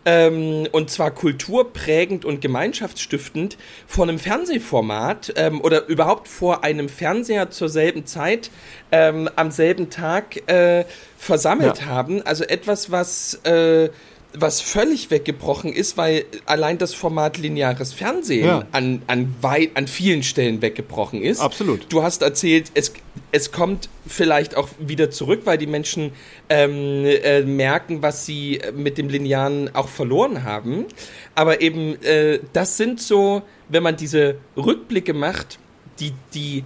ähm, 0.05 0.67
und 0.73 0.91
zwar 0.91 1.11
kulturprägend 1.11 2.25
und 2.25 2.41
gemeinschaftsstiftend 2.41 3.57
vor 3.87 4.05
einem 4.09 4.19
Fernsehformat 4.19 5.33
ähm, 5.37 5.61
oder 5.61 5.87
überhaupt 5.87 6.29
vor 6.29 6.65
einem 6.65 6.89
Fernseher 6.89 7.51
zur 7.51 7.69
selben 7.69 8.07
Zeit 8.07 8.51
ähm, 8.91 9.29
am 9.37 9.51
selben 9.51 9.91
Tag 9.91 10.49
äh, 10.49 10.85
versammelt 11.17 11.79
Ja. 11.81 11.87
haben. 11.87 12.23
Also 12.23 12.45
etwas, 12.45 12.91
was 12.91 13.35
äh, 13.45 13.91
was 14.35 14.61
völlig 14.63 15.11
weggebrochen 15.11 15.73
ist, 15.73 15.97
weil 15.99 16.25
allein 16.47 16.79
das 16.79 16.95
Format 16.95 17.37
lineares 17.37 17.93
Fernsehen 17.93 18.47
Ja. 18.47 18.67
an, 18.73 19.03
an, 19.07 19.35
wei- 19.43 19.71
an 19.75 19.87
vielen 19.87 20.23
Stellen 20.23 20.63
weggebrochen 20.63 21.21
ist. 21.23 21.41
Absolut. 21.41 21.87
Du 21.93 22.03
hast 22.03 22.23
erzählt, 22.23 22.71
es, 22.75 22.95
es 23.31 23.53
kommt 23.53 23.91
vielleicht 24.07 24.57
auch 24.57 24.69
wieder 24.79 25.11
zurück, 25.11 25.43
weil 25.45 25.59
die 25.59 25.67
Menschen 25.67 26.13
ähm, 26.49 27.05
äh, 27.05 27.43
merken, 27.43 28.01
was 28.01 28.25
sie 28.25 28.61
mit 28.75 28.97
dem 28.97 29.09
Linearen 29.11 29.75
auch 29.75 29.89
verloren 29.89 30.45
haben. 30.45 30.87
Aber 31.35 31.61
eben, 31.61 32.01
äh, 32.03 32.39
das 32.55 32.79
sind 32.79 33.01
so, 33.03 33.43
wenn 33.69 33.83
man 33.83 33.97
diese 33.97 34.37
Rückblicke 34.57 35.13
macht, 35.13 35.59
die, 36.01 36.13
die, 36.33 36.65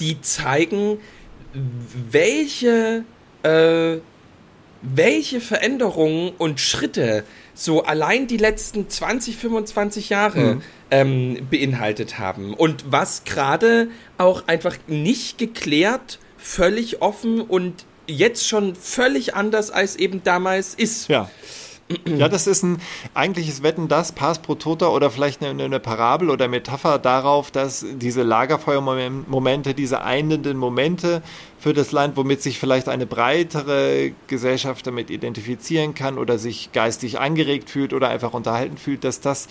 die 0.00 0.18
zeigen, 0.22 0.98
welche, 2.10 3.04
äh, 3.42 3.96
welche 4.82 5.40
Veränderungen 5.40 6.32
und 6.36 6.60
Schritte 6.60 7.24
so 7.54 7.84
allein 7.84 8.26
die 8.26 8.36
letzten 8.36 8.88
20, 8.88 9.36
25 9.36 10.08
Jahre 10.08 10.60
ähm, 10.90 11.46
beinhaltet 11.50 12.18
haben. 12.18 12.54
Und 12.54 12.90
was 12.90 13.24
gerade 13.24 13.88
auch 14.18 14.48
einfach 14.48 14.76
nicht 14.86 15.38
geklärt, 15.38 16.18
völlig 16.36 17.00
offen 17.02 17.40
und 17.40 17.84
jetzt 18.06 18.48
schon 18.48 18.74
völlig 18.74 19.34
anders 19.34 19.70
als 19.70 19.96
eben 19.96 20.22
damals 20.24 20.74
ist. 20.74 21.08
Ja. 21.08 21.30
Ja, 22.06 22.28
das 22.28 22.46
ist 22.46 22.62
ein 22.62 22.80
eigentliches 23.14 23.62
Wetten, 23.62 23.88
das 23.88 24.12
Pass 24.12 24.40
pro 24.40 24.54
Tota 24.54 24.88
oder 24.88 25.10
vielleicht 25.10 25.42
eine, 25.42 25.62
eine 25.64 25.80
Parabel 25.80 26.30
oder 26.30 26.48
Metapher 26.48 26.98
darauf, 26.98 27.50
dass 27.50 27.84
diese 27.94 28.22
Lagerfeuermomente, 28.22 29.74
diese 29.74 30.02
einenden 30.02 30.56
Momente 30.56 31.22
für 31.58 31.72
das 31.72 31.92
Land, 31.92 32.16
womit 32.16 32.42
sich 32.42 32.58
vielleicht 32.58 32.88
eine 32.88 33.06
breitere 33.06 34.12
Gesellschaft 34.26 34.86
damit 34.86 35.10
identifizieren 35.10 35.94
kann 35.94 36.18
oder 36.18 36.38
sich 36.38 36.72
geistig 36.72 37.20
angeregt 37.20 37.70
fühlt 37.70 37.92
oder 37.92 38.08
einfach 38.08 38.32
unterhalten 38.34 38.76
fühlt, 38.76 39.04
dass 39.04 39.20
das 39.20 39.48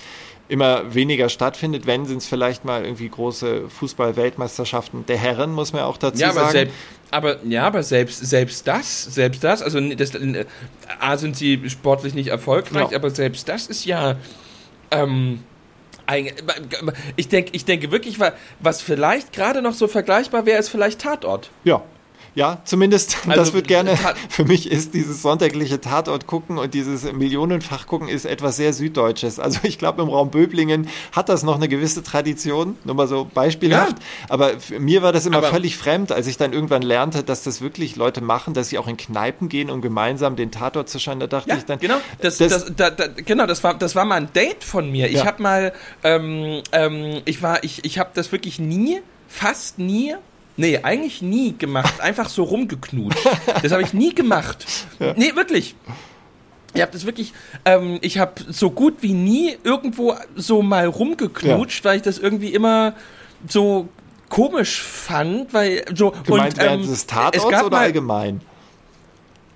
immer 0.49 0.93
weniger 0.93 1.29
stattfindet. 1.29 1.85
Wenn 1.87 2.05
sind 2.05 2.17
es 2.17 2.27
vielleicht 2.27 2.65
mal 2.65 2.83
irgendwie 2.83 3.07
große 3.07 3.69
Fußball-Weltmeisterschaften 3.69 5.05
der 5.05 5.17
Herren, 5.17 5.53
muss 5.53 5.71
man 5.71 5.83
auch 5.83 5.97
dazu 5.97 6.19
Ja, 6.19 6.31
aber, 6.31 6.41
sagen. 6.41 6.51
selbst, 6.51 6.75
aber 7.11 7.37
ja, 7.45 7.67
aber 7.67 7.83
selbst 7.83 8.19
selbst 8.25 8.67
das, 8.67 9.03
selbst 9.05 9.43
das, 9.43 9.61
also 9.61 9.79
das, 9.79 10.15
äh, 10.15 10.45
a 10.99 11.17
sind 11.17 11.35
sie 11.37 11.69
sportlich 11.69 12.13
nicht 12.13 12.27
erfolgreich, 12.29 12.91
Ja. 12.91 12.97
aber 12.97 13.09
selbst 13.09 13.47
das 13.49 13.67
ist 13.67 13.85
ja 13.85 14.15
ähm, 14.91 15.43
ein- 16.05 16.31
ich 17.15 17.27
denke, 17.29 17.51
ich 17.53 17.65
denke 17.65 17.91
wirklich, 17.91 18.19
wa- 18.19 18.33
was 18.59 18.81
vielleicht 18.81 19.31
gerade 19.33 19.61
noch 19.61 19.73
so 19.73 19.87
vergleichbar 19.87 20.45
wäre, 20.45 20.59
ist 20.59 20.69
vielleicht 20.69 20.99
Tatort. 21.01 21.49
Ja. 21.63 21.83
Ja, 22.33 22.59
zumindest, 22.63 23.17
Also, 23.27 23.39
das 23.41 23.53
wird 23.53 23.67
gerne, 23.67 23.97
für 24.29 24.45
mich 24.45 24.71
ist 24.71 24.93
dieses 24.93 25.21
sonntägliche 25.21 25.81
Tatort 25.81 26.27
gucken 26.27 26.57
und 26.57 26.73
dieses 26.73 27.11
Millionenfach 27.11 27.87
gucken 27.87 28.07
ist 28.07 28.25
etwas 28.25 28.55
sehr 28.55 28.71
Süddeutsches. 28.73 29.39
Also 29.39 29.59
ich 29.63 29.77
glaube, 29.77 30.01
im 30.01 30.07
Raum 30.09 30.31
Böblingen 30.31 30.87
hat 31.11 31.27
das 31.29 31.43
noch 31.43 31.55
eine 31.55 31.67
gewisse 31.67 32.03
Tradition, 32.03 32.77
nur 32.85 32.95
mal 32.95 33.07
so 33.07 33.27
beispielhaft. 33.33 33.97
Aber 34.29 34.59
für 34.59 34.79
mir 34.79 35.01
war 35.01 35.11
das 35.11 35.25
immer 35.25 35.39
Aber- 35.39 35.47
völlig 35.47 35.75
fremd, 35.77 36.11
als 36.13 36.27
ich 36.27 36.37
dann 36.37 36.53
irgendwann 36.53 36.83
lernte, 36.83 37.23
dass 37.23 37.43
das 37.43 37.59
wirklich 37.61 37.97
Leute 37.97 38.21
machen, 38.21 38.53
dass 38.53 38.69
sie 38.69 38.77
auch 38.77 38.87
in 38.87 38.95
Kneipen 38.97 39.49
gehen, 39.49 39.69
um 39.69 39.81
gemeinsam 39.81 40.35
den 40.37 40.51
Tatort 40.51 40.87
zu 40.89 40.99
schauen. 40.99 41.19
Da 41.19 41.27
dachte 41.27 41.49
Ja, 41.49 41.57
ich 41.57 41.65
dann, 41.65 41.79
genau. 41.79 41.97
Das, 42.21 42.37
das- 42.37 42.65
das, 42.65 42.71
da, 42.75 42.89
da, 42.91 43.07
genau, 43.07 43.45
das 43.45 43.63
war, 43.63 43.73
das 43.73 43.95
war 43.95 44.05
mal 44.05 44.15
ein 44.15 44.31
Date 44.33 44.63
von 44.63 44.89
mir. 44.89 45.07
Ich 45.09 45.17
Ja. 45.17 45.25
habe 45.25 45.41
mal, 45.43 45.73
ähm, 46.03 46.61
ähm, 46.71 47.21
ich 47.25 47.41
war, 47.43 47.63
ich, 47.65 47.83
ich 47.83 47.99
habe 47.99 48.11
das 48.13 48.31
wirklich 48.31 48.57
nie, 48.59 49.01
fast 49.27 49.79
nie, 49.79 50.15
nee, 50.61 50.79
eigentlich 50.81 51.21
nie 51.21 51.57
gemacht. 51.57 51.99
Einfach 51.99 52.29
so 52.29 52.43
rumgeknutscht. 52.43 53.27
Das 53.61 53.71
habe 53.71 53.81
ich 53.83 53.93
nie 53.93 54.13
gemacht. 54.13 54.65
Nee, 55.15 55.35
wirklich. 55.35 55.75
Ich 56.73 56.81
habe 56.81 56.91
das 56.93 57.05
wirklich, 57.05 57.33
ähm, 57.65 57.99
ich 58.01 58.17
habe 58.17 58.33
so 58.47 58.71
gut 58.71 58.97
wie 59.01 59.13
nie 59.13 59.57
irgendwo 59.63 60.15
so 60.35 60.61
mal 60.61 60.85
rumgeknutscht, 60.85 61.83
weil 61.83 61.97
ich 61.97 62.01
das 62.01 62.17
irgendwie 62.17 62.53
immer 62.53 62.93
so 63.47 63.89
komisch 64.29 64.81
fand, 64.81 65.53
weil 65.53 65.83
so 65.93 66.11
gemeint 66.25 66.57
und, 66.57 66.65
ähm, 66.65 66.87
des 66.87 67.05
Tatorts 67.05 67.37
es 67.37 67.49
gab 67.49 67.65
oder 67.65 67.77
mal, 67.77 67.83
allgemein? 67.83 68.41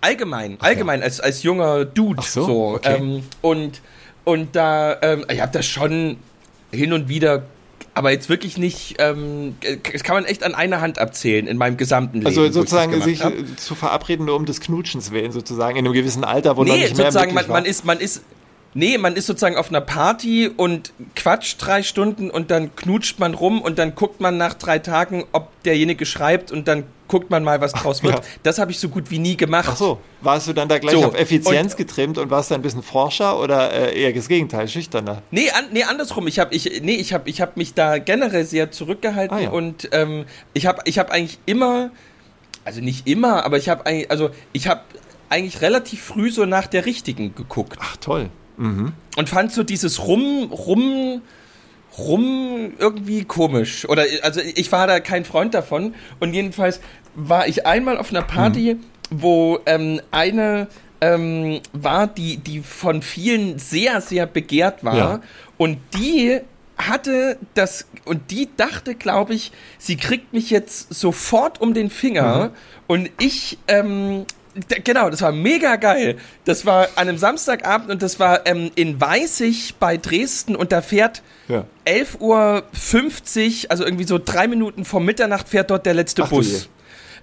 Allgemein, 0.02 0.58
allgemein, 0.60 1.02
als, 1.02 1.22
als 1.22 1.44
junger 1.44 1.86
Dude. 1.86 2.20
Ach 2.20 2.28
so, 2.28 2.46
so. 2.46 2.68
okay. 2.76 2.98
ähm, 2.98 3.24
und, 3.42 3.82
und 4.26 4.56
da, 4.56 4.98
ähm, 5.02 5.26
ich 5.32 5.42
habe 5.42 5.54
das 5.54 5.66
schon 5.66 6.18
hin 6.72 6.92
und 6.92 7.08
wieder, 7.08 7.44
aber 7.96 8.12
jetzt 8.12 8.28
wirklich 8.30 8.58
nicht, 8.58 8.96
ähm, 9.00 9.56
das 9.92 10.04
kann 10.04 10.16
man 10.16 10.26
echt 10.26 10.44
an 10.44 10.54
einer 10.54 10.82
Hand 10.82 11.00
abzählen 11.00 11.48
in 11.48 11.58
meinem 11.58 11.78
gesamten 11.78 12.18
Leben. 12.18 12.28
Also 12.28 12.42
ich 12.42 12.50
das 12.50 12.56
sozusagen 12.56 13.02
sich 13.02 13.24
hab. 13.24 13.34
zu 13.58 13.74
verabreden, 13.74 14.26
nur 14.26 14.36
um 14.36 14.46
des 14.46 14.60
Knutschens 14.60 15.12
willen, 15.12 15.32
sozusagen, 15.32 15.78
in 15.78 15.86
einem 15.86 15.94
gewissen 15.94 16.26
Alter, 16.26 16.58
wo 16.58 16.64
Nee, 16.66 16.72
nicht 16.74 16.98
mehr 16.98 17.12
sozusagen, 17.12 17.34
man, 17.34 17.48
man 17.48 17.66
ist, 17.66 17.86
man 17.86 18.00
ist, 18.00 18.22
nee, 18.76 19.00
man 19.00 19.16
ist 19.16 19.26
sozusagen 19.26 19.58
auf 19.58 19.70
einer 19.70 19.82
Party 19.82 20.48
und 20.56 20.94
quatscht 21.16 21.58
drei 21.66 21.82
Stunden 21.82 22.30
und 22.30 22.52
dann 22.52 22.76
knutscht 22.76 23.18
man 23.20 23.34
rum 23.34 23.62
und 23.62 23.80
dann 23.80 23.96
guckt 23.96 24.22
man 24.22 24.38
nach 24.38 24.54
drei 24.54 24.78
Tagen, 24.78 25.26
ob 25.32 25.50
derjenige 25.64 26.06
schreibt 26.06 26.52
und 26.52 26.68
dann 26.68 26.84
guckt 27.08 27.30
man 27.32 27.44
mal, 27.44 27.62
was 27.62 27.72
draus 27.74 28.04
wird. 28.04 28.16
Ja. 28.16 28.22
Das 28.44 28.60
habe 28.60 28.72
ich 28.72 28.80
so 28.80 28.90
gut 28.90 29.10
wie 29.12 29.20
nie 29.20 29.38
gemacht. 29.38 29.68
Ach 29.72 29.76
so, 29.76 30.00
warst 30.22 30.48
du 30.48 30.54
dann 30.54 30.68
da 30.68 30.78
gleich 30.80 30.94
So, 30.94 31.06
auf 31.06 31.16
Effizienz 31.18 31.74
und- 31.74 31.78
getrimmt 31.78 32.18
und 32.20 32.30
warst 32.30 32.52
dann 32.52 32.60
ein 32.60 32.62
bisschen 32.62 32.84
Forscher 32.84 33.40
oder 33.40 33.72
äh, 33.72 34.00
eher 34.00 34.12
das 34.14 34.28
Gegenteil, 34.28 34.68
schüchterner? 34.68 35.22
Nee, 35.32 35.50
an, 35.52 35.66
nee 35.72 35.84
andersrum. 35.84 36.28
Ich 36.28 36.38
habe 36.40 36.54
ich, 36.54 36.82
nee, 36.84 36.96
ich 36.96 37.14
hab, 37.14 37.28
ich 37.28 37.42
hab 37.42 37.58
mich 37.58 37.74
da 37.74 37.98
generell 37.98 38.46
sehr 38.46 38.72
zurückgehalten 38.72 39.38
Ah, 39.38 39.42
ja. 39.42 39.50
und 39.52 39.88
ähm, 39.92 40.26
ich 40.54 40.66
habe 40.68 40.82
ich 40.86 41.00
hab 41.00 41.12
eigentlich 41.12 41.40
immer 41.46 41.92
also 42.66 42.82
nicht 42.82 43.08
immer, 43.08 43.46
aber 43.46 43.58
ich 43.58 43.70
habe 43.70 43.86
eigentlich, 43.86 44.10
also 44.10 44.32
ich 44.52 44.68
habe 44.68 44.82
eigentlich 45.30 45.62
relativ 45.62 46.02
früh 46.02 46.32
so 46.32 46.46
nach 46.46 46.66
der 46.66 46.88
richtigen 46.88 47.36
geguckt. 47.36 47.78
Ach, 47.80 47.96
toll. 47.98 48.30
Mhm. 48.58 48.94
Und 49.18 49.30
fand 49.30 49.52
so 49.52 49.64
dieses 49.64 50.08
Rum, 50.08 50.52
Rum, 50.52 51.22
Rum 51.98 52.74
irgendwie 52.78 53.24
komisch. 53.24 53.88
Oder, 53.88 54.06
also 54.22 54.42
ich 54.42 54.72
war 54.72 54.88
da 54.88 55.00
kein 55.00 55.26
Freund 55.26 55.54
davon. 55.54 55.96
Und 56.20 56.34
jedenfalls 56.34 56.82
war 57.16 57.48
ich 57.48 57.66
einmal 57.66 57.98
auf 57.98 58.10
einer 58.12 58.22
Party, 58.22 58.76
mhm. 58.76 58.84
wo 59.10 59.60
ähm, 59.66 60.02
eine 60.12 60.68
ähm, 61.02 61.62
war, 61.74 62.08
die, 62.08 62.38
die 62.38 62.62
von 62.62 63.02
vielen 63.02 63.60
sehr, 63.60 64.02
sehr 64.02 64.26
begehrt 64.26 64.84
war. 64.84 64.98
Ja. 64.98 65.22
Und 65.58 65.78
die 65.96 66.42
hatte 66.78 67.38
das 67.54 67.88
und 68.04 68.32
die 68.32 68.50
dachte, 68.58 68.96
glaube 68.96 69.34
ich, 69.34 69.52
sie 69.78 69.96
kriegt 69.96 70.34
mich 70.34 70.50
jetzt 70.50 70.94
sofort 70.94 71.62
um 71.62 71.74
den 71.74 71.90
Finger 71.90 72.46
mhm. 72.46 72.52
und 72.88 73.10
ich 73.20 73.58
ähm, 73.68 74.26
genau, 74.84 75.10
das 75.10 75.22
war 75.22 75.32
mega 75.32 75.76
geil. 75.76 76.18
Das 76.46 76.66
war 76.66 76.88
an 76.96 77.08
einem 77.08 77.18
Samstagabend 77.18 77.90
und 77.92 78.02
das 78.02 78.20
war 78.20 78.46
ähm, 78.46 78.72
in 78.76 79.00
Weißig 79.00 79.76
bei 79.80 79.98
Dresden 79.98 80.56
und 80.56 80.72
da 80.72 80.82
fährt 80.82 81.24
ja. 81.48 81.66
11.50 81.86 82.20
Uhr, 82.20 83.72
also 83.72 83.84
irgendwie 83.84 84.06
so 84.06 84.20
drei 84.24 84.48
Minuten 84.48 84.86
vor 84.86 85.00
Mitternacht 85.00 85.50
fährt 85.50 85.70
dort 85.72 85.86
der 85.86 85.94
letzte 85.94 86.24
Ach, 86.24 86.30
Bus. 86.30 86.70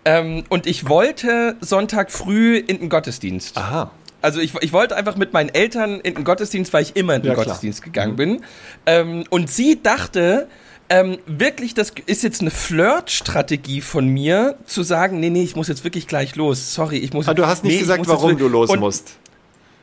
Ähm, 0.04 0.44
und 0.48 0.66
ich 0.66 0.88
wollte 0.88 1.56
Sonntag 1.60 2.10
früh 2.10 2.56
in 2.56 2.78
den 2.78 2.88
Gottesdienst. 2.88 3.56
Aha. 3.56 3.90
Also 4.20 4.40
ich, 4.40 4.54
ich 4.60 4.72
wollte 4.72 4.96
einfach 4.96 5.16
mit 5.16 5.32
meinen 5.32 5.48
Eltern 5.48 6.00
in 6.00 6.14
den 6.14 6.24
Gottesdienst, 6.24 6.72
weil 6.72 6.82
ich 6.82 6.96
immer 6.96 7.16
in 7.16 7.22
den 7.22 7.32
ja, 7.32 7.34
Gottesdienst 7.34 7.82
klar. 7.82 7.92
gegangen 7.92 8.12
mhm. 8.12 8.16
bin. 8.16 8.44
Ähm, 8.86 9.24
und 9.30 9.50
sie 9.50 9.82
dachte, 9.82 10.48
ähm, 10.92 11.18
wirklich, 11.26 11.72
das 11.72 11.92
ist 12.04 12.22
jetzt 12.22 12.42
eine 12.42 12.50
Flirt-Strategie 12.50 13.80
von 13.80 14.06
mir, 14.06 14.56
zu 14.66 14.82
sagen, 14.82 15.20
nee, 15.20 15.30
nee, 15.30 15.42
ich 15.42 15.56
muss 15.56 15.68
jetzt 15.68 15.84
wirklich 15.84 16.06
gleich 16.06 16.36
los. 16.36 16.74
Sorry, 16.74 16.98
ich 16.98 17.14
muss. 17.14 17.26
Aber 17.28 17.34
du 17.34 17.46
hast 17.46 17.64
nicht 17.64 17.74
nee, 17.74 17.80
gesagt, 17.80 18.06
warum 18.08 18.36
du 18.36 18.46
los 18.46 18.76
musst. 18.76 19.16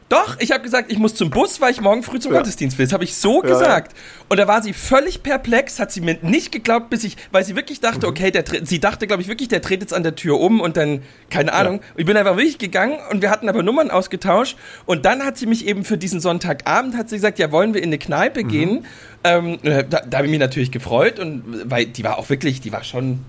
Doch, 0.10 0.38
ich 0.40 0.52
habe 0.52 0.64
gesagt, 0.64 0.92
ich 0.92 0.98
muss 0.98 1.14
zum 1.14 1.30
Bus, 1.30 1.62
weil 1.62 1.72
ich 1.72 1.82
morgen 1.82 2.02
früh 2.02 2.20
zum 2.20 2.34
ja. 2.34 2.40
Gottesdienst 2.40 2.80
will. 2.80 2.86
Das 2.88 2.94
habe 2.94 3.04
ich 3.04 3.16
so 3.16 3.44
ja, 3.44 3.50
gesagt. 3.50 3.94
Ja. 3.94 4.00
Und 4.28 4.38
da 4.38 4.48
war 4.48 4.64
sie 4.64 4.74
völlig 4.74 5.22
perplex, 5.22 5.80
hat 5.80 5.92
sie 5.92 6.02
mir 6.02 6.18
nicht 6.24 6.52
geglaubt, 6.52 6.90
bis 6.90 7.04
ich, 7.04 7.16
weil 7.32 7.44
sie 7.44 7.56
wirklich 7.56 7.80
dachte, 7.80 8.08
mhm. 8.08 8.12
okay, 8.12 8.32
der, 8.32 8.44
sie 8.64 8.80
dachte, 8.80 9.06
glaube 9.06 9.22
ich, 9.22 9.28
wirklich, 9.28 9.50
der 9.50 9.60
dreht 9.60 9.82
jetzt 9.82 9.94
an 9.94 10.02
der 10.02 10.16
Tür 10.16 10.40
um 10.40 10.62
und 10.62 10.78
dann, 10.78 11.04
keine 11.30 11.54
Ahnung. 11.54 11.82
Ich 11.96 12.08
bin 12.08 12.18
einfach 12.18 12.38
wirklich 12.38 12.58
gegangen 12.58 12.98
und 13.12 13.22
wir 13.22 13.30
hatten 13.30 13.48
aber 13.48 13.62
Nummern 13.62 13.92
ausgetauscht. 13.92 14.58
Und 14.88 15.06
dann 15.06 15.24
hat 15.24 15.38
sie 15.38 15.46
mich 15.46 15.68
eben 15.68 15.86
für 15.86 16.00
diesen 16.00 16.20
Sonntagabend, 16.20 16.98
hat 16.98 17.10
sie 17.10 17.18
gesagt, 17.18 17.38
ja, 17.38 17.52
wollen 17.52 17.76
wir 17.76 17.84
in 17.84 17.90
eine 17.90 18.00
Kneipe 18.00 18.44
mhm. 18.44 18.48
gehen? 18.48 18.86
Ähm, 19.24 19.60
da 19.64 19.84
da 19.84 20.18
habe 20.18 20.26
ich 20.26 20.32
mich 20.32 20.40
natürlich 20.40 20.72
gefreut 20.72 21.20
und, 21.20 21.44
weil 21.70 21.86
die 21.86 22.04
war 22.04 22.18
auch 22.18 22.30
wirklich, 22.30 22.62
die 22.62 22.72
war 22.72 22.84
schon, 22.84 23.20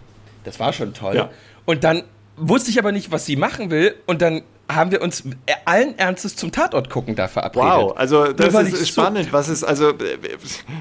das 0.44 0.58
war 0.58 0.72
schon 0.72 0.94
toll. 0.94 1.28
Und 1.66 1.84
dann 1.84 2.04
wusste 2.38 2.70
ich 2.70 2.78
aber 2.78 2.90
nicht, 2.90 3.12
was 3.12 3.26
sie 3.26 3.36
machen 3.36 3.70
will. 3.70 3.94
Und 4.06 4.22
dann 4.22 4.42
haben 4.74 4.90
wir 4.90 5.02
uns 5.02 5.24
allen 5.64 5.98
Ernstes 5.98 6.36
zum 6.36 6.52
Tatort 6.52 6.90
gucken 6.90 7.14
da 7.14 7.28
verabredet. 7.28 7.70
Wow, 7.70 7.96
also 7.96 8.32
das 8.32 8.52
Nur, 8.52 8.62
ist 8.62 8.88
spannend. 8.88 9.26
So 9.26 9.32
was 9.32 9.48
ist 9.48 9.64
also 9.64 9.92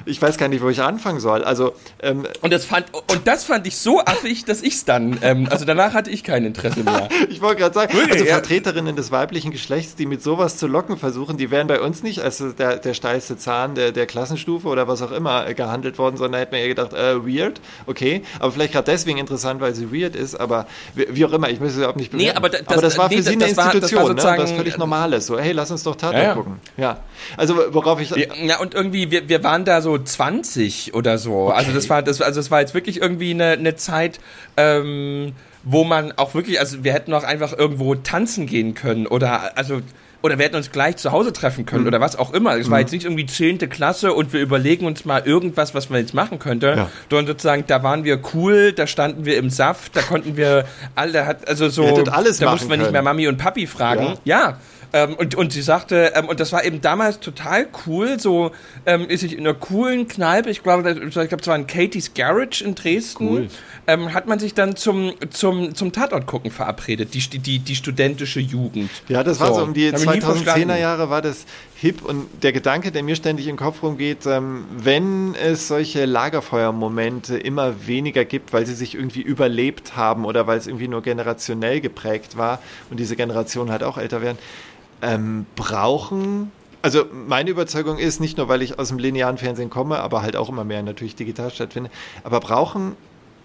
ich 0.05 0.21
weiß 0.21 0.37
gar 0.37 0.47
nicht, 0.47 0.61
wo 0.61 0.69
ich 0.69 0.81
anfangen 0.81 1.19
soll. 1.19 1.43
Also 1.43 1.73
ähm, 2.01 2.27
und 2.41 2.51
das 2.51 2.65
fand 2.65 2.85
und 2.93 3.21
das 3.25 3.43
fand 3.43 3.67
ich 3.67 3.77
so 3.77 3.99
affig, 3.99 4.45
dass 4.45 4.61
ich 4.61 4.75
es 4.75 4.85
dann 4.85 5.19
ähm, 5.21 5.47
also 5.49 5.65
danach 5.65 5.93
hatte 5.93 6.09
ich 6.09 6.23
kein 6.23 6.45
Interesse 6.45 6.83
mehr. 6.83 7.09
ich 7.29 7.41
wollte 7.41 7.61
gerade 7.61 7.73
sagen, 7.73 7.97
also 8.11 8.25
Vertreterinnen 8.25 8.95
des 8.95 9.11
weiblichen 9.11 9.51
Geschlechts, 9.51 9.95
die 9.95 10.05
mit 10.05 10.21
sowas 10.21 10.57
zu 10.57 10.67
locken 10.67 10.97
versuchen, 10.97 11.37
die 11.37 11.51
wären 11.51 11.67
bei 11.67 11.79
uns 11.79 12.03
nicht 12.03 12.21
als 12.21 12.43
der, 12.57 12.77
der 12.77 12.93
steilste 12.93 13.37
Zahn 13.37 13.75
der, 13.75 13.91
der 13.91 14.05
Klassenstufe 14.05 14.67
oder 14.67 14.87
was 14.87 15.01
auch 15.01 15.11
immer 15.11 15.47
äh, 15.47 15.53
gehandelt 15.53 15.97
worden, 15.97 16.17
sondern 16.17 16.39
hätte 16.39 16.51
man 16.53 16.61
eher 16.61 16.67
gedacht, 16.69 16.93
äh, 16.93 17.25
weird, 17.25 17.61
okay, 17.87 18.23
aber 18.39 18.51
vielleicht 18.51 18.73
gerade 18.73 18.91
deswegen 18.91 19.17
interessant, 19.17 19.61
weil 19.61 19.73
sie 19.75 19.91
weird 19.91 20.15
ist, 20.15 20.39
aber 20.39 20.67
wie, 20.95 21.25
auch 21.25 21.33
immer, 21.33 21.49
ich 21.49 21.59
möchte 21.59 21.77
sie 21.77 21.87
auch 21.87 21.95
nicht 21.95 22.11
bewerten. 22.11 22.31
Nee, 22.31 22.37
aber, 22.37 22.49
das, 22.49 22.67
aber 22.67 22.81
das 22.81 22.97
war 22.97 23.09
für 23.09 23.15
nee, 23.15 23.21
sie 23.21 23.33
eine 23.33 23.47
Institution. 23.47 23.78
Situation, 23.87 24.15
das, 24.15 24.25
war 24.25 24.31
ne? 24.33 24.41
das 24.41 24.51
völlig 24.51 24.77
normal 24.77 25.13
ist. 25.13 25.27
So, 25.27 25.39
hey, 25.39 25.51
lass 25.51 25.71
uns 25.71 25.83
doch 25.83 25.95
Tatort 25.95 26.21
ja, 26.21 26.29
ja. 26.29 26.33
gucken. 26.33 26.59
Ja. 26.77 26.99
Also 27.37 27.55
worauf 27.71 27.99
ich. 28.01 28.11
Ja, 28.11 28.59
und 28.59 28.73
irgendwie, 28.73 29.11
wir, 29.11 29.29
wir 29.29 29.43
waren 29.43 29.65
da 29.65 29.81
so 29.81 29.97
20 29.97 30.93
oder 30.93 31.17
so. 31.17 31.47
Okay. 31.47 31.57
Also 31.57 31.71
das 31.71 31.89
war, 31.89 32.01
das, 32.01 32.21
also 32.21 32.39
das 32.39 32.51
war 32.51 32.61
jetzt 32.61 32.73
wirklich 32.73 33.01
irgendwie 33.01 33.31
eine, 33.31 33.51
eine 33.51 33.75
Zeit, 33.75 34.19
ähm, 34.57 35.33
wo 35.63 35.83
man 35.83 36.11
auch 36.13 36.33
wirklich, 36.33 36.59
also 36.59 36.83
wir 36.83 36.93
hätten 36.93 37.13
auch 37.13 37.23
einfach 37.23 37.57
irgendwo 37.57 37.95
tanzen 37.95 38.45
gehen 38.45 38.73
können 38.73 39.07
oder 39.07 39.57
also 39.57 39.81
oder 40.21 40.37
wir 40.37 40.45
hätten 40.45 40.55
uns 40.55 40.71
gleich 40.71 40.97
zu 40.97 41.11
Hause 41.11 41.31
treffen 41.31 41.65
können 41.65 41.83
mhm. 41.83 41.87
oder 41.87 42.01
was 42.01 42.17
auch 42.17 42.33
immer. 42.33 42.57
Es 42.57 42.67
mhm. 42.67 42.71
war 42.71 42.79
jetzt 42.79 42.91
nicht 42.91 43.05
irgendwie 43.05 43.25
zehnte 43.25 43.67
Klasse 43.67 44.13
und 44.13 44.33
wir 44.33 44.41
überlegen 44.41 44.85
uns 44.85 45.05
mal 45.05 45.21
irgendwas, 45.25 45.73
was 45.73 45.89
man 45.89 46.01
jetzt 46.01 46.13
machen 46.13 46.39
könnte. 46.39 46.73
Ja. 46.75 46.89
Sondern 47.09 47.27
sozusagen, 47.27 47.63
da 47.67 47.83
waren 47.83 48.03
wir 48.03 48.19
cool, 48.33 48.73
da 48.73 48.87
standen 48.87 49.25
wir 49.25 49.37
im 49.37 49.49
Saft, 49.49 49.95
da 49.95 50.01
konnten 50.01 50.35
wir 50.35 50.65
alle, 50.95 51.25
hat, 51.25 51.47
also 51.47 51.69
so, 51.69 52.03
alles 52.11 52.39
da 52.39 52.51
mussten 52.51 52.69
wir 52.69 52.77
nicht 52.77 52.91
mehr 52.91 53.01
Mami 53.01 53.27
und 53.27 53.37
Papi 53.37 53.67
fragen. 53.67 54.17
ja. 54.25 54.39
ja. 54.39 54.57
Ähm, 54.91 55.15
und, 55.15 55.35
und 55.35 55.53
sie 55.53 55.61
sagte, 55.61 56.13
ähm, 56.15 56.27
und 56.27 56.39
das 56.39 56.51
war 56.51 56.63
eben 56.63 56.81
damals 56.81 57.19
total 57.19 57.67
cool, 57.85 58.19
so 58.19 58.51
ähm, 58.85 59.07
ist 59.07 59.23
ich 59.23 59.33
in 59.33 59.41
einer 59.41 59.53
coolen 59.53 60.07
Kneipe, 60.07 60.49
ich 60.49 60.63
glaube, 60.63 60.89
ich 60.89 61.11
glaube, 61.13 61.37
es 61.39 61.47
war 61.47 61.55
in 61.55 61.67
Katie's 61.67 62.13
Garage 62.15 62.63
in 62.63 62.73
Dresden, 62.73 63.29
cool. 63.29 63.47
ähm, 63.85 64.13
hat 64.13 64.27
man 64.27 64.39
sich 64.39 64.55
dann 64.55 64.75
zum, 64.75 65.13
zum, 65.29 65.75
zum 65.75 65.91
Tatort 65.91 66.25
gucken 66.25 66.49
verabredet, 66.49 67.13
die, 67.13 67.19
die, 67.19 67.59
die 67.59 67.75
studentische 67.75 68.39
Jugend. 68.39 68.89
Ja, 69.09 69.23
das 69.23 69.39
war 69.39 69.49
so, 69.49 69.55
so 69.55 69.63
um 69.63 69.73
die 69.73 69.91
2010er 69.91 70.77
Jahre 70.77 71.09
war 71.09 71.21
das 71.21 71.45
hip 71.75 72.03
und 72.03 72.27
der 72.43 72.51
Gedanke, 72.51 72.91
der 72.91 73.03
mir 73.03 73.15
ständig 73.15 73.47
im 73.47 73.57
Kopf 73.57 73.83
rumgeht, 73.83 74.25
ähm, 74.25 74.65
wenn 74.75 75.35
es 75.35 75.67
solche 75.67 76.05
Lagerfeuermomente 76.05 77.37
immer 77.37 77.87
weniger 77.87 78.25
gibt, 78.25 78.53
weil 78.53 78.65
sie 78.65 78.73
sich 78.73 78.95
irgendwie 78.95 79.21
überlebt 79.21 79.95
haben 79.95 80.25
oder 80.25 80.47
weil 80.47 80.57
es 80.57 80.67
irgendwie 80.67 80.87
nur 80.87 81.01
generationell 81.01 81.79
geprägt 81.79 82.37
war 82.37 82.59
und 82.89 82.99
diese 82.99 83.15
Generationen 83.15 83.71
halt 83.71 83.83
auch 83.83 83.97
älter 83.97 84.21
werden, 84.21 84.37
ähm, 85.01 85.45
brauchen 85.55 86.51
also 86.81 87.05
meine 87.11 87.49
Überzeugung 87.49 87.97
ist, 87.97 88.21
nicht 88.21 88.37
nur 88.37 88.47
weil 88.47 88.61
ich 88.61 88.79
aus 88.79 88.87
dem 88.87 88.99
linearen 88.99 89.37
Fernsehen 89.37 89.69
komme, 89.69 89.99
aber 89.99 90.21
halt 90.21 90.35
auch 90.35 90.49
immer 90.49 90.63
mehr 90.63 90.81
natürlich 90.81 91.15
digital 91.15 91.51
stattfindet, 91.51 91.91
aber 92.23 92.39
brauchen 92.39 92.95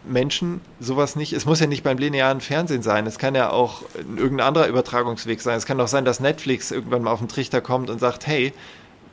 Menschen 0.06 0.60
sowas 0.80 1.16
nicht. 1.16 1.32
Es 1.32 1.46
muss 1.46 1.60
ja 1.60 1.66
nicht 1.66 1.82
beim 1.82 1.98
linearen 1.98 2.40
Fernsehen 2.40 2.82
sein. 2.82 3.06
Es 3.06 3.18
kann 3.18 3.34
ja 3.34 3.50
auch 3.50 3.82
irgendein 4.16 4.46
anderer 4.46 4.66
Übertragungsweg 4.68 5.40
sein. 5.40 5.56
Es 5.56 5.66
kann 5.66 5.80
auch 5.80 5.88
sein, 5.88 6.04
dass 6.04 6.20
Netflix 6.20 6.70
irgendwann 6.70 7.02
mal 7.02 7.10
auf 7.10 7.20
den 7.20 7.28
Trichter 7.28 7.60
kommt 7.60 7.90
und 7.90 7.98
sagt, 7.98 8.26
hey, 8.26 8.52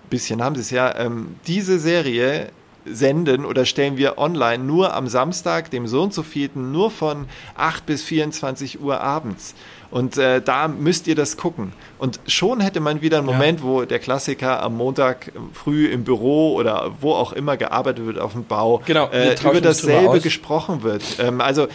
bisschen 0.09 0.43
haben 0.43 0.55
sie 0.55 0.61
es 0.61 0.69
ja, 0.69 0.93
ähm, 0.97 1.37
diese 1.47 1.79
Serie 1.79 2.49
senden 2.85 3.45
oder 3.45 3.65
stellen 3.65 3.97
wir 3.97 4.17
online 4.17 4.63
nur 4.63 4.93
am 4.93 5.07
Samstag, 5.07 5.71
dem 5.71 5.87
so 5.87 6.01
und 6.01 6.13
so 6.13 6.23
vierten, 6.23 6.71
nur 6.71 6.91
von 6.91 7.27
8 7.55 7.85
bis 7.85 8.03
24 8.03 8.81
Uhr 8.81 8.99
abends. 8.99 9.55
Und 9.91 10.17
äh, 10.17 10.41
da 10.41 10.67
müsst 10.67 11.07
ihr 11.07 11.15
das 11.15 11.37
gucken. 11.37 11.73
Und 11.99 12.19
schon 12.25 12.61
hätte 12.61 12.79
man 12.79 13.01
wieder 13.01 13.17
einen 13.17 13.27
Moment, 13.27 13.59
ja. 13.59 13.65
wo 13.65 13.83
der 13.83 13.99
Klassiker 13.99 14.63
am 14.63 14.77
Montag 14.77 15.31
früh 15.53 15.87
im 15.87 16.03
Büro 16.03 16.55
oder 16.55 16.95
wo 17.01 17.11
auch 17.13 17.33
immer 17.33 17.57
gearbeitet 17.57 18.05
wird 18.05 18.17
auf 18.17 18.31
dem 18.31 18.45
Bau, 18.45 18.81
genau, 18.85 19.09
äh, 19.09 19.35
über 19.43 19.61
dasselbe 19.61 20.21
gesprochen 20.21 20.83
wird. 20.83 21.03
Ähm, 21.19 21.41
also 21.41 21.67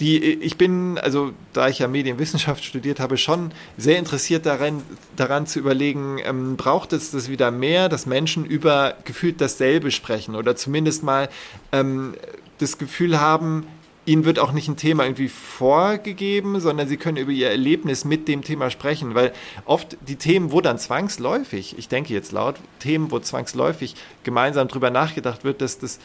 die, 0.00 0.18
ich 0.18 0.56
bin, 0.56 0.98
also 0.98 1.32
da 1.52 1.68
ich 1.68 1.78
ja 1.78 1.88
Medienwissenschaft 1.88 2.64
studiert 2.64 3.00
habe, 3.00 3.16
schon 3.16 3.52
sehr 3.76 3.98
interessiert 3.98 4.46
daran, 4.46 4.82
daran 5.16 5.46
zu 5.46 5.58
überlegen, 5.58 6.18
ähm, 6.24 6.56
braucht 6.56 6.92
es 6.92 7.10
das 7.10 7.28
wieder 7.28 7.50
mehr, 7.50 7.88
dass 7.88 8.06
Menschen 8.06 8.44
über 8.44 8.94
gefühlt 9.04 9.40
dasselbe 9.40 9.90
sprechen 9.90 10.34
oder 10.34 10.56
zumindest 10.56 11.02
mal 11.02 11.28
ähm, 11.72 12.14
das 12.58 12.78
Gefühl 12.78 13.20
haben, 13.20 13.66
ihnen 14.06 14.24
wird 14.24 14.38
auch 14.38 14.52
nicht 14.52 14.68
ein 14.68 14.76
Thema 14.76 15.04
irgendwie 15.04 15.28
vorgegeben, 15.28 16.60
sondern 16.60 16.88
sie 16.88 16.96
können 16.96 17.16
über 17.16 17.32
ihr 17.32 17.50
Erlebnis 17.50 18.04
mit 18.04 18.28
dem 18.28 18.42
Thema 18.42 18.70
sprechen, 18.70 19.14
weil 19.14 19.32
oft 19.64 19.96
die 20.06 20.16
Themen, 20.16 20.52
wo 20.52 20.60
dann 20.60 20.78
zwangsläufig, 20.78 21.76
ich 21.76 21.88
denke 21.88 22.14
jetzt 22.14 22.32
laut, 22.32 22.56
Themen, 22.78 23.10
wo 23.10 23.18
zwangsläufig 23.18 23.94
gemeinsam 24.22 24.68
drüber 24.68 24.90
nachgedacht 24.90 25.44
wird, 25.44 25.60
dass 25.60 25.78
das 25.78 25.98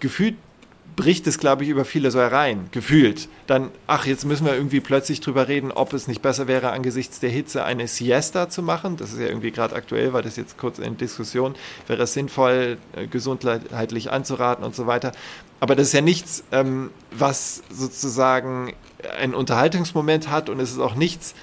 gefühlt 0.00 0.34
bricht 0.94 1.26
es, 1.26 1.38
glaube 1.38 1.64
ich, 1.64 1.68
über 1.68 1.84
viele 1.84 2.10
so 2.10 2.20
herein, 2.20 2.68
gefühlt. 2.70 3.28
Dann, 3.46 3.70
ach, 3.86 4.06
jetzt 4.06 4.24
müssen 4.24 4.46
wir 4.46 4.54
irgendwie 4.54 4.80
plötzlich 4.80 5.20
drüber 5.20 5.48
reden, 5.48 5.70
ob 5.72 5.92
es 5.92 6.08
nicht 6.08 6.22
besser 6.22 6.48
wäre, 6.48 6.70
angesichts 6.70 7.20
der 7.20 7.30
Hitze 7.30 7.64
eine 7.64 7.88
Siesta 7.88 8.48
zu 8.48 8.62
machen. 8.62 8.96
Das 8.96 9.12
ist 9.12 9.20
ja 9.20 9.26
irgendwie 9.26 9.50
gerade 9.50 9.74
aktuell, 9.74 10.12
weil 10.12 10.22
das 10.22 10.36
jetzt 10.36 10.56
kurz 10.56 10.78
in 10.78 10.96
Diskussion 10.96 11.54
wäre 11.86 12.02
es 12.02 12.14
sinnvoll, 12.14 12.78
äh, 12.94 13.06
gesundheitlich 13.06 14.10
anzuraten 14.10 14.64
und 14.64 14.74
so 14.74 14.86
weiter. 14.86 15.12
Aber 15.60 15.74
das 15.74 15.88
ist 15.88 15.92
ja 15.92 16.00
nichts, 16.00 16.44
ähm, 16.52 16.90
was 17.10 17.62
sozusagen 17.70 18.72
einen 19.18 19.34
Unterhaltungsmoment 19.34 20.30
hat 20.30 20.48
und 20.48 20.60
es 20.60 20.70
ist 20.70 20.78
auch 20.78 20.94
nichts, 20.94 21.34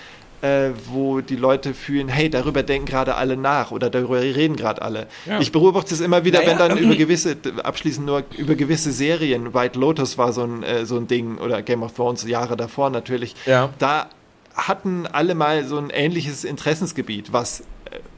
äh, 0.44 0.72
wo 0.92 1.22
die 1.22 1.38
Leute 1.38 1.74
fühlen, 1.74 2.10
hey, 2.10 2.30
darüber 2.30 2.64
denken 2.64 2.86
gerade 2.86 3.16
alle 3.16 3.38
nach 3.38 3.72
oder 3.72 3.90
darüber 3.90 4.20
reden 4.20 4.58
gerade 4.58 4.82
alle. 4.82 5.08
Ja. 5.26 5.40
Ich 5.40 5.54
beobachte 5.54 5.94
es 5.96 6.02
immer 6.02 6.26
wieder, 6.26 6.40
naja, 6.40 6.52
wenn 6.52 6.58
dann 6.58 6.78
über 6.78 6.96
gewisse, 6.96 7.38
abschließend 7.64 8.06
nur 8.06 8.24
über 8.38 8.56
gewisse 8.56 8.92
Serien, 8.92 9.54
White 9.54 9.80
Lotus 9.80 10.18
war 10.18 10.34
so 10.34 10.44
ein, 10.44 10.62
äh, 10.64 10.86
so 10.86 10.98
ein 10.98 11.08
Ding 11.08 11.38
oder 11.38 11.62
Game 11.62 11.82
of 11.82 11.94
Thrones 11.94 12.28
Jahre 12.28 12.58
davor 12.58 12.90
natürlich, 12.90 13.36
ja. 13.46 13.70
da 13.80 14.10
hatten 14.54 15.08
alle 15.08 15.34
mal 15.34 15.66
so 15.66 15.78
ein 15.78 15.90
ähnliches 15.90 16.44
Interessensgebiet, 16.44 17.32
was 17.32 17.64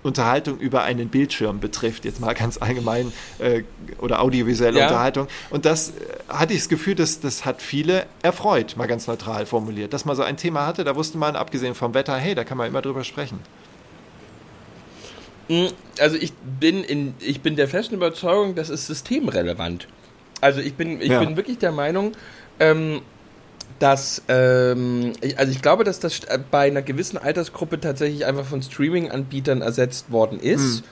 Unterhaltung 0.03 0.57
über 0.59 0.83
einen 0.83 1.09
Bildschirm 1.09 1.59
betrifft, 1.59 2.05
jetzt 2.05 2.19
mal 2.19 2.33
ganz 2.33 2.57
allgemein 2.61 3.11
äh, 3.39 3.63
oder 3.99 4.21
audiovisuelle 4.21 4.79
Ja. 4.79 4.85
Unterhaltung. 4.85 5.27
Und 5.49 5.65
das 5.65 5.89
äh, 5.89 5.93
hatte 6.29 6.53
ich 6.53 6.59
das 6.59 6.69
Gefühl, 6.69 6.95
dass 6.95 7.19
das 7.19 7.45
hat 7.45 7.61
viele 7.61 8.05
erfreut, 8.21 8.77
mal 8.77 8.87
ganz 8.87 9.07
neutral 9.07 9.45
formuliert, 9.45 9.93
dass 9.93 10.05
man 10.05 10.15
so 10.15 10.23
ein 10.23 10.37
Thema 10.37 10.65
hatte, 10.67 10.83
da 10.83 10.95
wusste 10.95 11.17
man, 11.17 11.35
abgesehen 11.35 11.75
vom 11.75 11.93
Wetter, 11.93 12.15
hey, 12.17 12.35
da 12.35 12.43
kann 12.43 12.57
man 12.57 12.67
immer 12.67 12.81
drüber 12.81 13.03
sprechen. 13.03 13.39
Mm, 15.47 15.67
Also 15.99 16.17
ich 16.17 16.33
bin 16.59 16.83
in, 16.83 17.13
ich 17.19 17.41
bin 17.41 17.55
der 17.55 17.67
festen 17.67 17.95
Überzeugung, 17.95 18.55
das 18.55 18.69
ist 18.69 18.87
systemrelevant. 18.87 19.87
Also 20.41 20.59
ich 20.61 20.73
bin, 20.73 21.01
ich 21.01 21.09
Ja. 21.09 21.19
bin 21.19 21.37
wirklich 21.37 21.57
der 21.59 21.71
Meinung, 21.71 22.11
ähm, 22.59 23.01
dass, 23.79 24.21
ähm, 24.27 25.13
also 25.37 25.51
ich 25.51 25.61
glaube, 25.61 25.83
dass 25.83 25.99
das 25.99 26.13
st- 26.21 26.39
bei 26.49 26.67
einer 26.67 26.81
gewissen 26.81 27.17
Altersgruppe 27.17 27.79
tatsächlich 27.79 28.25
einfach 28.25 28.45
von 28.45 28.61
Streaming-Anbietern 28.61 29.61
ersetzt 29.61 30.11
worden 30.11 30.39
ist. 30.39 30.83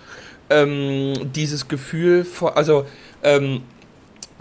Ähm, 0.50 1.14
dieses 1.34 1.68
Gefühl 1.68 2.26
vor, 2.26 2.58
also 2.58 2.86
ähm, 3.24 3.62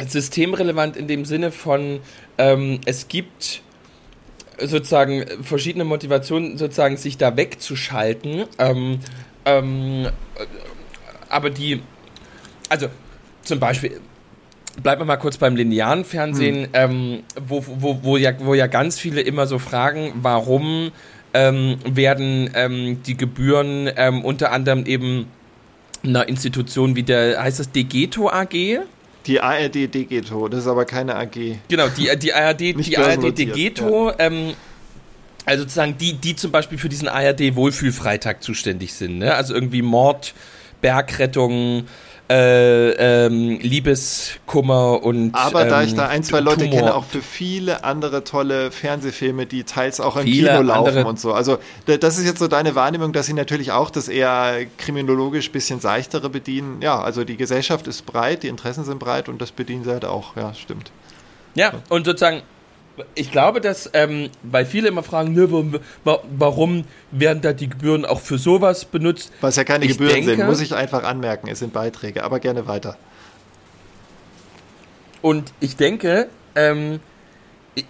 systemrelevant 0.05 0.97
in 0.97 1.07
dem 1.07 1.25
Sinne 1.25 1.53
von, 1.53 2.01
ähm, 2.39 2.81
es 2.85 3.07
gibt 3.09 3.63
sozusagen 4.61 5.25
verschiedene 5.43 5.85
Motivationen, 5.85 6.59
sozusagen 6.59 6.97
sich 6.97 7.17
da 7.19 7.37
wegzuschalten. 7.37 8.45
Ähm, 8.59 8.99
ähm, 9.45 10.07
äh, 10.07 10.11
aber 11.29 11.51
die, 11.51 11.83
also 12.69 12.89
zum 13.43 13.61
Beispiel, 13.61 14.01
bleiben 14.83 15.01
wir 15.01 15.05
mal 15.05 15.17
kurz 15.17 15.37
beim 15.37 15.57
linearen 15.57 16.05
Fernsehen, 16.05 16.69
ähm, 16.73 17.23
wo, 17.47 17.65
wo, 17.67 17.99
wo, 18.03 18.17
ja, 18.17 18.33
wo 18.39 18.55
ja 18.55 18.67
ganz 18.67 18.99
viele 18.99 19.21
immer 19.21 19.47
so 19.47 19.59
fragen, 19.59 20.13
warum 20.17 20.93
ähm, 21.35 21.79
werden 21.85 22.51
ähm, 22.55 23.03
die 23.03 23.17
Gebühren 23.17 23.91
ähm, 23.97 24.25
unter 24.25 24.53
anderem 24.53 24.87
eben 24.87 25.27
einer 26.05 26.29
Institution 26.29 26.97
wie 26.97 27.03
der, 27.03 27.43
heißt 27.43 27.61
das 27.61 27.71
Degeto 27.71 28.29
AG? 28.29 28.81
Die 29.27 29.41
ARD 29.41 29.95
Degeto, 29.95 30.49
das 30.49 30.61
ist 30.61 30.67
aber 30.67 30.85
keine 30.85 31.15
AG. 31.15 31.59
Genau, 31.69 31.89
die, 31.89 32.11
die 32.19 32.33
ARD, 32.33 32.61
die 32.61 32.99
ARD 32.99 33.21
börsennotiert, 33.21 33.39
Degeto, 33.39 34.13
ähm, 34.19 34.55
also 35.45 35.63
sozusagen 35.63 35.97
die, 35.99 36.15
die 36.15 36.37
zum 36.37 36.51
Beispiel 36.51 36.79
für 36.79 36.89
diesen 36.89 37.09
ARD 37.09 37.55
Wohlfühlfreitag 37.55 38.43
zuständig 38.43 38.93
sind, 38.95 39.19
ne? 39.19 39.35
Also 39.35 39.55
irgendwie 39.55 39.83
Mord, 39.83 40.35
Bergrettung, 40.81 41.85
äh, 42.31 43.25
ähm, 43.27 43.59
Liebeskummer 43.61 45.03
und 45.03 45.35
Aber 45.35 45.65
da 45.65 45.83
ich 45.83 45.91
ähm, 45.91 45.97
da 45.97 46.09
ein, 46.09 46.23
zwei 46.23 46.41
Leute 46.41 46.65
Tumor. 46.65 46.79
kenne, 46.79 46.95
auch 46.95 47.05
für 47.05 47.21
viele 47.21 47.85
andere 47.85 48.25
tolle 48.25 48.71
Fernsehfilme, 48.71 49.47
die 49.47 49.65
teils 49.65 50.01
auch 50.01 50.17
im 50.17 50.23
Viele 50.23 50.51
Kino 50.51 50.63
laufen 50.63 51.05
und 51.05 51.21
so. 51.21 51.33
Also 51.33 51.59
da- 51.87 51.97
das 51.99 52.19
ist 52.19 52.25
jetzt 52.25 52.39
so 52.39 52.49
deine 52.49 52.75
Wahrnehmung, 52.75 53.13
dass 53.13 53.27
sie 53.27 53.33
natürlich 53.35 53.73
auch 53.73 53.91
das 53.91 54.09
eher 54.09 54.65
kriminologisch 54.79 55.51
bisschen 55.51 55.81
seichtere 55.81 56.31
bedienen. 56.31 56.81
Ja, 56.81 57.01
also 57.03 57.25
die 57.25 57.37
Gesellschaft 57.37 57.87
ist 57.87 58.07
breit, 58.07 58.43
die 58.45 58.49
Interessen 58.49 58.85
sind 58.85 58.99
breit 58.99 59.29
und 59.29 59.43
das 59.43 59.53
bedienen 59.53 59.85
sie 59.85 59.91
halt 59.91 60.05
auch. 60.05 60.37
Ja, 60.37 60.55
stimmt. 60.55 60.91
Ja, 61.55 61.73
und 61.91 62.07
sozusagen, 62.07 62.43
ich 63.15 63.31
glaube, 63.33 63.61
dass, 63.61 63.91
ähm, 63.95 64.29
weil 64.43 64.67
viele 64.67 64.89
immer 64.89 65.03
fragen, 65.03 65.33
ne, 65.33 65.51
warum, 65.51 65.79
wa- 66.05 66.21
warum 66.37 66.85
werden 67.11 67.41
da 67.43 67.53
die 67.53 67.69
Gebühren 67.69 68.05
auch 68.05 68.21
für 68.21 68.39
sowas 68.39 68.85
benutzt? 68.85 69.33
Was 69.41 69.57
ja 69.57 69.65
keine 69.65 69.85
Ich 69.87 69.93
Gebühren 69.93 70.13
denke- 70.15 70.37
sind, 70.37 70.47
muss 70.47 70.61
ich 70.61 70.75
einfach 70.75 71.03
anmerken. 71.05 71.49
Es 71.49 71.59
sind 71.61 71.73
Beiträge, 71.73 72.23
aber 72.25 72.39
gerne 72.41 72.67
weiter. 72.67 72.97
Und 75.21 75.53
ich 75.61 75.77
denke, 75.77 76.29
ähm, 76.55 77.01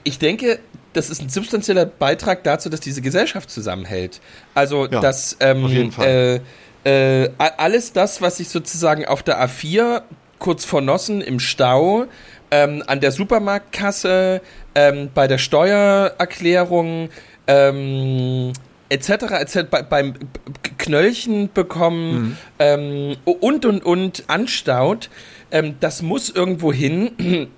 ich- 0.04 0.18
denke, 0.18 0.58
das 0.92 1.08
ist 1.10 1.22
ein 1.22 1.30
substanzieller 1.30 1.86
Beitrag 1.86 2.44
dazu, 2.44 2.68
dass 2.68 2.80
diese 2.80 3.00
Gesellschaft 3.00 3.50
zusammenhält. 3.50 4.20
Also, 4.54 4.86
Ja, 4.86 5.00
dass 5.00 5.36
ähm. 5.40 5.90
Äh, 5.98 6.40
äh, 6.84 7.30
alles 7.38 7.92
das, 7.92 8.20
was 8.20 8.36
sich 8.38 8.48
sozusagen 8.48 9.06
auf 9.06 9.22
der 9.22 9.40
A4 9.42 10.02
kurz 10.38 10.64
vor 10.64 10.80
Nossen 10.80 11.20
im 11.20 11.38
Stau, 11.38 12.06
ähm, 12.52 12.84
an 12.86 13.00
der 13.00 13.10
Supermarktkasse, 13.10 14.42
ähm, 14.74 15.10
bei 15.12 15.26
der 15.26 15.38
Steuererklärung, 15.38 17.08
ähm, 17.48 18.52
etc. 18.90 19.08
etc. 19.08 19.58
Bei, 19.70 19.82
beim 19.82 20.14
Knöllchen 20.78 21.50
bekommen 21.52 22.36
ähm, 22.58 23.16
und 23.24 23.64
und 23.64 23.84
und 23.84 24.24
anstaut, 24.28 25.08
ähm, 25.50 25.76
das 25.80 26.02
muss 26.02 26.30
irgendwo 26.30 26.72
hin. 26.72 27.48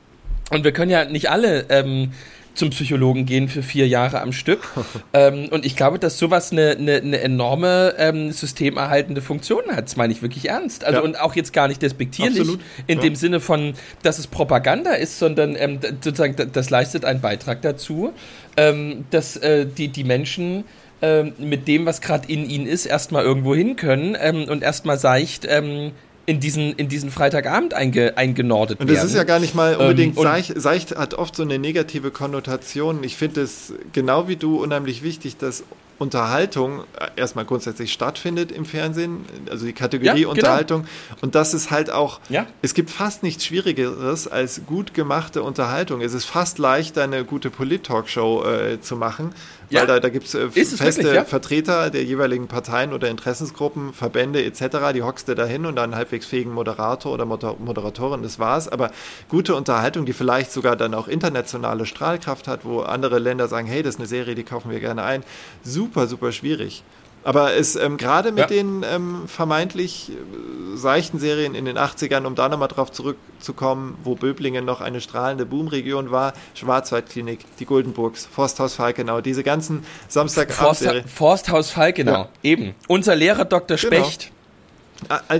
Und 0.50 0.62
wir 0.62 0.72
können 0.72 0.90
ja 0.90 1.06
nicht 1.06 1.30
alle 1.30 1.64
ähm, 1.70 2.12
zum 2.54 2.70
Psychologen 2.70 3.26
gehen 3.26 3.48
für 3.48 3.62
vier 3.62 3.88
Jahre 3.88 4.20
am 4.20 4.32
Stück. 4.32 4.60
ähm, 5.12 5.48
und 5.50 5.66
ich 5.66 5.76
glaube, 5.76 5.98
dass 5.98 6.18
sowas 6.18 6.52
eine, 6.52 6.76
eine, 6.78 6.96
eine 6.96 7.20
enorme 7.20 7.94
ähm, 7.98 8.32
systemerhaltende 8.32 9.20
Funktion 9.22 9.62
hat. 9.70 9.84
Das 9.84 9.96
meine 9.96 10.12
ich 10.12 10.22
wirklich 10.22 10.48
ernst. 10.48 10.84
Also 10.84 11.00
Ja. 11.00 11.04
und 11.04 11.20
auch 11.20 11.34
jetzt 11.34 11.52
gar 11.52 11.68
nicht 11.68 11.82
despektierlich 11.82 12.40
Absolut. 12.40 12.60
in 12.86 12.98
Ja. 12.98 13.02
dem 13.04 13.14
Sinne 13.16 13.40
von, 13.40 13.74
dass 14.02 14.18
es 14.18 14.26
Propaganda 14.26 14.92
ist, 14.92 15.18
sondern 15.18 15.56
ähm, 15.56 15.80
sozusagen 16.00 16.36
das 16.52 16.70
leistet 16.70 17.04
einen 17.04 17.20
Beitrag 17.20 17.62
dazu, 17.62 18.12
ähm, 18.56 19.04
dass 19.10 19.36
äh, 19.36 19.66
die, 19.66 19.88
die 19.88 20.04
Menschen 20.04 20.64
ähm, 21.02 21.32
mit 21.38 21.66
dem, 21.68 21.86
was 21.86 22.00
gerade 22.00 22.30
in 22.32 22.48
ihnen 22.48 22.66
ist, 22.66 22.86
erstmal 22.86 23.24
irgendwo 23.24 23.54
hin 23.54 23.76
können 23.76 24.16
ähm, 24.18 24.44
und 24.48 24.62
erstmal 24.62 24.98
seicht 24.98 25.46
ähm, 25.48 25.90
in 26.26 26.40
diesen, 26.40 26.72
in 26.74 26.88
diesen 26.88 27.10
Freitagabend 27.10 27.74
einge, 27.74 28.16
eingenordet 28.16 28.80
Und 28.80 28.88
werden. 28.88 28.96
das 28.96 29.04
ist 29.04 29.14
ja 29.14 29.24
gar 29.24 29.38
nicht 29.40 29.54
mal 29.54 29.76
unbedingt 29.76 30.14
Ähm, 30.14 30.18
und- 30.18 30.24
seicht, 30.26 30.60
seicht 30.60 30.96
hat 30.96 31.14
oft 31.14 31.36
so 31.36 31.42
eine 31.42 31.58
negative 31.58 32.10
Konnotation. 32.10 33.04
Ich 33.04 33.16
finde 33.16 33.42
es 33.42 33.72
genau 33.92 34.26
wie 34.28 34.36
du 34.36 34.62
unheimlich 34.62 35.02
wichtig, 35.02 35.36
dass 35.36 35.64
Unterhaltung 35.98 36.80
äh, 36.98 37.08
erstmal 37.16 37.44
grundsätzlich 37.44 37.92
stattfindet 37.92 38.50
im 38.50 38.64
Fernsehen, 38.64 39.24
also 39.48 39.64
die 39.64 39.72
Kategorie 39.72 40.08
Ja, 40.08 40.14
genau. 40.14 40.30
Unterhaltung 40.30 40.86
und 41.20 41.34
dass 41.36 41.54
es 41.54 41.70
halt 41.70 41.88
auch, 41.90 42.20
Ja. 42.28 42.46
es 42.62 42.74
gibt 42.74 42.90
fast 42.90 43.22
nichts 43.22 43.44
Schwierigeres 43.44 44.26
als 44.26 44.62
gut 44.66 44.92
gemachte 44.92 45.42
Unterhaltung. 45.42 46.00
Es 46.00 46.12
ist 46.12 46.24
fast 46.24 46.58
leichter, 46.58 47.04
eine 47.04 47.24
gute 47.24 47.48
Polit-Talkshow 47.50 48.44
äh, 48.44 48.80
zu 48.80 48.96
machen, 48.96 49.30
Ja. 49.70 49.80
weil 49.80 49.86
da, 49.86 50.00
da 50.00 50.08
gibt 50.08 50.26
es 50.26 50.34
äh, 50.34 50.46
es 50.54 50.74
feste 50.76 51.02
wirklich, 51.02 51.14
ja? 51.14 51.24
Vertreter 51.24 51.90
der 51.90 52.04
jeweiligen 52.04 52.48
Parteien 52.48 52.92
oder 52.92 53.08
Interessensgruppen, 53.08 53.92
Verbände 53.92 54.44
etc., 54.44 54.92
die 54.94 55.02
hockst 55.02 55.28
du 55.28 55.34
dahin 55.34 55.66
und 55.66 55.76
dann 55.76 55.84
einen 55.84 55.96
halbwegs 55.96 56.26
fähigen 56.26 56.52
Moderator 56.52 57.12
oder 57.12 57.24
Moder 57.24 57.56
Moderatorin, 57.58 58.22
das 58.22 58.38
war's. 58.38 58.68
Aber 58.68 58.90
gute 59.28 59.54
Unterhaltung, 59.54 60.06
die 60.06 60.12
vielleicht 60.12 60.52
sogar 60.52 60.76
dann 60.76 60.94
auch 60.94 61.08
internationale 61.08 61.86
Strahlkraft 61.86 62.48
hat, 62.48 62.64
wo 62.64 62.80
andere 62.80 63.18
Länder 63.18 63.48
sagen, 63.48 63.66
hey, 63.66 63.82
das 63.82 63.94
ist 63.94 64.00
eine 64.00 64.08
Serie, 64.08 64.34
die 64.34 64.44
kaufen 64.44 64.70
wir 64.70 64.80
gerne 64.80 65.02
ein. 65.02 65.24
Super, 65.62 66.06
super 66.06 66.32
schwierig. 66.32 66.82
Aber 67.24 67.54
es 67.54 67.74
ähm, 67.74 67.96
gerade 67.96 68.30
mit 68.32 68.38
Ja. 68.40 68.46
den 68.46 68.84
ähm, 68.88 69.22
vermeintlich 69.26 70.10
äh, 70.12 70.76
seichten 70.76 71.18
Serien 71.18 71.54
in 71.54 71.64
den 71.64 71.78
80ern, 71.78 72.26
um 72.26 72.34
da 72.34 72.48
nochmal 72.50 72.68
drauf 72.68 72.92
zurückzukommen, 72.92 73.96
wo 74.04 74.14
Böblingen 74.14 74.64
noch 74.64 74.80
eine 74.82 75.00
strahlende 75.00 75.46
Boomregion 75.46 76.10
war, 76.10 76.34
Schwarzwaldklinik, 76.54 77.40
die 77.58 77.64
Goldenburgs, 77.64 78.26
Forsthaus 78.30 78.74
Falkenau, 78.74 79.20
diese 79.20 79.42
ganzen 79.42 79.84
Samstagabendserien. 80.08 81.04
Forst, 81.04 81.46
Forsthaus 81.46 81.70
Falkenau, 81.70 82.12
Ja. 82.12 82.28
eben. 82.42 82.74
Unser 82.88 83.16
Lehrer 83.16 83.44
Dr. 83.44 83.76
Genau. 83.78 83.96
Specht, 84.04 84.30
All 84.30 84.43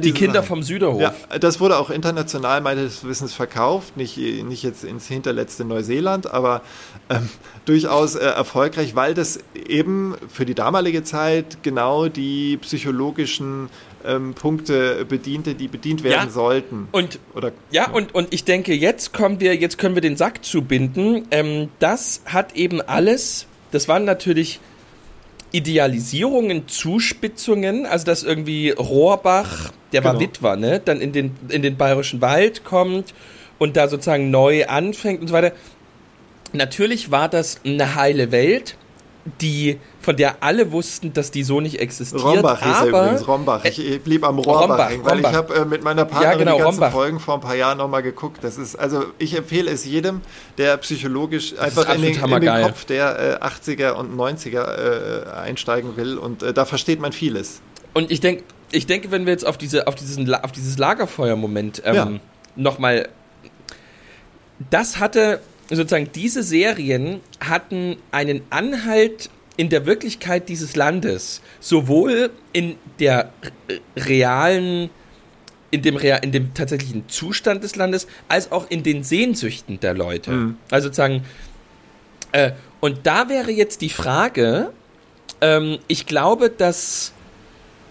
die 0.02 0.12
Kinder 0.12 0.34
Sachen. 0.40 0.46
vom 0.48 0.62
Süderhof. 0.62 1.00
Ja, 1.00 1.14
das 1.38 1.60
wurde 1.60 1.78
auch 1.78 1.90
international 1.90 2.60
meines 2.60 3.04
Wissens 3.04 3.32
verkauft, 3.32 3.96
nicht, 3.96 4.16
nicht 4.16 4.62
jetzt 4.62 4.84
ins 4.84 5.06
hinterletzte 5.06 5.64
Neuseeland, 5.64 6.30
aber 6.30 6.62
ähm, 7.08 7.28
durchaus 7.64 8.14
äh, 8.14 8.24
erfolgreich, 8.24 8.94
weil 8.94 9.14
das 9.14 9.38
eben 9.54 10.16
für 10.28 10.44
die 10.44 10.54
damalige 10.54 11.02
Zeit 11.04 11.62
genau 11.62 12.08
die 12.08 12.56
psychologischen 12.58 13.68
ähm, 14.04 14.34
Punkte 14.34 15.04
bediente, 15.06 15.54
die 15.54 15.68
bedient 15.68 16.02
werden 16.04 16.26
Ja. 16.26 16.30
sollten. 16.30 16.88
Und 16.92 17.18
Oder, 17.34 17.52
Ja, 17.70 17.88
und, 17.90 18.14
und 18.14 18.34
ich 18.34 18.44
denke, 18.44 18.74
jetzt 18.74 19.14
kommen 19.14 19.40
wir, 19.40 19.56
jetzt 19.56 19.78
können 19.78 19.94
wir 19.94 20.02
den 20.02 20.16
Sack 20.16 20.44
zubinden. 20.44 21.26
Ähm, 21.30 21.68
das 21.78 22.20
hat 22.26 22.54
eben 22.54 22.82
alles, 22.82 23.46
das 23.70 23.88
waren 23.88 24.04
natürlich 24.04 24.60
Idealisierungen, 25.54 26.66
Zuspitzungen, 26.66 27.86
also 27.86 28.04
dass 28.04 28.24
irgendwie 28.24 28.70
Rohrbach, 28.70 29.70
der 29.92 30.02
war 30.02 30.14
Genau. 30.14 30.24
Witwer, 30.24 30.56
ne, 30.56 30.80
dann 30.84 31.00
in 31.00 31.12
den, 31.12 31.36
in 31.48 31.62
den 31.62 31.76
bayerischen 31.76 32.20
Wald 32.20 32.64
kommt 32.64 33.14
und 33.60 33.76
da 33.76 33.86
sozusagen 33.86 34.32
neu 34.32 34.66
anfängt 34.66 35.20
und 35.20 35.28
so 35.28 35.34
weiter. 35.34 35.52
Natürlich 36.52 37.12
war 37.12 37.28
das 37.28 37.60
eine 37.64 37.94
heile 37.94 38.32
Welt, 38.32 38.76
die, 39.40 39.78
von 40.04 40.16
der 40.16 40.42
alle 40.42 40.70
wussten, 40.70 41.12
dass 41.12 41.30
die 41.30 41.42
so 41.42 41.60
nicht 41.60 41.80
existiert. 41.80 42.22
Rombach 42.22 42.62
hieß 42.62 42.66
er 42.72 42.80
aber 42.80 42.88
übrigens, 43.06 43.26
Rombach. 43.28 43.64
Ich, 43.64 43.78
ich 43.84 44.00
blieb 44.02 44.22
am 44.24 44.38
Rohrbach 44.38 44.60
Rombach, 44.68 44.90
hängen, 44.90 45.04
weil 45.04 45.18
ich 45.18 45.24
Rombach. 45.24 45.38
habe 45.38 45.54
äh, 45.54 45.64
mit 45.64 45.82
meiner 45.82 46.04
Partnerin 46.04 46.32
Ja, 46.32 46.38
genau, 46.38 46.56
die 46.56 46.62
ganzen 46.62 46.80
Rombach. 46.82 46.92
Folgen 46.92 47.20
vor 47.20 47.34
ein 47.34 47.40
paar 47.40 47.56
Jahren 47.56 47.78
nochmal 47.78 48.02
geguckt. 48.02 48.38
Das 48.44 48.58
ist, 48.58 48.76
also 48.76 49.04
ich 49.18 49.36
empfehle 49.36 49.70
es 49.70 49.84
jedem, 49.84 50.20
der 50.58 50.76
psychologisch 50.76 51.52
ist 51.52 51.58
einfach 51.58 51.92
in 51.94 52.02
den, 52.02 52.14
in 52.14 52.40
den. 52.40 52.62
Kopf 52.62 52.84
der 52.84 53.40
äh, 53.42 53.44
80er 53.44 53.92
und 53.92 54.14
90er 54.16 55.26
äh, 55.26 55.30
einsteigen 55.32 55.96
will 55.96 56.18
und 56.18 56.42
äh, 56.42 56.52
da 56.52 56.64
versteht 56.64 57.00
man 57.00 57.12
vieles. 57.12 57.60
Und 57.94 58.10
ich 58.10 58.20
denke, 58.20 58.44
ich 58.70 58.86
denke, 58.86 59.10
wenn 59.10 59.24
wir 59.26 59.32
jetzt 59.32 59.46
auf 59.46 59.56
diese, 59.58 59.86
auf 59.86 59.94
diesen, 59.94 60.32
auf 60.34 60.52
dieses 60.52 60.78
Lagerfeuer-Moment 60.78 61.82
ähm, 61.84 61.94
Ja. 61.94 62.08
nochmal, 62.56 63.08
das 64.70 64.98
hatte 64.98 65.40
sozusagen 65.70 66.10
diese 66.14 66.42
Serien 66.42 67.20
hatten 67.40 67.96
einen 68.10 68.42
Anhalt 68.50 69.30
in 69.56 69.68
der 69.68 69.86
Wirklichkeit 69.86 70.48
dieses 70.48 70.74
Landes, 70.76 71.40
sowohl 71.60 72.30
in 72.52 72.76
der 72.98 73.30
realen, 73.96 74.90
in 75.70 75.82
dem, 75.82 75.96
rea- 75.96 76.18
in 76.22 76.32
dem 76.32 76.54
tatsächlichen 76.54 77.08
Zustand 77.08 77.62
des 77.62 77.76
Landes, 77.76 78.06
als 78.28 78.50
auch 78.50 78.68
in 78.70 78.82
den 78.82 79.02
Sehnsüchten 79.04 79.80
der 79.80 79.94
Leute. 79.94 80.30
Mhm. 80.30 80.56
Also 80.70 80.88
sozusagen, 80.88 81.24
äh, 82.32 82.52
und 82.80 83.06
da 83.06 83.28
wäre 83.28 83.50
jetzt 83.50 83.80
die 83.80 83.90
Frage, 83.90 84.72
ähm, 85.40 85.78
ich 85.88 86.06
glaube, 86.06 86.50
das 86.50 87.12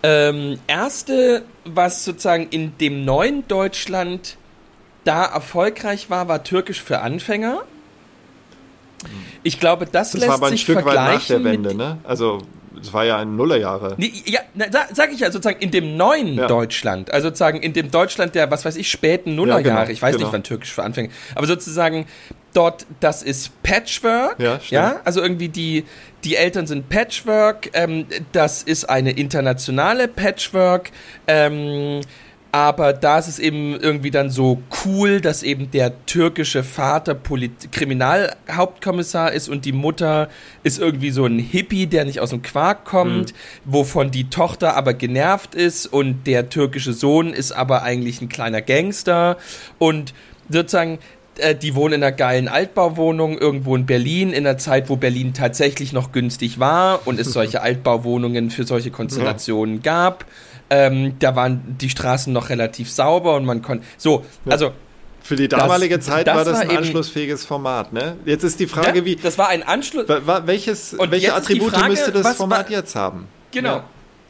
ähm, 0.03 0.59
erste, 0.67 1.43
was 1.63 2.03
sozusagen 2.03 2.47
in 2.49 2.77
dem 2.77 3.05
neuen 3.05 3.47
Deutschland 3.47 4.37
da 5.05 5.25
erfolgreich 5.25 6.09
war, 6.09 6.27
war 6.27 6.43
Türkisch 6.43 6.81
für 6.81 6.99
Anfänger. 6.99 7.63
Ich 9.43 9.59
glaube, 9.59 9.85
das, 9.85 10.11
Das 10.11 10.21
lässt 10.21 10.27
war 10.29 10.35
aber 10.35 10.47
ein 10.47 10.51
sich 10.51 10.61
Stück 10.61 10.83
weit 10.85 10.95
nach 10.95 11.25
der 11.25 11.43
Wende, 11.43 11.75
ne? 11.75 11.97
Also, 12.03 12.39
es 12.81 12.91
war 12.91 13.05
ja 13.05 13.17
ein 13.17 13.35
Nullerjahre. 13.35 13.95
Ja, 14.25 14.39
sag 14.93 15.13
ich 15.13 15.19
ja 15.19 15.31
sozusagen 15.31 15.59
in 15.61 15.71
dem 15.71 15.95
neuen 15.95 16.35
Ja. 16.35 16.47
Deutschland, 16.47 17.11
also 17.11 17.27
sozusagen 17.29 17.61
in 17.61 17.73
dem 17.73 17.91
Deutschland 17.91 18.35
der, 18.35 18.51
was 18.51 18.65
weiß 18.65 18.75
ich, 18.75 18.89
späten 18.89 19.35
Nullerjahre, 19.35 19.63
genau, 19.63 19.91
ich 19.91 20.01
weiß 20.01 20.15
genau. 20.15 20.25
nicht, 20.27 20.33
wann 20.33 20.43
Türkisch 20.43 20.73
für 20.73 20.83
Anfänger, 20.83 21.09
aber 21.35 21.47
sozusagen 21.47 22.05
dort, 22.53 22.85
das 22.99 23.23
ist 23.23 23.61
Patchwork, 23.63 24.35
Ja, 24.39 24.55
stimmt. 24.59 24.71
ja, 24.71 24.95
also 25.05 25.21
irgendwie 25.21 25.49
die, 25.49 25.85
die 26.23 26.35
Eltern 26.35 26.67
sind 26.67 26.89
Patchwork, 26.89 27.69
ähm, 27.73 28.05
das 28.31 28.63
ist 28.63 28.89
eine 28.89 29.11
internationale 29.11 30.07
Patchwork, 30.07 30.91
ähm, 31.27 32.01
aber 32.53 32.93
da 32.93 33.17
ist 33.17 33.27
es 33.27 33.39
eben 33.39 33.79
irgendwie 33.79 34.11
dann 34.11 34.29
so 34.29 34.61
cool, 34.85 35.21
dass 35.21 35.41
eben 35.41 35.71
der 35.71 36.05
türkische 36.05 36.63
Vater 36.63 37.15
Polit 37.15 37.71
Kriminalhauptkommissar 37.71 39.33
ist 39.33 39.49
und 39.49 39.65
die 39.65 39.71
Mutter 39.71 40.29
ist 40.61 40.77
irgendwie 40.77 41.09
so 41.09 41.25
ein 41.25 41.39
Hippie, 41.39 41.87
der 41.87 42.05
nicht 42.05 42.19
aus 42.19 42.29
dem 42.29 42.43
Quark 42.43 42.85
kommt, 42.85 43.33
wovon 43.65 44.11
die 44.11 44.29
Tochter 44.29 44.77
aber 44.77 44.93
genervt 44.93 45.55
ist 45.55 45.87
und 45.87 46.27
der 46.27 46.49
türkische 46.49 46.93
Sohn 46.93 47.33
ist 47.33 47.53
aber 47.53 47.81
eigentlich 47.81 48.21
ein 48.21 48.29
kleiner 48.29 48.61
Gangster. 48.61 49.37
Und 49.79 50.13
sozusagen 50.47 50.99
äh, 51.39 51.55
die 51.55 51.73
wohnen 51.73 51.95
in 51.95 52.03
einer 52.03 52.11
geilen 52.11 52.47
Altbauwohnung 52.47 53.35
irgendwo 53.35 53.75
in 53.75 53.87
Berlin, 53.87 54.31
in 54.31 54.45
einer 54.45 54.59
Zeit, 54.59 54.89
wo 54.89 54.95
Berlin 54.95 55.33
tatsächlich 55.33 55.91
noch 55.91 56.11
günstig 56.11 56.59
war 56.59 57.07
und 57.07 57.19
es 57.19 57.27
solche 57.33 57.63
Altbauwohnungen 57.63 58.51
für 58.51 58.63
solche 58.63 58.91
Konstellationen 58.91 59.81
gab. 59.81 60.25
Ähm, 60.75 61.13
da 61.19 61.35
waren 61.35 61.75
die 61.79 61.89
Straßen 61.89 62.33
noch 62.33 62.49
relativ 62.49 62.89
sauber 62.89 63.35
und 63.35 63.45
man 63.45 63.61
konnte. 63.61 63.85
So, 63.97 64.25
also. 64.45 64.71
Für 65.21 65.37
die 65.37 65.47
damalige 65.47 65.97
Das- 65.97 66.05
Zeit 66.07 66.27
das 66.27 66.35
war 66.35 66.43
das 66.45 66.53
war 66.55 66.61
ein 66.69 66.77
anschlussfähiges 66.77 67.45
Format, 67.45 67.93
ne? 67.93 68.17
Jetzt 68.25 68.43
ist 68.43 68.59
die 68.59 68.67
Frage, 68.67 68.99
ja, 68.99 69.05
wie. 69.05 69.15
das 69.15 69.37
war 69.37 69.47
ein 69.47 69.63
Anschluss. 69.63 70.05
welches, 70.45 70.93
Und 70.95 71.11
welche 71.11 71.33
Attribute 71.33 71.71
Frage, 71.71 71.89
müsste 71.91 72.11
das 72.11 72.35
Format 72.35 72.65
war- 72.65 72.71
jetzt 72.71 72.95
haben? 72.95 73.27
Genau. 73.51 73.75
Ja. 73.77 73.83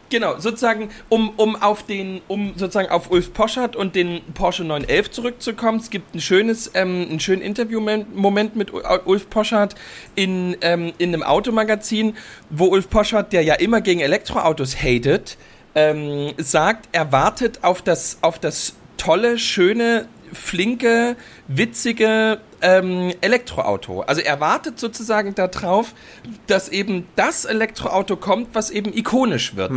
Genau, 0.09 0.37
sozusagen, 0.37 0.89
um, 1.09 1.31
um 1.37 1.55
auf 1.55 1.81
den, 1.87 2.21
um 2.27 2.53
sozusagen 2.55 2.89
auf 2.89 3.09
Ulf 3.09 3.33
Poschardt 3.33 3.75
und 3.75 3.95
den 3.95 4.21
Porsche 4.35 4.63
911 4.63 5.09
zurückzukommen. 5.09 5.79
Es 5.79 5.89
gibt 5.89 6.13
ein 6.13 6.21
schönes, 6.21 6.69
ähm, 6.75 7.07
einen 7.09 7.19
schönen 7.19 7.41
Interview-Moment 7.41 8.55
mit 8.55 8.71
U- 8.71 8.81
Ulf 9.05 9.31
Poschardt 9.31 9.73
in, 10.13 10.55
ähm, 10.61 10.93
in 10.99 11.09
einem 11.15 11.23
Automagazin, 11.23 12.15
wo 12.51 12.65
Ulf 12.65 12.91
Poschardt, 12.91 13.33
der 13.33 13.41
ja 13.41 13.55
immer 13.55 13.81
gegen 13.81 14.01
Elektroautos 14.01 14.75
hatet, 14.75 15.37
ähm, 15.75 16.33
sagt, 16.37 16.89
er 16.91 17.11
wartet 17.11 17.63
auf 17.63 17.81
das, 17.81 18.17
auf 18.21 18.39
das 18.39 18.75
tolle, 18.97 19.37
schöne, 19.37 20.07
flinke, 20.31 21.15
witzige 21.47 22.39
ähm, 22.61 23.13
Elektroauto. 23.21 24.01
Also 24.01 24.21
er 24.21 24.39
wartet 24.39 24.79
sozusagen 24.79 25.35
darauf, 25.35 25.93
dass 26.47 26.69
eben 26.69 27.07
das 27.15 27.45
Elektroauto 27.45 28.15
kommt, 28.15 28.55
was 28.55 28.71
eben 28.71 28.95
ikonisch 28.95 29.55
wird. 29.55 29.71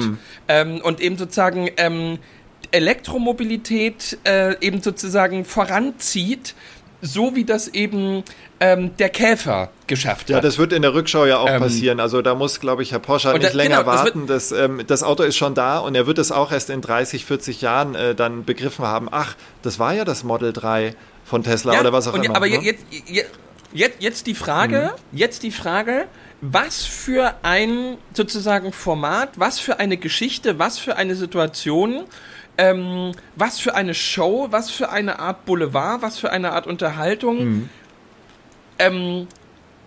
Ähm, 0.49 0.80
und 0.82 1.01
eben 1.01 1.18
sozusagen 1.18 1.68
ähm, 1.76 2.18
Elektromobilität 2.70 4.18
äh, 4.24 4.57
eben 4.61 4.82
sozusagen 4.82 5.44
voranzieht, 5.44 6.55
so 7.07 7.35
wie 7.37 7.45
das 7.45 7.69
eben 7.69 8.23
ähm, 8.61 8.97
der 8.99 9.09
Käfer 9.09 9.71
geschafft 9.87 10.29
Ja, 10.31 10.37
hat. 10.37 10.45
das 10.45 10.59
wird 10.59 10.73
in 10.73 10.83
der 10.83 10.95
Rückschau 10.95 11.25
ja 11.27 11.39
auch 11.39 11.49
Ähm, 11.49 11.61
passieren. 11.61 12.01
Also 12.01 12.23
da 12.23 12.35
muss, 12.35 12.61
glaube 12.61 12.83
ich, 12.83 12.93
Herr 12.93 12.99
Porsche 12.99 13.33
nicht 13.35 13.45
da- 13.45 13.57
länger 13.57 13.79
genau, 13.81 13.91
das 13.93 14.05
warten. 14.05 14.27
Das, 14.27 14.53
ähm, 14.53 14.83
das 14.87 15.03
Auto 15.03 15.23
ist 15.23 15.37
schon 15.37 15.55
da 15.55 15.79
und 15.79 15.95
er 15.95 16.07
wird 16.07 16.19
es 16.19 16.33
auch 16.33 16.53
erst 16.53 16.71
in 16.71 16.81
30, 16.81 17.25
40 17.25 17.61
Jahren 17.63 17.95
äh, 17.95 18.15
dann 18.15 18.45
begriffen 18.45 18.85
haben. 18.85 19.09
Ach, 19.11 19.35
das 19.63 19.79
war 19.79 19.95
ja 19.95 20.05
das 20.05 20.25
Model 20.25 20.53
3 20.53 20.95
von 21.25 21.43
Tesla 21.43 21.79
oder 21.81 21.93
was 21.93 22.07
auch 22.09 22.15
und, 22.15 22.25
immer. 22.25 22.37
Aber 22.37 22.47
ne? 22.49 22.59
jetzt, 22.63 22.85
jetzt, 23.09 23.31
jetzt, 23.73 23.97
jetzt 24.03 24.27
die 24.27 24.35
Frage, 24.35 24.93
Mhm. 25.13 25.19
jetzt 25.19 25.43
die 25.43 25.51
Frage, 25.51 26.05
was 26.41 26.85
für 26.85 27.35
ein 27.43 27.97
sozusagen 28.13 28.73
Format, 28.73 29.31
was 29.37 29.59
für 29.59 29.79
eine 29.81 29.97
Geschichte, 29.97 30.59
was 30.59 30.79
für 30.79 30.97
eine 30.97 31.15
Situation, 31.17 32.05
ähm, 32.59 33.13
was 33.35 33.59
für 33.61 33.75
eine 33.75 33.95
Show, 33.95 34.49
was 34.51 34.71
für 34.71 34.89
eine 34.91 35.19
Art 35.19 35.45
Boulevard, 35.45 36.03
was 36.03 36.19
für 36.19 36.31
eine 36.31 36.53
Art 36.53 36.67
Unterhaltung 36.67 37.45
Mhm. 37.45 37.69
ähm, 38.79 39.27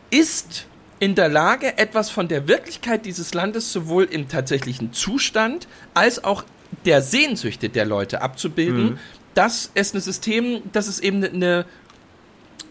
ist 0.10 0.66
in 1.00 1.16
der 1.16 1.30
Lage, 1.30 1.78
etwas 1.78 2.10
von 2.10 2.28
der 2.28 2.48
Wirklichkeit 2.48 3.06
dieses 3.06 3.34
Landes 3.34 3.72
sowohl 3.72 4.04
im 4.06 4.28
tatsächlichen 4.28 4.92
Zustand 4.94 5.68
als 5.94 6.24
auch 6.24 6.44
der 6.86 7.02
Sehnsüchte 7.02 7.70
der 7.70 7.86
Leute 7.86 8.22
abzubilden, 8.22 8.92
Mhm. 8.92 9.00
dass 9.34 9.72
es 9.76 9.94
ein 9.94 10.02
System, 10.02 10.62
dass 10.74 10.88
es 10.88 11.00
eben 11.00 11.24
eine 11.24 11.66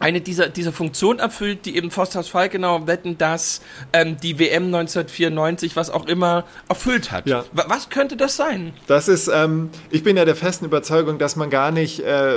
eine 0.00 0.20
dieser, 0.20 0.48
dieser 0.48 0.72
Funktion 0.72 1.18
erfüllt, 1.18 1.64
die 1.66 1.76
eben 1.76 1.90
Forsthaus 1.90 2.28
Falkenau 2.28 2.86
wetten, 2.86 3.18
dass 3.18 3.60
ähm, 3.92 4.16
die 4.22 4.38
WM 4.38 4.66
1994, 4.66 5.76
was 5.76 5.90
auch 5.90 6.06
immer, 6.06 6.44
erfüllt 6.68 7.10
hat. 7.10 7.26
Ja. 7.26 7.44
Wa- 7.52 7.64
Was 7.68 7.88
könnte 7.90 8.16
das 8.16 8.36
sein? 8.36 8.72
Das 8.86 9.08
ist, 9.08 9.28
ähm, 9.28 9.70
ich 9.90 10.02
bin 10.02 10.16
ja 10.16 10.24
der 10.24 10.36
festen 10.36 10.64
Überzeugung, 10.64 11.18
dass 11.18 11.36
man 11.36 11.50
gar 11.50 11.70
nicht, 11.70 12.00
äh, 12.00 12.34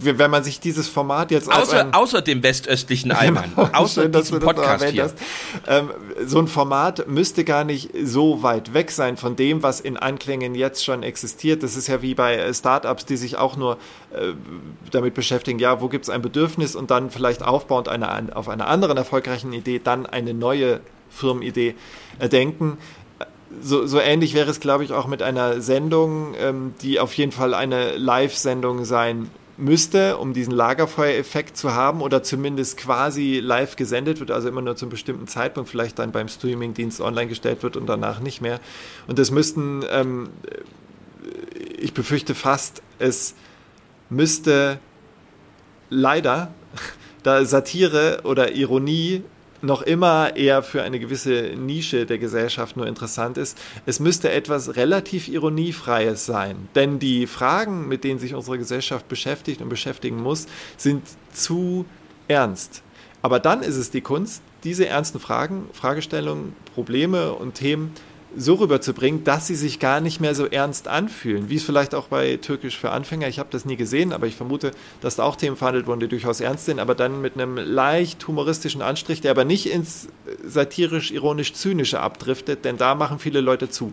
wenn 0.00 0.30
man 0.30 0.44
sich 0.44 0.60
dieses 0.60 0.88
Format 0.88 1.30
jetzt 1.30 1.50
Außer, 1.50 1.80
ein, 1.80 1.94
außer 1.94 2.22
dem 2.22 2.42
westöstlichen 2.42 3.12
Allmann. 3.12 3.52
außer 3.56 4.02
Schön, 4.02 4.12
diesem 4.12 4.40
Podcast 4.40 4.84
hier. 4.86 5.04
hast. 5.04 5.16
Ähm, 5.66 5.90
so 6.24 6.38
ein 6.38 6.48
Format 6.48 7.08
müsste 7.08 7.44
gar 7.44 7.64
nicht 7.64 7.90
so 8.02 8.42
weit 8.42 8.74
weg 8.74 8.90
sein 8.90 9.16
von 9.16 9.36
dem, 9.36 9.62
was 9.62 9.80
in 9.80 9.96
Anklängen 9.96 10.54
jetzt 10.54 10.84
schon 10.84 11.02
existiert. 11.02 11.62
Das 11.62 11.76
ist 11.76 11.88
ja 11.88 12.02
wie 12.02 12.14
bei 12.14 12.36
äh, 12.36 12.54
Startups, 12.54 13.06
die 13.06 13.16
sich 13.16 13.36
auch 13.36 13.56
nur 13.56 13.78
äh, 14.12 14.32
damit 14.90 15.14
beschäftigen, 15.14 15.58
ja, 15.58 15.80
wo 15.80 15.88
gibt 15.88 16.04
es 16.04 16.10
ein 16.10 16.22
Bedürfnis 16.22 16.76
und 16.76 16.90
dann 16.90 17.10
vielleicht 17.10 17.42
aufbauend 17.42 17.88
eine, 17.88 18.34
auf 18.36 18.48
einer 18.48 18.68
anderen 18.68 18.96
erfolgreichen 18.96 19.52
Idee 19.52 19.80
dann 19.82 20.06
eine 20.06 20.34
neue 20.34 20.80
Firmenidee 21.10 21.74
äh, 22.18 22.28
denken. 22.28 22.78
So, 23.60 23.86
so 23.86 24.00
ähnlich 24.00 24.34
wäre 24.34 24.50
es, 24.50 24.58
glaube 24.58 24.82
ich, 24.82 24.92
auch 24.92 25.06
mit 25.06 25.22
einer 25.22 25.60
Sendung, 25.60 26.34
ähm, 26.40 26.74
die 26.82 26.98
auf 26.98 27.14
jeden 27.14 27.30
Fall 27.30 27.54
eine 27.54 27.96
Live-Sendung 27.96 28.84
sein 28.84 29.30
müsste, 29.56 30.18
um 30.18 30.32
diesen 30.32 30.52
Lagerfeuereffekt 30.52 31.56
zu 31.56 31.74
haben 31.74 32.00
oder 32.00 32.22
zumindest 32.22 32.76
quasi 32.76 33.40
live 33.42 33.76
gesendet 33.76 34.20
wird, 34.20 34.30
also 34.30 34.48
immer 34.48 34.62
nur 34.62 34.76
zum 34.76 34.88
bestimmten 34.88 35.26
Zeitpunkt, 35.26 35.70
vielleicht 35.70 35.98
dann 35.98 36.12
beim 36.12 36.28
Streamingdienst 36.28 37.00
online 37.00 37.28
gestellt 37.28 37.62
wird 37.62 37.76
und 37.76 37.86
danach 37.86 38.20
nicht 38.20 38.40
mehr. 38.40 38.60
Und 39.06 39.18
das 39.18 39.30
müssten, 39.30 39.84
ähm, 39.90 40.30
ich 41.78 41.94
befürchte 41.94 42.34
fast, 42.34 42.82
es 42.98 43.34
müsste 44.10 44.78
leider, 45.90 46.52
da 47.22 47.44
Satire 47.44 48.20
oder 48.24 48.52
Ironie 48.52 49.22
noch 49.64 49.82
immer 49.82 50.36
eher 50.36 50.62
für 50.62 50.82
eine 50.82 50.98
gewisse 50.98 51.52
Nische 51.56 52.06
der 52.06 52.18
Gesellschaft 52.18 52.76
nur 52.76 52.86
interessant 52.86 53.38
ist, 53.38 53.58
es 53.86 54.00
müsste 54.00 54.30
etwas 54.30 54.76
relativ 54.76 55.28
Ironiefreies 55.28 56.26
sein. 56.26 56.68
Denn 56.74 56.98
die 56.98 57.26
Fragen, 57.26 57.88
mit 57.88 58.04
denen 58.04 58.18
sich 58.18 58.34
unsere 58.34 58.58
Gesellschaft 58.58 59.08
beschäftigt 59.08 59.60
und 59.60 59.68
beschäftigen 59.68 60.22
muss, 60.22 60.46
sind 60.76 61.02
zu 61.32 61.84
ernst. 62.28 62.82
Aber 63.22 63.40
dann 63.40 63.62
ist 63.62 63.76
es 63.76 63.90
die 63.90 64.02
Kunst, 64.02 64.42
diese 64.64 64.86
ernsten 64.86 65.18
Fragen, 65.18 65.68
Fragestellungen, 65.72 66.54
Probleme 66.74 67.32
und 67.32 67.54
Themen 67.54 67.92
so 68.36 68.54
rüberzubringen, 68.54 69.24
dass 69.24 69.46
sie 69.46 69.54
sich 69.54 69.78
gar 69.78 70.00
nicht 70.00 70.20
mehr 70.20 70.34
so 70.34 70.46
ernst 70.46 70.88
anfühlen, 70.88 71.50
wie 71.50 71.56
es 71.56 71.64
vielleicht 71.64 71.94
auch 71.94 72.08
bei 72.08 72.36
Türkisch 72.36 72.78
für 72.78 72.90
Anfänger, 72.90 73.28
ich 73.28 73.38
habe 73.38 73.48
das 73.52 73.64
nie 73.64 73.76
gesehen, 73.76 74.12
aber 74.12 74.26
ich 74.26 74.36
vermute, 74.36 74.72
dass 75.00 75.16
da 75.16 75.24
auch 75.24 75.36
Themen 75.36 75.56
verhandelt 75.56 75.86
wurden, 75.86 76.00
die 76.00 76.08
durchaus 76.08 76.40
ernst 76.40 76.66
sind, 76.66 76.78
aber 76.78 76.94
dann 76.94 77.20
mit 77.20 77.34
einem 77.34 77.56
leicht 77.56 78.26
humoristischen 78.26 78.82
Anstrich, 78.82 79.20
der 79.20 79.30
aber 79.30 79.44
nicht 79.44 79.70
ins 79.70 80.08
satirisch-ironisch-zynische 80.44 82.00
abdriftet, 82.00 82.64
denn 82.64 82.76
da 82.76 82.94
machen 82.94 83.18
viele 83.18 83.40
Leute 83.40 83.70
zu. 83.70 83.92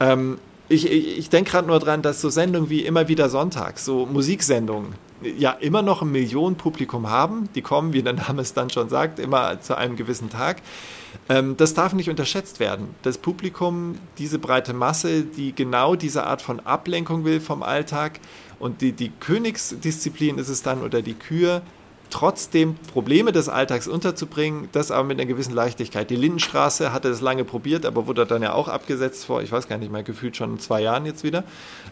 Ähm, 0.00 0.38
ich 0.68 0.90
ich, 0.90 1.18
ich 1.18 1.30
denke 1.30 1.50
gerade 1.50 1.68
nur 1.68 1.78
dran, 1.78 2.02
dass 2.02 2.20
so 2.20 2.30
Sendungen 2.30 2.70
wie 2.70 2.80
immer 2.80 3.08
wieder 3.08 3.28
Sonntag, 3.28 3.78
so 3.78 4.06
Musiksendungen, 4.06 4.94
ja 5.36 5.50
immer 5.52 5.82
noch 5.82 6.02
ein 6.02 6.12
Millionenpublikum 6.12 7.08
haben. 7.08 7.48
Die 7.54 7.62
kommen, 7.62 7.92
wie 7.92 8.02
der 8.02 8.14
Name 8.14 8.42
es 8.42 8.54
dann 8.54 8.70
schon 8.70 8.88
sagt, 8.88 9.18
immer 9.18 9.60
zu 9.60 9.76
einem 9.76 9.96
gewissen 9.96 10.30
Tag. 10.30 10.62
Ähm, 11.28 11.56
das 11.56 11.74
darf 11.74 11.92
nicht 11.92 12.10
unterschätzt 12.10 12.60
werden. 12.60 12.94
Das 13.02 13.18
Publikum, 13.18 13.98
diese 14.18 14.38
breite 14.38 14.72
Masse, 14.72 15.22
die 15.22 15.54
genau 15.54 15.96
diese 15.96 16.24
Art 16.24 16.42
von 16.42 16.60
Ablenkung 16.60 17.24
will 17.24 17.40
vom 17.40 17.62
Alltag 17.62 18.20
und 18.58 18.80
die, 18.80 18.92
die 18.92 19.10
Königsdisziplin 19.10 20.38
ist 20.38 20.48
es 20.48 20.62
dann 20.62 20.82
oder 20.82 21.02
die 21.02 21.14
Kür, 21.14 21.62
trotzdem 22.14 22.76
Probleme 22.92 23.32
des 23.32 23.48
Alltags 23.48 23.88
unterzubringen, 23.88 24.68
das 24.70 24.92
aber 24.92 25.02
mit 25.02 25.18
einer 25.18 25.26
gewissen 25.26 25.52
Leichtigkeit. 25.52 26.08
Die 26.10 26.14
Lindenstraße 26.16 26.92
hatte 26.92 27.08
das 27.08 27.20
lange 27.20 27.42
probiert, 27.42 27.84
aber 27.84 28.06
wurde 28.06 28.24
dann 28.24 28.40
ja 28.40 28.52
auch 28.52 28.68
abgesetzt 28.68 29.24
vor, 29.24 29.42
ich 29.42 29.50
weiß 29.50 29.66
gar 29.66 29.78
nicht 29.78 29.90
mehr, 29.90 30.04
gefühlt 30.04 30.36
schon 30.36 30.60
zwei 30.60 30.80
Jahren 30.80 31.06
jetzt 31.06 31.24
wieder, 31.24 31.42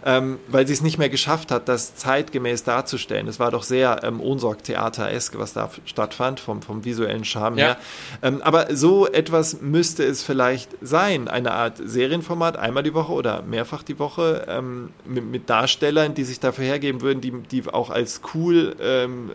ähm, 0.07 0.39
weil 0.47 0.65
sie 0.69 0.75
es 0.75 0.81
nicht 0.81 0.97
mehr 0.97 1.09
geschafft 1.09 1.51
hat, 1.51 1.69
das 1.69 1.97
zeitgemäß 1.97 2.63
darzustellen. 2.63 3.27
Es 3.27 3.41
war 3.41 3.51
doch 3.51 3.65
sehr 3.65 4.05
ähm, 4.05 4.21
Ohnsorg-Theater-esk, 4.21 5.37
was 5.39 5.55
da 5.55 5.69
stattfand, 5.87 6.39
vom, 6.39 6.63
vom 6.63 6.85
visuellen 6.85 7.25
Charme 7.25 7.59
Ja. 7.59 7.65
her. 7.65 7.77
Ähm, 8.23 8.43
aber 8.43 8.77
so 8.77 9.09
etwas 9.09 9.61
müsste 9.61 10.05
es 10.05 10.23
vielleicht 10.23 10.71
sein, 10.81 11.27
eine 11.27 11.51
Art 11.51 11.81
Serienformat, 11.85 12.57
einmal 12.57 12.85
die 12.85 12.95
Woche 12.95 13.11
oder 13.13 13.43
mehrfach 13.43 13.83
die 13.83 13.99
Woche, 13.99 14.47
ähm, 14.49 14.91
mit, 15.05 15.25
mit 15.25 15.51
Darstellern, 15.51 16.15
die 16.15 16.23
sich 16.23 16.39
dafür 16.39 16.65
hergeben 16.65 17.01
würden, 17.01 17.21
die, 17.21 17.33
die 17.51 17.65
auch 17.73 17.91
als 17.91 18.21
cool, 18.35 18.77
ähm, 18.81 19.33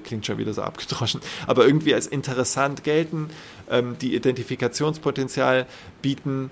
klingt 0.00 0.26
schon 0.26 0.38
wieder 0.38 0.52
so 0.52 0.62
abgedroschen, 0.62 1.20
aber 1.46 1.66
irgendwie 1.66 1.94
als 1.94 2.06
interessant 2.06 2.84
gelten, 2.84 3.30
ähm, 3.70 3.96
die 4.00 4.14
Identifikationspotenzial 4.14 5.66
bieten. 6.02 6.50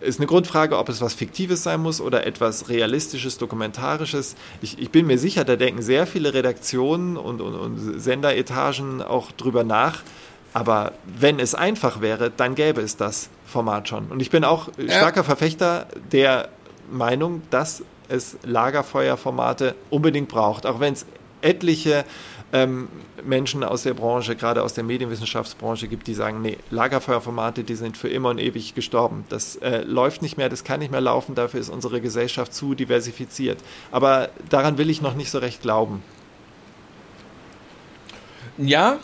Ist 0.00 0.18
eine 0.18 0.26
Grundfrage, 0.26 0.78
ob 0.78 0.88
es 0.88 1.02
was 1.02 1.12
Fiktives 1.12 1.62
sein 1.62 1.82
muss 1.82 2.00
oder 2.00 2.26
etwas 2.26 2.70
Realistisches, 2.70 3.36
Dokumentarisches. 3.36 4.34
Ich, 4.62 4.78
ich 4.78 4.90
bin 4.90 5.06
mir 5.06 5.18
sicher, 5.18 5.44
da 5.44 5.56
denken 5.56 5.82
sehr 5.82 6.06
viele 6.06 6.32
Redaktionen 6.32 7.18
und, 7.18 7.42
und, 7.42 7.54
und 7.54 8.00
Senderetagen 8.00 9.02
auch 9.02 9.30
drüber 9.32 9.62
nach. 9.62 10.02
Aber 10.54 10.92
wenn 11.04 11.38
es 11.38 11.54
einfach 11.54 12.00
wäre, 12.00 12.30
dann 12.34 12.54
gäbe 12.54 12.80
es 12.80 12.96
das 12.96 13.28
Format 13.44 13.88
schon. 13.88 14.06
Und 14.06 14.20
ich 14.20 14.30
bin 14.30 14.42
auch 14.42 14.70
starker 14.86 15.22
Verfechter 15.22 15.86
der 16.12 16.48
Meinung, 16.90 17.42
dass 17.50 17.82
es 18.08 18.36
Lagerfeuerformate 18.42 19.74
unbedingt 19.90 20.28
braucht. 20.28 20.66
Auch 20.66 20.80
wenn 20.80 20.94
es 20.94 21.06
etliche 21.42 22.04
ähm, 22.52 22.88
Menschen 23.24 23.62
aus 23.62 23.84
der 23.84 23.94
Branche, 23.94 24.34
gerade 24.36 24.62
aus 24.62 24.74
der 24.74 24.84
Medienwissenschaftsbranche 24.84 25.88
gibt, 25.88 26.06
die 26.06 26.14
sagen, 26.14 26.42
nee, 26.42 26.58
Lagerfeuerformate, 26.70 27.64
die 27.64 27.74
sind 27.74 27.96
für 27.96 28.08
immer 28.08 28.30
und 28.30 28.38
ewig 28.38 28.74
gestorben. 28.74 29.24
Das 29.28 29.56
äh, 29.56 29.82
läuft 29.82 30.22
nicht 30.22 30.36
mehr, 30.36 30.48
das 30.48 30.64
kann 30.64 30.80
nicht 30.80 30.90
mehr 30.90 31.00
laufen, 31.00 31.34
dafür 31.34 31.60
ist 31.60 31.68
unsere 31.68 32.00
Gesellschaft 32.00 32.52
zu 32.52 32.74
diversifiziert. 32.74 33.58
Aber 33.92 34.30
daran 34.48 34.78
will 34.78 34.90
ich 34.90 35.00
noch 35.00 35.14
nicht 35.14 35.30
so 35.30 35.38
recht 35.38 35.62
glauben. 35.62 36.02
Ja, 38.58 38.98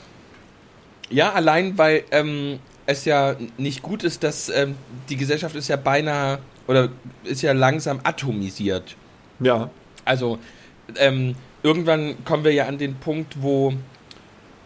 ja, 1.08 1.32
allein 1.32 1.78
weil 1.78 2.04
ähm, 2.10 2.58
es 2.86 3.04
ja 3.04 3.36
nicht 3.58 3.82
gut 3.82 4.02
ist, 4.02 4.24
dass 4.24 4.48
ähm, 4.48 4.74
die 5.08 5.16
Gesellschaft 5.16 5.54
ist 5.54 5.68
ja 5.68 5.76
beinahe 5.76 6.40
oder 6.66 6.88
ist 7.22 7.42
ja 7.42 7.52
langsam 7.52 8.00
atomisiert. 8.02 8.96
Ja, 9.38 9.70
Also 10.04 10.38
ähm, 10.96 11.34
irgendwann 11.66 12.24
kommen 12.24 12.44
wir 12.44 12.52
ja 12.52 12.66
an 12.66 12.78
den 12.78 12.94
Punkt, 12.94 13.42
wo 13.42 13.72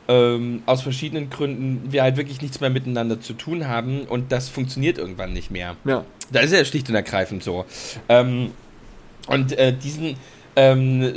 ähm, 0.08 0.62
aus 0.66 0.82
verschiedenen 0.82 1.30
Gründen 1.30 1.92
wir 1.92 2.02
halt 2.02 2.16
wirklich 2.16 2.42
nichts 2.42 2.60
mehr 2.60 2.70
miteinander 2.70 3.20
zu 3.20 3.32
tun 3.32 3.66
haben 3.68 4.02
und 4.02 4.32
das 4.32 4.48
funktioniert 4.48 4.98
irgendwann 4.98 5.32
nicht 5.32 5.50
mehr. 5.50 5.76
ja. 5.84 6.04
Da 6.32 6.38
ist 6.40 6.52
ja 6.52 6.64
schlicht 6.64 6.88
und 6.88 6.94
ergreifend 6.94 7.42
so. 7.42 7.64
Ähm, 8.08 8.52
und 9.26 9.50
äh, 9.58 9.72
diesen, 9.72 10.14
ähm, 10.54 11.14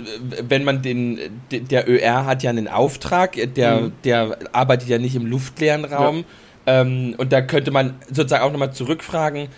wenn 0.49 0.63
man 0.63 0.81
den, 0.81 1.19
de- 1.51 1.59
der 1.59 1.87
ÖR 1.87 2.25
hat 2.25 2.41
ja 2.41 2.49
einen 2.49 2.67
Auftrag, 2.67 3.37
der, 3.55 3.75
Mhm. 3.81 3.91
der 4.05 4.37
arbeitet 4.53 4.89
ja 4.89 4.97
nicht 4.97 5.15
im 5.15 5.27
luftleeren 5.27 5.85
Raum. 5.85 6.23
Ähm, 6.65 7.13
und 7.19 7.31
da 7.31 7.41
könnte 7.43 7.69
man 7.69 7.93
sozusagen 8.07 8.43
auch 8.43 8.51
nochmal 8.51 8.73
zurückfragen, 8.73 9.49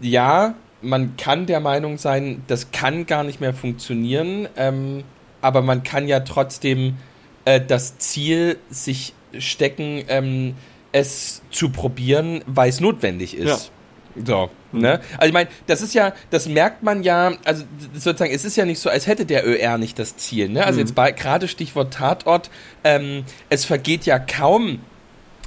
ja, 0.00 0.54
man 0.82 1.16
kann 1.16 1.46
der 1.46 1.58
Meinung 1.58 1.98
sein, 1.98 2.42
das 2.46 2.70
kann 2.70 3.04
gar 3.06 3.24
nicht 3.24 3.40
mehr 3.40 3.54
funktionieren, 3.54 4.46
ähm, 4.56 5.02
aber 5.42 5.60
man 5.60 5.82
kann 5.82 6.08
ja 6.08 6.20
trotzdem 6.20 6.96
äh, 7.44 7.60
das 7.60 7.98
Ziel 7.98 8.58
sich 8.70 9.14
stecken, 9.38 10.04
ähm, 10.08 10.54
es 10.92 11.42
zu 11.50 11.70
probieren, 11.70 12.42
weil 12.46 12.68
es 12.68 12.80
notwendig 12.80 13.36
ist. 13.36 13.70
So, 14.24 14.50
ne? 14.72 15.00
Also 15.16 15.28
ich 15.28 15.32
meine, 15.32 15.48
das 15.66 15.80
ist 15.80 15.94
ja, 15.94 16.12
das 16.30 16.46
merkt 16.46 16.82
man 16.82 17.02
ja, 17.02 17.32
also 17.44 17.64
sozusagen, 17.94 18.32
es 18.32 18.44
ist 18.44 18.56
ja 18.56 18.66
nicht 18.66 18.78
so, 18.78 18.90
als 18.90 19.06
hätte 19.06 19.24
der 19.24 19.46
ÖR 19.46 19.78
nicht 19.78 19.98
das 19.98 20.16
Ziel, 20.18 20.50
ne? 20.50 20.66
Also 20.66 20.80
jetzt 20.80 20.94
bei, 20.94 21.12
gerade 21.12 21.48
Stichwort 21.48 21.94
Tatort, 21.94 22.50
ähm, 22.84 23.24
es 23.48 23.64
vergeht 23.64 24.04
ja 24.04 24.18
kaum 24.18 24.80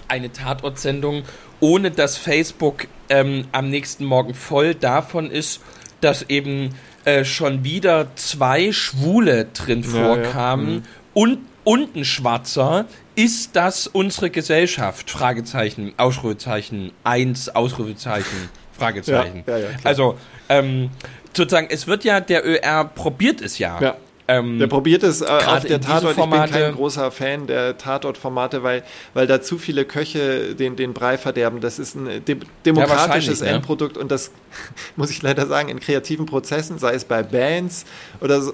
eine 0.07 0.31
Tatortsendung, 0.31 1.23
ohne 1.59 1.91
dass 1.91 2.17
Facebook 2.17 2.87
ähm, 3.09 3.45
am 3.51 3.69
nächsten 3.69 4.03
Morgen 4.03 4.33
voll 4.33 4.73
davon 4.73 5.29
ist, 5.29 5.61
dass 6.01 6.23
eben 6.23 6.73
äh, 7.05 7.23
schon 7.23 7.63
wieder 7.63 8.07
zwei 8.15 8.71
Schwule 8.71 9.45
drin 9.53 9.83
Ja, 9.83 9.89
vorkamen 9.89 10.67
ja. 10.67 10.79
Mhm. 10.79 10.83
und, 11.13 11.37
und 11.63 11.95
ein 11.95 12.05
Schwarzer. 12.05 12.85
Ist 13.15 13.55
das 13.55 13.87
unsere 13.87 14.29
Gesellschaft? 14.29 15.09
Fragezeichen, 15.09 15.93
Ausrufezeichen, 15.97 16.91
eins, 17.03 17.47
Ausrufezeichen, 17.47 18.49
Fragezeichen. 18.77 19.43
Ja, 19.47 19.55
also, 19.83 20.17
ähm, 20.49 20.89
sozusagen, 21.33 21.67
es 21.69 21.87
wird 21.87 22.03
ja, 22.03 22.19
der 22.19 22.45
ÖR 22.45 22.83
probiert 22.85 23.39
es 23.41 23.57
ja. 23.57 23.79
Ja. 23.79 23.95
Ähm, 24.28 24.57
Der 24.57 24.67
probiert 24.67 25.03
es 25.03 25.21
äh, 25.21 25.26
auf 25.26 25.65
der 25.65 25.80
Tatort. 25.80 26.17
Ich 26.17 26.23
bin 26.23 26.32
kein 26.32 26.73
großer 26.73 27.11
Fan 27.11 27.45
der 27.45 27.78
Tatort-Formate, 27.78 28.63
weil, 28.63 28.84
weil 29.13 29.28
da 29.28 29.41
zu 29.41 29.57
viele 29.57 29.86
Köche 29.86 30.55
den, 30.55 30.76
den 30.76 30.93
Brei 30.93 31.17
verderben. 31.17 31.61
Das 31.61 31.78
ist 31.78 31.95
ein 31.95 32.26
de 32.26 32.38
demokratisches 32.65 32.89
wahrscheinlich, 32.89 33.41
ne? 33.41 33.47
Endprodukt 33.49 33.97
und 33.97 34.11
das 34.11 34.32
muss 34.95 35.11
ich 35.11 35.21
leider 35.21 35.45
sagen, 35.45 35.69
in 35.69 35.80
kreativen 35.80 36.26
Prozessen, 36.26 36.80
sei 36.80 36.95
es 36.95 37.05
bei 37.05 37.21
Bands 37.21 37.86
oder 38.19 38.41
so, 38.41 38.53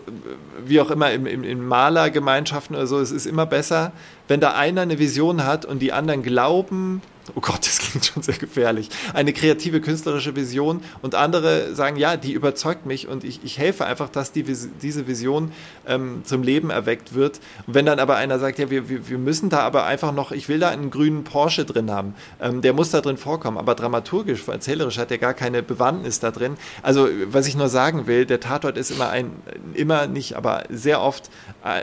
wie 0.66 0.82
auch 0.82 0.92
immer, 0.92 1.12
im, 1.12 1.26
im, 1.26 1.44
in 1.44 1.66
Malergemeinschaften 1.66 2.76
oder 2.76 2.88
so, 2.88 3.00
es 3.00 3.12
ist 3.12 3.26
immer 3.26 3.46
besser, 3.46 3.94
wenn 4.28 4.42
da 4.42 4.54
einer 4.54 4.82
eine 4.82 5.00
Vision 5.00 5.46
hat 5.46 5.66
und 5.66 5.80
die 5.80 5.94
anderen 5.94 6.22
glauben, 6.22 7.02
oh 7.36 7.42
Gott, 7.42 7.60
das 7.66 7.80
klingt 7.80 8.06
schon 8.06 8.24
sehr 8.24 8.38
gefährlich, 8.38 8.90
eine 9.14 9.34
kreative 9.34 9.82
künstlerische 9.82 10.36
Vision 10.36 10.82
und 11.02 11.16
andere 11.16 11.74
sagen, 11.76 11.98
ja, 11.98 12.18
die 12.18 12.34
überzeugt 12.34 12.86
mich 12.86 13.08
und 13.08 13.24
ich, 13.24 13.42
ich 13.44 13.58
helfe 13.58 13.86
einfach, 13.86 14.10
dass 14.10 14.32
die, 14.32 14.44
diese 14.44 15.08
Vision 15.08 15.52
ähm, 15.88 16.22
zum 16.26 16.44
Leben 16.44 16.70
erweckt 16.70 17.14
wird. 17.14 17.40
Und 17.68 17.74
wenn 17.76 17.86
dann 17.86 18.00
aber 18.00 18.16
einer 18.16 18.40
sagt, 18.40 18.60
ja, 18.60 18.70
wir, 18.70 18.90
wir, 18.90 19.18
müssen 19.18 19.50
da 19.50 19.60
aber 19.60 19.86
einfach 19.86 20.14
noch, 20.14 20.32
ich 20.32 20.50
will 20.50 20.60
da 20.60 20.70
einen 20.70 20.90
grünen 20.90 21.24
Porsche 21.24 21.66
drin 21.66 21.92
haben, 21.92 22.16
ähm, 22.40 22.62
der 22.62 22.74
muss 22.74 22.92
da 22.92 23.02
drin 23.02 23.18
vorkommen, 23.18 23.58
aber 23.58 23.76
dramaturgisch, 23.76 24.48
erzählerisch 24.48 24.98
hat 24.98 25.12
er 25.12 25.18
gar 25.18 25.34
keine 25.34 25.64
Bewandtnis 25.64 26.20
da 26.20 26.32
drin. 26.32 26.58
Also, 26.82 27.08
was 27.26 27.48
ich 27.48 27.56
nur 27.56 27.70
sagen 27.70 28.08
will, 28.08 28.26
der 28.26 28.40
Tatort 28.40 28.78
ist 28.78 28.92
immer 28.92 29.10
ein, 29.10 29.32
immer 29.74 30.08
nicht, 30.08 30.36
aber 30.36 30.64
sehr 30.70 31.02
oft 31.02 31.30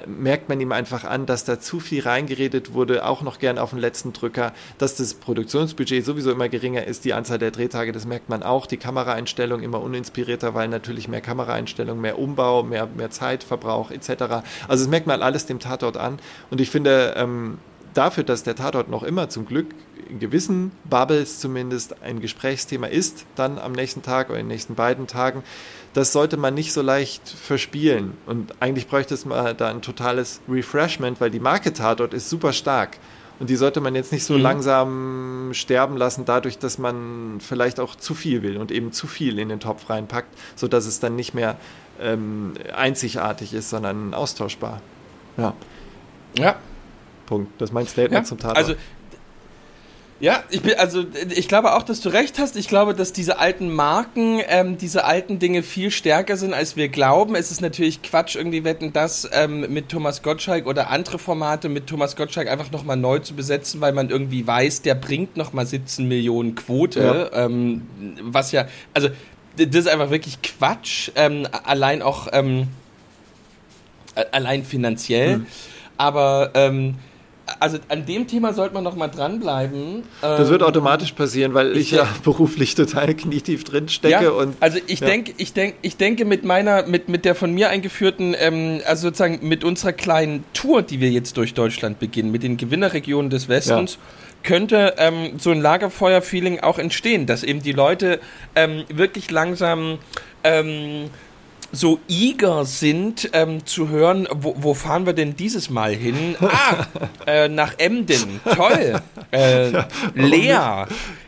merkt 0.07 0.49
man 0.49 0.61
ihm 0.61 0.73
einfach 0.73 1.05
an, 1.05 1.27
dass 1.27 1.45
da 1.45 1.61
zu 1.61 1.79
viel 1.81 2.03
reingeredet 2.03 2.73
wurde, 2.75 3.07
auch 3.07 3.23
noch 3.23 3.39
gern 3.39 3.59
auf 3.59 3.71
den 3.71 3.79
letzten 3.79 4.13
Drücker, 4.13 4.53
dass 4.79 4.97
das 4.97 5.15
Produktionsbudget 5.15 6.05
sowieso 6.05 6.33
immer 6.33 6.49
geringer 6.49 6.85
ist, 6.85 7.05
die 7.05 7.13
Anzahl 7.13 7.39
der 7.39 7.51
Drehtage, 7.51 7.93
das 7.93 8.07
merkt 8.07 8.29
man 8.29 8.43
auch, 8.43 8.67
die 8.67 8.77
Kameraeinstellung 8.77 9.63
immer 9.63 9.81
uninspirierter, 9.81 10.55
weil 10.55 10.69
natürlich 10.69 11.09
mehr 11.09 11.21
Kameraeinstellung, 11.21 12.01
mehr 12.01 12.19
Umbau, 12.19 12.63
mehr, 12.63 12.87
mehr 12.87 13.11
Zeitverbrauch 13.11 13.91
etc. 13.91 14.09
Also 14.67 14.85
das 14.85 14.89
merkt 14.89 15.07
man 15.07 15.23
alles 15.23 15.47
dem 15.47 15.61
Tatort 15.61 15.97
an 15.97 16.19
und 16.51 16.61
ich 16.61 16.71
finde, 16.71 17.15
ähm, 17.17 17.59
dafür, 17.95 18.25
dass 18.25 18.43
der 18.43 18.55
Tatort 18.55 18.89
noch 18.89 19.03
immer 19.03 19.29
zum 19.29 19.47
Glück 19.47 19.67
in 20.09 20.19
gewissen 20.19 20.73
Bubbles 20.85 21.41
zumindest 21.41 22.03
ein 22.03 22.21
Gesprächsthema 22.21 22.87
ist, 22.87 23.27
dann 23.35 23.59
am 23.59 23.73
nächsten 23.73 24.03
Tag 24.03 24.31
oder 24.31 24.39
in 24.39 24.47
den 24.47 24.55
nächsten 24.55 24.75
beiden 24.75 25.07
Tagen, 25.07 25.43
das 25.95 26.13
sollte 26.13 26.37
man 26.37 26.55
nicht 26.55 26.73
so 26.73 26.83
leicht 26.83 27.29
verspielen. 27.29 28.13
Und 28.27 28.53
eigentlich 28.61 28.89
bräuchte 28.89 29.15
es 29.15 29.25
mal 29.25 29.55
da 29.55 29.69
ein 29.69 29.83
totales 29.83 30.41
Refreshment, 30.49 31.21
weil 31.21 31.31
die 31.31 31.41
Marke 31.41 31.73
Tatort 31.73 32.15
ist 32.15 32.29
super 32.31 32.53
stark. 32.53 32.99
Und 33.41 33.51
die 33.51 33.57
sollte 33.57 33.81
man 33.81 33.95
jetzt 33.95 34.11
nicht 34.13 34.25
so 34.25 34.35
Mhm. 34.35 34.43
langsam 34.43 35.51
sterben 35.55 35.97
lassen, 35.97 36.25
dadurch, 36.25 36.59
dass 36.59 36.77
man 36.79 37.39
vielleicht 37.41 37.79
auch 37.79 37.95
zu 37.95 38.15
viel 38.15 38.43
will 38.43 38.57
und 38.57 38.73
eben 38.73 38.91
zu 38.93 39.07
viel 39.07 39.39
in 39.39 39.49
den 39.49 39.61
Topf 39.61 39.89
reinpackt, 39.91 40.37
sodass 40.57 40.87
es 40.87 40.99
dann 41.01 41.15
nicht 41.17 41.35
mehr 41.35 41.57
ähm, 42.01 42.55
einzigartig 42.77 43.55
ist, 43.55 43.71
sondern 43.71 44.13
austauschbar. 44.15 44.81
Ja, 45.37 45.55
ja, 46.37 46.57
Punkt. 47.27 47.61
Das 47.61 47.71
ist 47.71 47.75
mein 47.75 47.87
Statement 47.87 48.23
Ja, 48.23 48.25
zum 48.25 48.39
Tatort. 48.39 48.57
Also, 48.57 48.75
ja, 50.21 50.43
ich 50.51 50.63
bin, 50.63 50.75
also 50.79 51.05
ich 51.31 51.47
glaube 51.47 51.75
auch, 51.75 51.85
dass 51.85 52.01
du 52.01 52.09
recht 52.09 52.41
hast. 52.41 52.57
Ich 52.57 52.67
glaube, 52.67 52.93
dass 52.93 53.13
diese 53.13 53.39
alten 53.39 53.73
Marken, 53.73 54.41
ähm, 54.49 54.77
diese 54.77 55.05
alten 55.05 55.39
Dinge 55.39 55.63
viel 55.63 55.93
stärker 55.93 56.37
sind, 56.37 56.55
als 56.55 56.75
wir 56.75 56.89
glauben. 56.89 57.37
Es 57.37 57.53
ist 57.53 57.61
natürlich 57.61 58.03
Quatsch, 58.03 58.35
irgendwie 58.35 58.65
wetten, 58.65 58.93
das 58.93 59.29
ähm, 59.33 59.73
mit 59.73 59.91
Thomas 59.91 60.23
Gottschalk 60.23 60.67
oder 60.67 60.91
andere 60.91 61.21
Formate 61.21 61.69
mit 61.69 61.87
Thomas 61.87 62.17
Gottschalk 62.17 62.49
einfach 62.49 62.73
nochmal 62.73 62.97
neu 62.97 63.21
zu 63.21 63.35
besetzen, 63.35 63.81
weil 63.81 63.93
man 63.93 64.11
irgendwie 64.11 64.45
weiß, 64.45 64.83
der 64.83 64.97
bringt 64.97 65.37
nochmal 65.37 65.67
17 65.67 66.09
Millionen 66.09 66.57
Quote. 66.57 67.31
Ähm, 67.33 67.83
was 68.21 68.51
ja, 68.51 68.67
also 68.95 69.11
das 69.57 69.85
ist 69.85 69.89
einfach 69.89 70.11
wirklich 70.11 70.43
Quatsch. 70.43 71.13
Ähm, 71.15 71.47
allein 71.63 72.03
auch, 72.03 72.27
ähm, 72.33 72.67
allein 74.33 74.65
finanziell. 74.65 75.43
Aber 75.97 76.51
ähm, 76.55 76.97
also 77.61 77.79
an 77.89 78.07
dem 78.07 78.27
Thema 78.27 78.53
sollte 78.53 78.75
man 78.75 78.85
noch 78.85 78.97
mal 78.97 79.09
dranbleiben. 79.09 80.05
Das 80.21 80.49
wird 80.49 80.63
Ähm, 80.63 80.69
automatisch 80.69 81.13
passieren, 81.13 81.55
weil 81.55 81.73
ich, 81.73 81.79
ich 81.79 81.91
ja 81.93 82.09
beruflich 82.23 82.75
total 82.75 83.15
knietief 83.15 83.65
drin 83.65 83.89
stecke 83.89 84.25
ja, 84.25 84.31
und 84.31 84.57
also 84.61 84.79
ich 84.87 85.01
ja. 85.01 85.07
denke, 85.07 85.35
ich 85.37 85.53
denke, 85.53 85.77
ich 85.83 85.97
denke 85.97 86.25
mit 86.25 86.45
meiner, 86.45 86.87
mit, 86.87 87.09
mit 87.09 87.25
der 87.25 87.35
von 87.35 87.53
mir 87.53 87.71
eingeführten, 87.71 88.35
ähm, 88.39 88.81
also 88.87 89.09
sozusagen 89.09 89.41
mit 89.47 89.65
unserer 89.65 89.93
kleinen 89.93 90.45
Tour, 90.53 90.83
die 90.83 91.01
wir 91.01 91.11
jetzt 91.11 91.37
durch 91.37 91.55
Deutschland 91.55 91.99
beginnen, 91.99 92.31
mit 92.31 92.43
den 92.43 92.57
Gewinnerregionen 92.57 93.31
des 93.31 93.49
Westens, 93.49 93.99
könnte 94.43 94.95
ähm, 94.99 95.33
so 95.39 95.51
ein 95.51 95.61
Lagerfeuer-Feeling 95.61 96.61
auch 96.61 96.79
entstehen, 96.79 97.27
dass 97.27 97.43
eben 97.43 97.61
die 97.63 97.73
Leute 97.73 98.21
ähm, 98.55 98.85
wirklich 98.89 99.31
langsam 99.31 99.99
ähm, 100.45 101.11
so 101.73 102.01
eager 102.09 102.65
sind 102.65 103.31
ähm, 103.33 103.67
zu 103.67 103.89
hören, 103.89 104.27
wo, 104.33 104.55
wo 104.59 104.75
fahren 104.75 105.05
wir 105.07 105.13
denn 105.13 105.37
dieses 105.37 105.69
Mal 105.71 105.95
hin? 105.95 106.37
Ah, 106.41 106.87
äh, 107.27 107.49
nach 107.49 107.75
Emden. 107.79 108.41
Toll. 108.55 109.01
Äh, 109.31 109.83
Lea. 110.15 110.87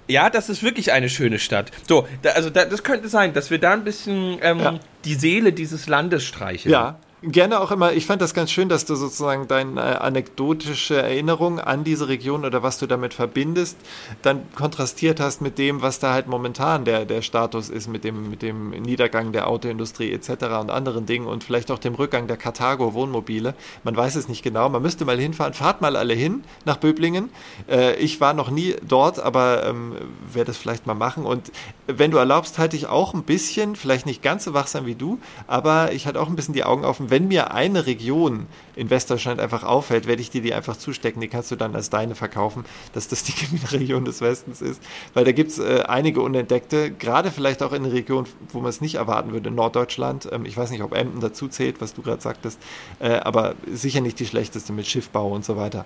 Ja, 0.08 0.28
das 0.30 0.48
ist 0.48 0.62
wirklich 0.62 0.92
eine 0.92 1.08
schöne 1.08 1.38
Stadt. 1.38 1.70
So, 1.88 2.08
da, 2.22 2.30
also 2.30 2.50
da, 2.50 2.64
das 2.64 2.82
könnte 2.82 3.08
sein, 3.08 3.32
dass 3.32 3.50
wir 3.50 3.58
da 3.58 3.72
ein 3.72 3.84
bisschen 3.84 4.38
ähm, 4.42 4.58
Ja. 4.60 4.80
die 5.04 5.14
Seele 5.14 5.52
dieses 5.52 5.86
Landes 5.88 6.24
streicheln. 6.24 6.72
Ja, 6.72 6.98
gerne 7.22 7.60
auch 7.60 7.70
immer. 7.70 7.92
Ich 7.92 8.06
fand 8.06 8.22
das 8.22 8.34
ganz 8.34 8.50
schön, 8.50 8.68
dass 8.68 8.84
du 8.84 8.94
sozusagen 8.94 9.46
deine 9.46 9.80
äh, 9.80 9.96
anekdotische 9.96 10.96
Erinnerung 10.96 11.60
an 11.60 11.84
diese 11.84 12.08
Region 12.08 12.44
oder 12.44 12.62
was 12.62 12.78
du 12.78 12.86
damit 12.86 13.14
verbindest, 13.14 13.76
dann 14.22 14.42
kontrastiert 14.54 15.20
hast 15.20 15.42
mit 15.42 15.58
dem, 15.58 15.82
was 15.82 15.98
da 15.98 16.12
halt 16.12 16.28
momentan 16.28 16.84
der, 16.84 17.04
der 17.04 17.22
Status 17.22 17.68
ist, 17.68 17.88
mit 17.88 18.04
dem, 18.04 18.30
mit 18.30 18.42
dem 18.42 18.70
Niedergang 18.70 19.32
der 19.32 19.48
Autoindustrie 19.48 20.12
etc. 20.12 20.30
und 20.60 20.70
anderen 20.70 21.06
Dingen 21.06 21.26
und 21.26 21.44
vielleicht 21.44 21.70
auch 21.70 21.78
dem 21.78 21.94
Rückgang 21.94 22.26
der 22.26 22.36
Carthago 22.36 22.94
Wohnmobile. 22.94 23.54
Man 23.84 23.96
weiß 23.96 24.16
es 24.16 24.28
nicht 24.28 24.42
genau. 24.42 24.68
Man 24.68 24.82
müsste 24.82 25.04
mal 25.04 25.18
hinfahren. 25.18 25.54
Fahrt 25.54 25.80
mal 25.80 25.96
alle 25.96 26.14
hin 26.14 26.44
nach 26.64 26.78
Böblingen. 26.78 27.28
Äh, 27.68 27.96
ich 27.96 28.20
war 28.20 28.32
noch 28.32 28.50
nie 28.50 28.76
dort, 28.86 29.18
aber 29.18 29.66
ähm, 29.66 29.94
werde 30.32 30.46
das 30.46 30.56
vielleicht 30.56 30.86
mal 30.86 30.94
machen. 30.94 31.24
Und 31.26 31.52
wenn 31.86 32.10
du 32.10 32.18
erlaubst, 32.18 32.58
halte 32.58 32.76
ich 32.76 32.86
auch 32.86 33.14
ein 33.14 33.24
bisschen, 33.24 33.76
vielleicht 33.76 34.06
nicht 34.06 34.22
ganz 34.22 34.44
so 34.44 34.54
wachsam 34.54 34.86
wie 34.86 34.94
du, 34.94 35.18
aber 35.46 35.92
ich 35.92 36.06
halte 36.06 36.20
auch 36.20 36.28
ein 36.28 36.36
bisschen 36.36 36.54
die 36.54 36.64
Augen 36.64 36.84
Wenn 37.10 37.28
mir 37.28 37.52
eine 37.52 37.86
Region 37.86 38.46
in 38.76 38.88
Westdeutschland 38.88 39.40
einfach 39.40 39.62
auffällt, 39.62 40.06
werde 40.06 40.22
ich 40.22 40.30
dir 40.30 40.40
die 40.40 40.54
einfach 40.54 40.76
zustecken. 40.76 41.20
Die 41.20 41.28
kannst 41.28 41.50
du 41.50 41.56
dann 41.56 41.74
als 41.74 41.90
deine 41.90 42.14
verkaufen, 42.14 42.64
dass 42.92 43.08
das 43.08 43.24
die 43.24 43.32
Gewinnerregion 43.46 44.04
des 44.04 44.20
Westens 44.20 44.62
ist. 44.62 44.82
Weil 45.12 45.24
da 45.24 45.32
gibt 45.32 45.50
es 45.50 45.58
äh, 45.58 45.84
einige 45.86 46.22
Unentdeckte, 46.22 46.90
gerade 46.90 47.30
vielleicht 47.30 47.62
auch 47.62 47.72
in 47.72 47.84
einer 47.84 47.92
Region, 47.92 48.26
wo 48.52 48.60
man 48.60 48.70
es 48.70 48.80
nicht 48.80 48.94
erwarten 48.94 49.32
würde, 49.32 49.50
Norddeutschland. 49.50 50.28
Ähm, 50.32 50.46
ich 50.46 50.56
weiß 50.56 50.70
nicht, 50.70 50.82
ob 50.82 50.94
Emden 50.94 51.20
dazu 51.20 51.48
zählt, 51.48 51.80
was 51.80 51.94
du 51.94 52.02
gerade 52.02 52.22
sagtest, 52.22 52.60
äh, 53.00 53.14
aber 53.14 53.54
sicher 53.70 54.00
nicht 54.00 54.18
die 54.18 54.26
schlechteste 54.26 54.72
mit 54.72 54.86
Schiffbau 54.86 55.30
und 55.30 55.44
so 55.44 55.56
weiter. 55.56 55.84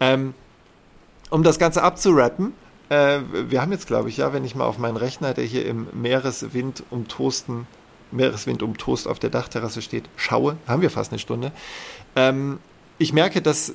Ähm, 0.00 0.34
um 1.30 1.42
das 1.42 1.58
Ganze 1.58 1.82
abzurappen, 1.82 2.52
äh, 2.88 3.20
wir 3.48 3.62
haben 3.62 3.72
jetzt, 3.72 3.86
glaube 3.86 4.08
ich, 4.08 4.18
ja, 4.18 4.32
wenn 4.32 4.44
ich 4.44 4.54
mal 4.54 4.66
auf 4.66 4.78
meinen 4.78 4.96
Rechner, 4.96 5.32
der 5.32 5.44
hier 5.44 5.64
im 5.64 5.86
Meereswind 5.94 6.82
umtosten, 6.90 7.66
Meereswind 8.12 8.62
umtost 8.62 9.08
auf 9.08 9.18
der 9.18 9.30
Dachterrasse 9.30 9.82
steht, 9.82 10.04
schaue, 10.16 10.56
haben 10.66 10.82
wir 10.82 10.90
fast 10.90 11.12
eine 11.12 11.18
Stunde. 11.18 11.52
Ähm, 12.16 12.58
ich 12.98 13.12
merke, 13.12 13.42
dass 13.42 13.74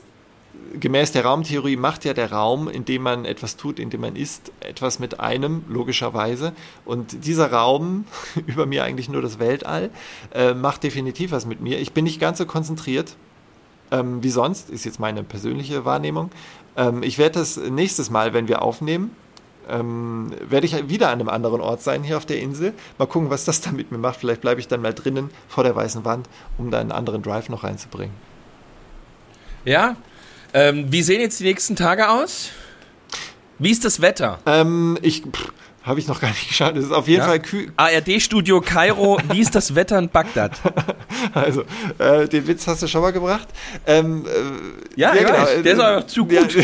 gemäß 0.79 1.11
der 1.11 1.25
Raumtheorie 1.25 1.75
macht 1.75 2.05
ja 2.05 2.13
der 2.13 2.31
Raum, 2.31 2.67
in 2.67 2.85
dem 2.85 3.03
man 3.03 3.25
etwas 3.25 3.57
tut, 3.57 3.79
in 3.79 3.89
dem 3.89 4.01
man 4.01 4.15
ist, 4.15 4.51
etwas 4.59 4.99
mit 4.99 5.19
einem, 5.19 5.63
logischerweise. 5.67 6.53
Und 6.85 7.25
dieser 7.25 7.51
Raum, 7.51 8.05
über 8.47 8.65
mir 8.65 8.83
eigentlich 8.83 9.09
nur 9.09 9.21
das 9.21 9.39
Weltall, 9.39 9.89
äh, 10.33 10.53
macht 10.53 10.83
definitiv 10.83 11.31
was 11.31 11.45
mit 11.45 11.61
mir. 11.61 11.79
Ich 11.79 11.93
bin 11.93 12.03
nicht 12.03 12.19
ganz 12.19 12.37
so 12.37 12.45
konzentriert 12.45 13.15
ähm, 13.91 14.23
wie 14.23 14.29
sonst, 14.29 14.69
ist 14.69 14.85
jetzt 14.85 14.99
meine 14.99 15.23
persönliche 15.23 15.85
Wahrnehmung. 15.85 16.31
Ähm, 16.75 17.03
ich 17.03 17.17
werde 17.17 17.39
das 17.39 17.57
nächstes 17.57 18.09
Mal, 18.09 18.33
wenn 18.33 18.47
wir 18.47 18.61
aufnehmen, 18.61 19.11
ähm, 19.69 20.31
werde 20.47 20.65
ich 20.65 20.89
wieder 20.89 21.07
an 21.09 21.19
einem 21.19 21.29
anderen 21.29 21.61
Ort 21.61 21.81
sein 21.81 22.03
hier 22.03 22.17
auf 22.17 22.25
der 22.25 22.39
Insel. 22.39 22.73
Mal 22.97 23.05
gucken, 23.07 23.29
was 23.29 23.45
das 23.45 23.61
dann 23.61 23.75
mit 23.75 23.91
mir 23.91 23.97
macht. 23.97 24.19
Vielleicht 24.19 24.41
bleibe 24.41 24.59
ich 24.59 24.67
dann 24.67 24.81
mal 24.81 24.93
drinnen 24.93 25.29
vor 25.47 25.63
der 25.63 25.75
weißen 25.75 26.05
Wand, 26.05 26.27
um 26.57 26.71
da 26.71 26.79
einen 26.79 26.91
anderen 26.91 27.21
Drive 27.21 27.49
noch 27.49 27.63
reinzubringen. 27.63 28.15
Ja. 29.65 29.95
Ähm, 30.53 30.85
wie 30.91 31.01
sehen 31.03 31.19
jetzt 31.21 31.39
die 31.39 31.43
nächsten 31.43 31.75
Tage 31.75 32.09
aus? 32.09 32.49
Wie 33.59 33.71
ist 33.71 33.83
das 33.85 34.01
Wetter? 34.01 34.39
Ähm, 34.45 34.97
ich 35.01 35.23
habe 35.83 35.99
ich 35.99 36.07
noch 36.07 36.19
gar 36.21 36.29
nicht 36.29 36.47
geschaut. 36.49 36.75
Es 36.77 36.85
ist 36.85 36.91
auf 36.91 37.07
jeden 37.07 37.21
Ja. 37.21 37.27
Fall 37.27 37.39
kühl. 37.41 37.71
ARD-Studio 37.75 38.61
Kairo, 38.61 39.19
wie 39.31 39.41
ist 39.41 39.55
das 39.55 39.73
Wetter 39.75 39.97
in 39.99 40.09
Bagdad? 40.09 40.53
Also, 41.33 41.63
äh, 41.97 42.27
den 42.27 42.45
Witz 42.47 42.67
hast 42.67 42.83
du 42.83 42.87
schon 42.87 43.01
mal 43.01 43.11
gebracht. 43.11 43.47
Ähm, 43.87 44.25
äh, 44.25 44.99
Ja, 44.99 45.13
ich 45.15 45.23
weiß. 45.23 45.63
Der 45.63 45.73
ist 45.73 45.79
aber 45.79 46.05
zu 46.07 46.25
gut. 46.25 46.53
Ja, 46.53 46.63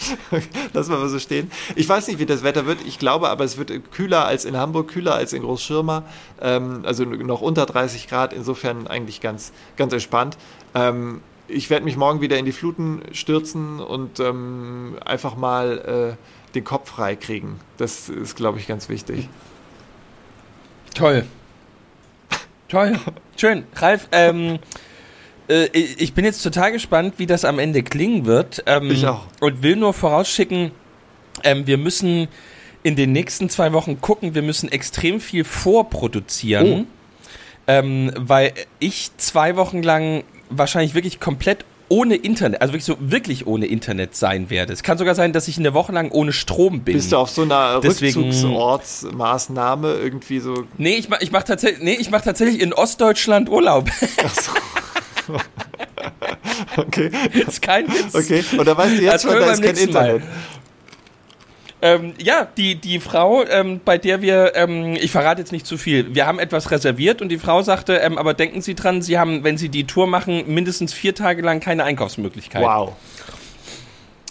Lass 0.72 0.88
mal 0.88 1.08
so 1.08 1.18
stehen. 1.18 1.50
Ich 1.76 1.88
weiß 1.88 2.08
nicht, 2.08 2.18
wie 2.18 2.26
das 2.26 2.42
Wetter 2.42 2.66
wird. 2.66 2.78
Ich 2.86 2.98
glaube 2.98 3.28
aber, 3.28 3.44
es 3.44 3.58
wird 3.58 3.72
kühler 3.92 4.24
als 4.26 4.44
in 4.44 4.56
Hamburg, 4.56 4.88
kühler 4.88 5.14
als 5.14 5.32
in 5.32 5.42
Großschirma. 5.42 6.04
Ähm, 6.40 6.82
also 6.84 7.04
noch 7.04 7.40
unter 7.40 7.66
30 7.66 8.08
Grad. 8.08 8.32
Insofern 8.32 8.86
eigentlich 8.86 9.20
ganz, 9.20 9.52
ganz 9.76 9.92
entspannt. 9.92 10.36
Ähm, 10.74 11.20
ich 11.48 11.70
werde 11.70 11.84
mich 11.84 11.96
morgen 11.96 12.20
wieder 12.20 12.38
in 12.38 12.44
die 12.44 12.52
Fluten 12.52 13.02
stürzen 13.12 13.80
und 13.80 14.20
ähm, 14.20 14.96
einfach 15.04 15.36
mal 15.36 16.16
äh, 16.18 16.54
den 16.54 16.64
Kopf 16.64 16.90
frei 16.90 17.16
kriegen. 17.16 17.60
Das 17.78 18.08
ist, 18.08 18.36
glaube 18.36 18.58
ich, 18.58 18.66
ganz 18.66 18.88
wichtig. 18.88 19.28
Toll. 20.94 21.24
Toll. 22.68 22.98
Schön. 23.36 23.64
Ralf, 23.76 24.08
ähm, 24.12 24.58
äh, 25.48 25.66
ich 25.72 26.14
bin 26.14 26.24
jetzt 26.24 26.42
total 26.42 26.72
gespannt, 26.72 27.14
wie 27.18 27.26
das 27.26 27.44
am 27.44 27.58
Ende 27.58 27.82
klingen 27.82 28.24
wird. 28.26 28.62
Ähm, 28.66 28.90
Ich 28.90 29.06
auch. 29.06 29.26
Und 29.40 29.62
will 29.62 29.76
nur 29.76 29.92
vorausschicken, 29.94 30.70
ähm, 31.44 31.66
wir 31.66 31.78
müssen 31.78 32.28
in 32.82 32.96
den 32.96 33.12
nächsten 33.12 33.48
zwei 33.50 33.72
Wochen 33.72 34.00
gucken, 34.00 34.34
wir 34.34 34.42
müssen 34.42 34.70
extrem 34.70 35.20
viel 35.20 35.44
vorproduzieren. 35.44 36.86
Oh. 36.86 36.86
Ähm, 37.66 38.12
weil 38.16 38.52
ich 38.78 39.10
zwei 39.18 39.56
Wochen 39.56 39.82
lang 39.82 40.24
wahrscheinlich 40.48 40.94
wirklich 40.94 41.20
komplett 41.20 41.64
ohne 41.90 42.16
Internet, 42.16 42.60
also 42.60 42.72
wirklich 42.72 42.84
so 42.84 42.96
wirklich 43.00 43.46
ohne 43.46 43.66
Internet 43.66 44.14
sein 44.14 44.50
werde. 44.50 44.72
Es 44.72 44.82
kann 44.82 44.98
sogar 44.98 45.14
sein, 45.14 45.32
dass 45.32 45.48
ich 45.48 45.58
eine 45.58 45.72
Woche 45.74 45.92
lang 45.92 46.10
ohne 46.10 46.32
Strom 46.32 46.80
bin. 46.80 46.94
Bist 46.96 47.12
du 47.12 47.16
auf 47.16 47.30
so 47.30 47.42
einer 47.42 47.80
Deswegen- 47.80 48.24
Rückzugsortsmaßnahme 48.24 49.94
irgendwie 49.94 50.38
so 50.40 50.64
Nee, 50.76 50.96
ich 50.96 51.08
mach, 51.08 51.20
ich 51.20 51.30
mach 51.32 51.42
tatsächlich, 51.44 51.82
nee, 51.82 51.96
ich 51.98 52.10
mach 52.10 52.20
tatsächlich 52.22 52.60
in 52.60 52.72
Ostdeutschland 52.72 53.48
Urlaub. 53.48 53.88
Okay, 56.76 57.10
ist 57.46 57.62
kein 57.62 57.88
Witz. 57.88 58.14
okay. 58.14 58.44
Und 58.56 58.66
da 58.66 58.76
weißt 58.76 58.98
du 58.98 59.02
jetzt 59.02 59.12
Also 59.24 59.30
schon, 59.30 59.38
da 59.40 59.52
ist 59.52 59.62
kein 59.62 59.74
Mal. 59.74 59.82
Internet. 59.82 60.22
Ähm, 61.80 62.14
ja, 62.20 62.46
die, 62.56 62.74
die 62.74 62.98
Frau, 62.98 63.44
ähm, 63.44 63.80
bei 63.84 63.98
der 63.98 64.20
wir, 64.20 64.52
ähm, 64.56 64.94
ich 65.00 65.12
verrate 65.12 65.40
jetzt 65.40 65.52
nicht 65.52 65.64
zu 65.66 65.76
viel, 65.78 66.12
wir 66.14 66.26
haben 66.26 66.40
etwas 66.40 66.72
reserviert 66.72 67.22
und 67.22 67.28
die 67.28 67.38
Frau 67.38 67.62
sagte, 67.62 67.94
ähm, 67.98 68.18
aber 68.18 68.34
denken 68.34 68.62
Sie 68.62 68.74
dran, 68.74 69.00
Sie 69.00 69.16
haben, 69.18 69.44
wenn 69.44 69.56
Sie 69.56 69.68
die 69.68 69.84
Tour 69.84 70.08
machen, 70.08 70.42
mindestens 70.52 70.92
vier 70.92 71.14
Tage 71.14 71.42
lang 71.42 71.60
keine 71.60 71.84
Einkaufsmöglichkeit. 71.84 72.62
Wow. 72.62 72.94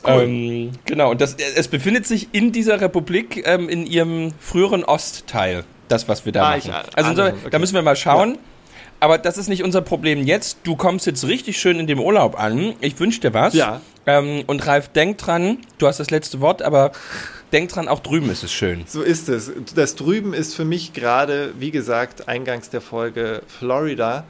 Ähm, 0.05 0.71
genau, 0.85 1.11
und 1.11 1.21
das, 1.21 1.35
es 1.35 1.67
befindet 1.69 2.05
sich 2.05 2.27
in 2.33 2.51
dieser 2.51 2.81
Republik 2.81 3.43
ähm, 3.47 3.69
in 3.69 3.85
ihrem 3.85 4.33
früheren 4.39 4.83
Ostteil, 4.83 5.63
das, 5.87 6.07
was 6.09 6.25
wir 6.25 6.33
da 6.33 6.43
Ah, 6.43 6.49
machen. 6.49 6.61
ich 6.65 6.71
ah- 6.73 6.83
also 6.95 7.09
ahne, 7.09 7.15
so, 7.31 7.37
okay. 7.37 7.49
da 7.51 7.59
müssen 7.59 7.75
wir 7.75 7.81
mal 7.81 7.95
schauen. 7.95 8.37
Aber 8.99 9.17
das 9.17 9.37
ist 9.37 9.47
nicht 9.47 9.63
unser 9.63 9.81
Problem 9.81 10.25
jetzt. 10.25 10.59
Du 10.63 10.75
kommst 10.75 11.05
jetzt 11.05 11.25
richtig 11.25 11.59
schön 11.59 11.79
in 11.79 11.87
dem 11.87 11.99
Urlaub 11.99 12.39
an. 12.39 12.73
Ich 12.81 12.99
wünsche 12.99 13.19
dir 13.19 13.33
was. 13.33 13.53
Ja. 13.53 13.81
Ähm, 14.07 14.43
und 14.47 14.65
Ralf, 14.65 14.89
denk 14.89 15.17
dran, 15.17 15.59
du 15.77 15.87
hast 15.87 15.99
das 15.99 16.09
letzte 16.09 16.39
Wort, 16.39 16.61
aber 16.61 16.91
denk 17.51 17.69
dran, 17.69 17.87
auch 17.87 17.99
drüben 17.99 18.29
ist 18.29 18.43
es 18.43 18.51
schön. 18.51 18.85
So 18.87 19.01
ist 19.01 19.29
es. 19.29 19.51
Das 19.75 19.95
drüben 19.95 20.33
ist 20.33 20.55
für 20.55 20.65
mich 20.65 20.93
gerade, 20.93 21.53
wie 21.59 21.71
gesagt, 21.71 22.27
eingangs 22.27 22.69
der 22.69 22.81
Folge 22.81 23.41
Florida. 23.47 24.23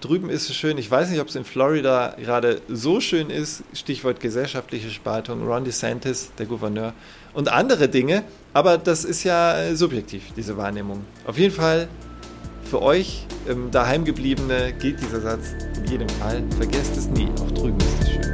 Drüben 0.00 0.28
ist 0.28 0.50
es 0.50 0.56
schön. 0.56 0.76
Ich 0.78 0.90
weiß 0.90 1.10
nicht, 1.10 1.20
ob 1.20 1.28
es 1.28 1.36
in 1.36 1.44
Florida 1.44 2.16
gerade 2.20 2.60
so 2.68 3.00
schön 3.00 3.30
ist. 3.30 3.62
Stichwort 3.72 4.18
gesellschaftliche 4.18 4.90
Spaltung, 4.90 5.46
Ron 5.46 5.64
DeSantis, 5.64 6.32
der 6.36 6.46
Gouverneur 6.46 6.92
und 7.32 7.48
andere 7.48 7.88
Dinge. 7.88 8.24
Aber 8.52 8.76
das 8.76 9.04
ist 9.04 9.22
ja 9.22 9.56
äh, 9.56 9.76
subjektiv, 9.76 10.24
diese 10.36 10.56
Wahrnehmung. 10.56 11.04
Auf 11.24 11.38
jeden 11.38 11.54
Fall 11.54 11.88
für 12.72 12.80
euch 12.80 13.26
ähm, 13.50 13.70
Daheimgebliebene 13.70 14.72
gilt 14.72 14.98
dieser 15.02 15.20
Satz 15.20 15.54
in 15.76 15.84
jedem 15.90 16.08
Fall. 16.08 16.42
Vergesst 16.56 16.96
es 16.96 17.06
nie. 17.06 17.28
Auch 17.42 17.50
drüben 17.50 17.76
ist 17.76 18.00
es 18.00 18.10
schön. 18.12 18.31